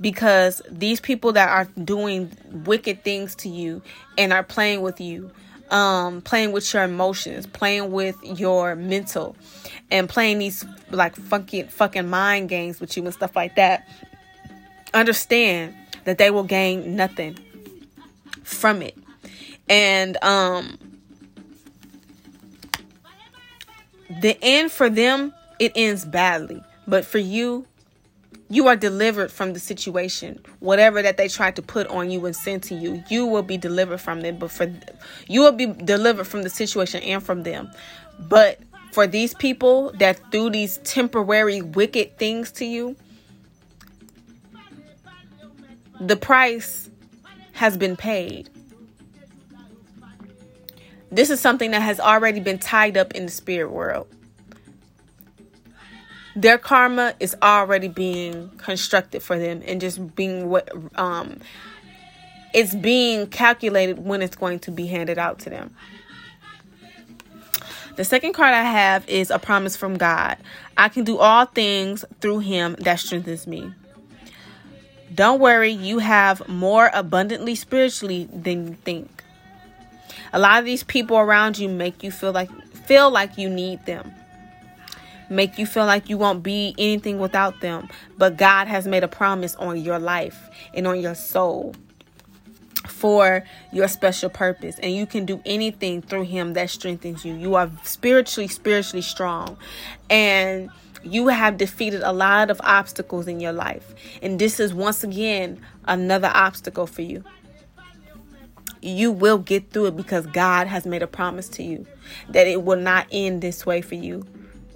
[0.00, 2.30] Because these people that are doing
[2.64, 3.82] wicked things to you
[4.18, 5.30] and are playing with you
[5.70, 9.36] um playing with your emotions playing with your mental
[9.90, 13.88] and playing these like funky fucking mind games with you and stuff like that
[14.94, 15.74] understand
[16.04, 17.38] that they will gain nothing
[18.42, 18.96] from it.
[19.68, 20.78] And um
[24.20, 26.62] the end for them, it ends badly.
[26.86, 27.66] But for you,
[28.48, 30.38] you are delivered from the situation.
[30.60, 33.56] Whatever that they tried to put on you and send to you, you will be
[33.56, 34.36] delivered from them.
[34.36, 34.70] But for
[35.26, 37.70] you will be delivered from the situation and from them.
[38.18, 38.60] But
[38.92, 42.94] for these people that do these temporary wicked things to you,
[45.98, 46.90] the price
[47.52, 48.50] has been paid.
[51.12, 54.08] This is something that has already been tied up in the spirit world.
[56.34, 61.38] Their karma is already being constructed for them and just being what um
[62.54, 65.74] it's being calculated when it's going to be handed out to them.
[67.96, 70.38] The second card I have is a promise from God.
[70.78, 73.70] I can do all things through him that strengthens me.
[75.14, 79.21] Don't worry, you have more abundantly spiritually than you think.
[80.32, 82.50] A lot of these people around you make you feel like
[82.86, 84.12] feel like you need them.
[85.28, 87.88] Make you feel like you won't be anything without them.
[88.18, 91.74] But God has made a promise on your life and on your soul
[92.86, 97.34] for your special purpose and you can do anything through him that strengthens you.
[97.34, 99.56] You are spiritually spiritually strong
[100.10, 100.70] and
[101.02, 103.94] you have defeated a lot of obstacles in your life.
[104.20, 107.24] And this is once again another obstacle for you
[108.82, 111.86] you will get through it because God has made a promise to you
[112.28, 114.26] that it will not end this way for you.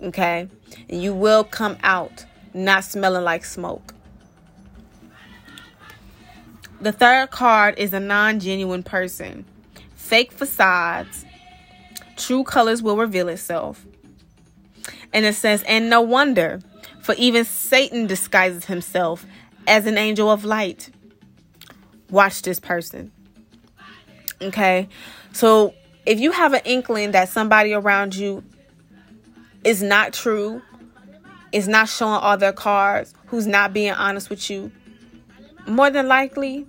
[0.02, 0.48] Okay?
[0.88, 2.24] And you will come out
[2.54, 3.94] not smelling like smoke.
[6.80, 9.44] The third card is a non genuine person.
[9.94, 11.24] Fake facades.
[12.16, 13.84] True colors will reveal itself.
[15.12, 16.60] And it says, and no wonder,
[17.00, 19.26] for even Satan disguises himself
[19.66, 20.90] as an angel of light.
[22.10, 23.10] Watch this person.
[24.40, 24.88] Okay.
[25.32, 28.44] So if you have an inkling that somebody around you
[29.64, 30.62] is not true,
[31.52, 34.70] is not showing all their cards, who's not being honest with you,
[35.66, 36.66] more than likely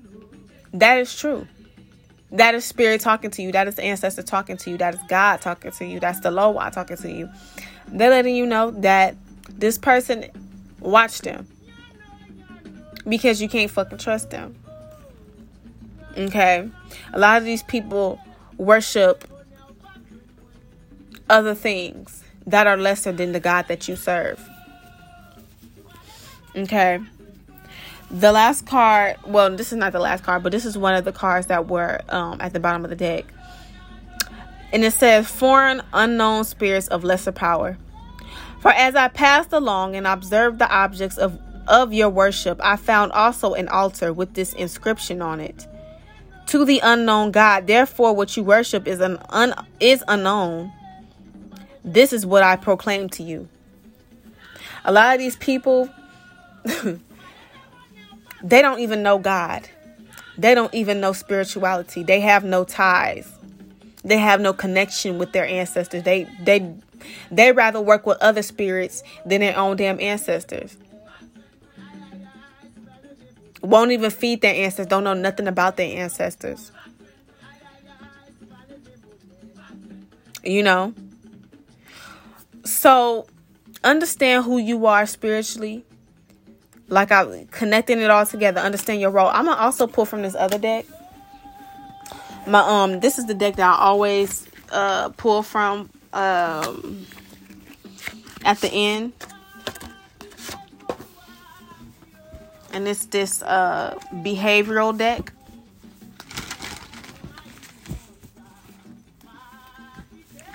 [0.73, 1.48] that is true.
[2.31, 3.52] That is spirit talking to you.
[3.52, 4.77] That is the ancestor talking to you.
[4.77, 5.99] That is God talking to you.
[5.99, 7.30] That's the Loa talking to you.
[7.88, 9.15] They're letting you know that
[9.49, 10.26] this person
[10.81, 11.48] watch them
[13.07, 14.56] because you can't fucking trust them.
[16.18, 16.68] Okay.
[17.14, 18.19] A lot of these people
[18.57, 19.23] worship
[21.30, 24.41] other things that are lesser than the God that you serve.
[26.56, 26.99] Okay.
[28.10, 31.06] The last card, well, this is not the last card, but this is one of
[31.06, 33.26] the cards that were um, at the bottom of the deck.
[34.72, 37.77] And it says, Foreign unknown spirits of lesser power.
[38.61, 43.11] For as I passed along and observed the objects of, of your worship, I found
[43.11, 45.68] also an altar with this inscription on it
[46.48, 47.68] to the unknown God.
[47.68, 50.72] Therefore, what you worship is an un, is unknown,
[51.84, 53.48] This is what I proclaim to you.
[54.84, 55.90] A lot of these people,
[56.65, 59.69] they don't even know God.
[60.38, 62.03] They don't even know spirituality.
[62.03, 63.32] They have no ties.
[64.03, 66.03] They have no connection with their ancestors.
[66.03, 66.76] They they
[67.32, 70.78] they rather work with other spirits than their own damn ancestors.
[73.68, 74.85] Won't even feed their ancestors.
[74.85, 76.72] Don't know nothing about their ancestors.
[80.41, 80.94] You know?
[82.64, 83.27] So
[83.84, 85.84] understand who you are spiritually.
[86.88, 89.27] Like I connecting it all together, understand your role.
[89.27, 90.85] I'm gonna also pull from this other deck.
[92.45, 97.06] My um this is the deck that I always uh pull from um
[98.45, 99.11] at the end.
[102.73, 105.31] And it's this uh behavioral deck.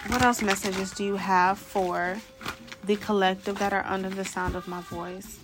[0.08, 2.18] What else messages do you have for
[2.84, 5.41] the collective that are under the sound of my voice?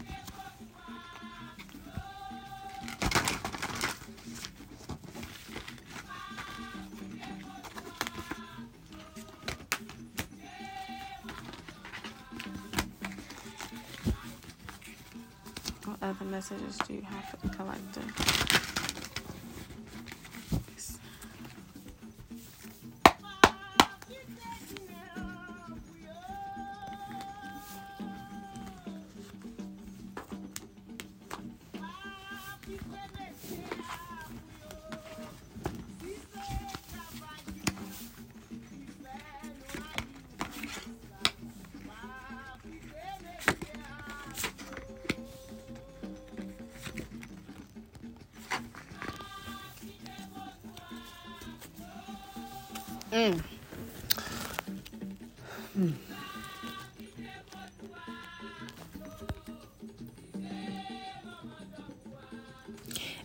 [16.03, 18.68] Other messages do you have for the collective?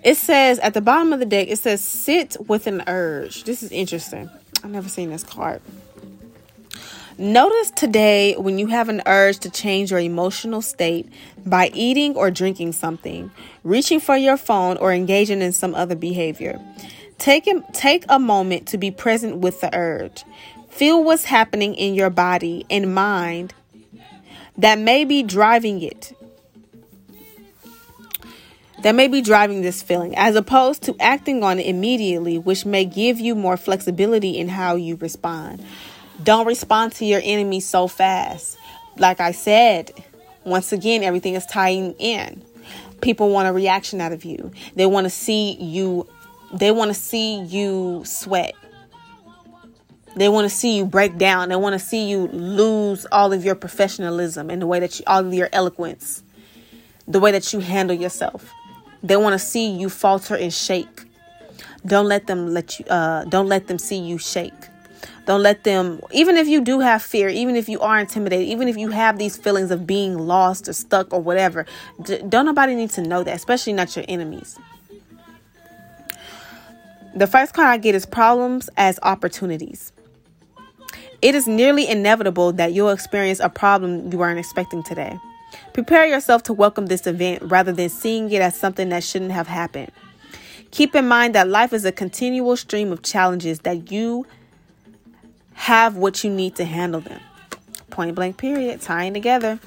[0.03, 3.45] It says at the bottom of the deck, it says sit with an urge.
[3.45, 4.29] This is interesting.
[4.63, 5.61] I've never seen this card.
[7.17, 11.07] Notice today when you have an urge to change your emotional state
[11.45, 13.29] by eating or drinking something,
[13.63, 16.59] reaching for your phone, or engaging in some other behavior.
[17.19, 20.25] Take a, take a moment to be present with the urge.
[20.69, 23.53] Feel what's happening in your body and mind
[24.57, 26.13] that may be driving it.
[28.83, 32.85] That may be driving this feeling, as opposed to acting on it immediately, which may
[32.85, 35.63] give you more flexibility in how you respond.
[36.21, 38.57] Don't respond to your enemy so fast.
[38.97, 39.91] Like I said,
[40.43, 42.43] once again, everything is tying in.
[43.01, 44.51] People want a reaction out of you.
[44.75, 46.07] They want to see you
[46.53, 48.53] they want to see you sweat.
[50.15, 51.49] They want to see you break down.
[51.49, 55.05] They want to see you lose all of your professionalism and the way that you,
[55.07, 56.21] all of your eloquence,
[57.07, 58.53] the way that you handle yourself.
[59.03, 61.03] They want to see you falter and shake.
[61.85, 62.85] Don't let them let you.
[62.85, 64.53] Uh, don't let them see you shake.
[65.25, 66.01] Don't let them.
[66.11, 69.17] Even if you do have fear, even if you are intimidated, even if you have
[69.17, 71.65] these feelings of being lost or stuck or whatever,
[72.01, 74.57] don't nobody need to know that, especially not your enemies.
[77.15, 79.91] The first card I get is problems as opportunities.
[81.21, 85.17] It is nearly inevitable that you'll experience a problem you weren't expecting today.
[85.73, 89.47] Prepare yourself to welcome this event rather than seeing it as something that shouldn't have
[89.47, 89.91] happened.
[90.71, 94.25] Keep in mind that life is a continual stream of challenges that you
[95.53, 97.21] have what you need to handle them.
[97.89, 98.81] Point blank, period.
[98.81, 99.59] Tying together.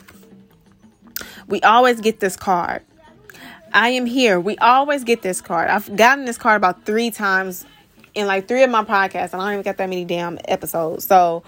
[1.46, 2.82] We always get this card.
[3.72, 4.40] I am here.
[4.40, 5.70] We always get this card.
[5.70, 7.64] I've gotten this card about three times
[8.14, 11.06] in like three of my podcasts, and I don't even get that many damn episodes.
[11.06, 11.44] So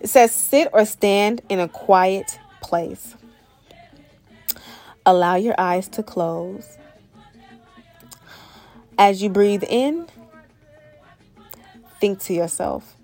[0.00, 3.14] it says sit or stand in a quiet place.
[5.04, 6.78] Allow your eyes to close.
[8.98, 10.06] As you breathe in,
[12.00, 12.96] think to yourself,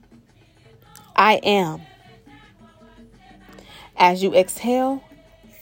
[1.17, 1.83] I am.
[3.97, 5.03] As you exhale,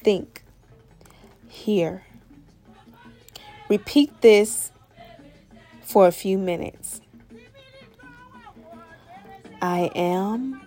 [0.03, 0.43] think,
[1.49, 2.05] here.
[3.71, 4.73] Repeat this
[5.83, 7.01] for a few minutes.
[9.63, 10.61] I am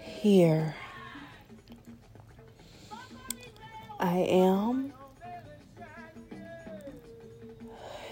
[0.00, 0.74] here.
[4.02, 4.92] I am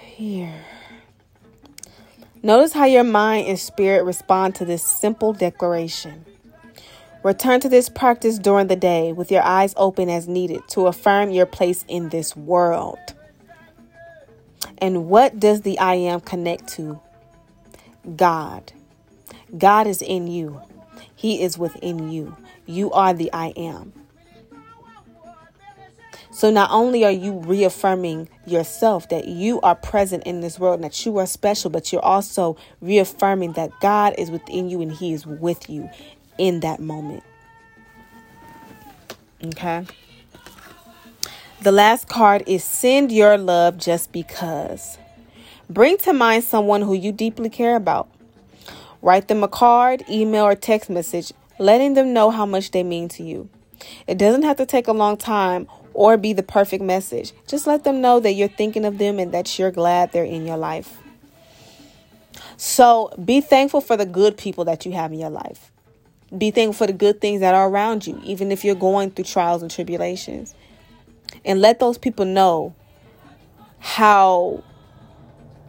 [0.04, 0.64] here.
[2.44, 6.24] Notice how your mind and spirit respond to this simple declaration.
[7.24, 11.32] Return to this practice during the day with your eyes open as needed to affirm
[11.32, 12.98] your place in this world.
[14.78, 17.00] And what does the I am connect to?
[18.14, 18.72] God.
[19.58, 20.62] God is in you.
[21.16, 22.36] He is within you.
[22.64, 23.92] You are the I am.
[26.32, 30.84] So not only are you reaffirming yourself that you are present in this world and
[30.84, 35.12] that you are special, but you're also reaffirming that God is within you and He
[35.12, 35.90] is with you
[36.38, 37.24] in that moment.
[39.44, 39.86] Okay.
[41.62, 44.98] The last card is send your love just because.
[45.68, 48.08] Bring to mind someone who you deeply care about.
[49.02, 53.08] Write them a card, email, or text message, letting them know how much they mean
[53.10, 53.48] to you.
[54.06, 57.32] It doesn't have to take a long time or be the perfect message.
[57.46, 60.46] Just let them know that you're thinking of them and that you're glad they're in
[60.46, 60.98] your life.
[62.56, 65.72] So be thankful for the good people that you have in your life.
[66.36, 69.24] Be thankful for the good things that are around you, even if you're going through
[69.24, 70.54] trials and tribulations.
[71.44, 72.74] And let those people know
[73.78, 74.62] how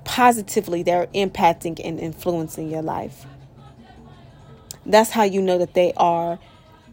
[0.03, 3.25] positively they're impacting and influencing your life.
[4.85, 6.39] That's how you know that they are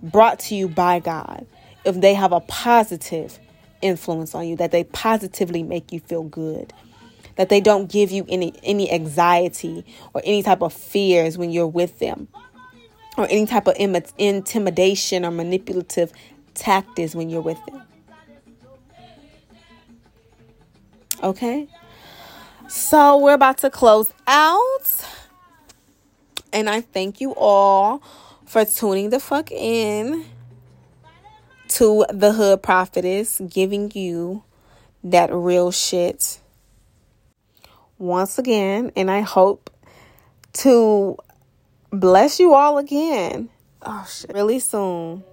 [0.03, 1.47] brought to you by God
[1.85, 3.39] if they have a positive
[3.81, 6.73] influence on you, that they positively make you feel good,
[7.37, 11.67] that they don't give you any any anxiety or any type of fears when you're
[11.67, 12.29] with them,
[13.17, 16.13] or any type of Im- intimidation or manipulative
[16.55, 17.83] tactics when you're with them.
[21.23, 21.69] Okay?
[22.69, 25.07] So we're about to close out.
[26.53, 28.03] And I thank you all
[28.47, 30.25] for tuning the fuck in
[31.69, 34.43] to the Hood Prophetess, giving you
[35.05, 36.41] that real shit
[37.99, 38.93] once again.
[38.97, 39.71] And I hope
[40.55, 41.17] to
[41.91, 43.49] bless you all again.
[43.83, 44.33] Oh shit.
[44.35, 45.25] Really soon.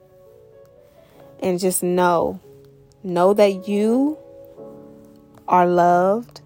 [1.41, 2.39] And just know,
[3.03, 4.17] know that you
[5.47, 6.41] are loved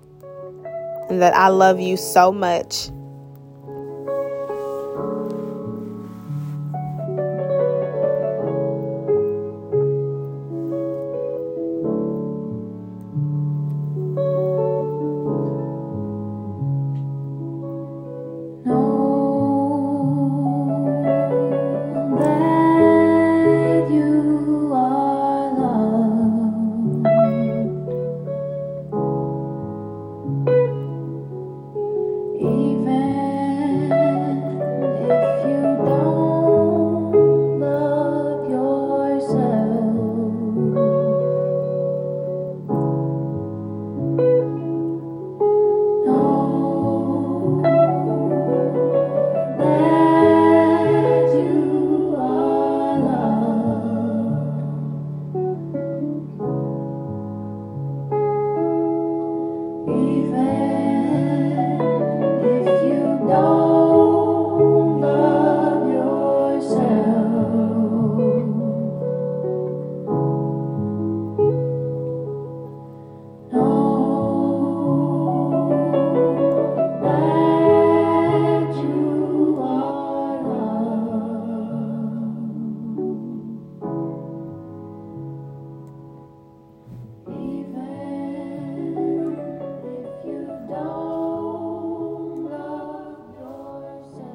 [1.09, 2.89] and that I love you so much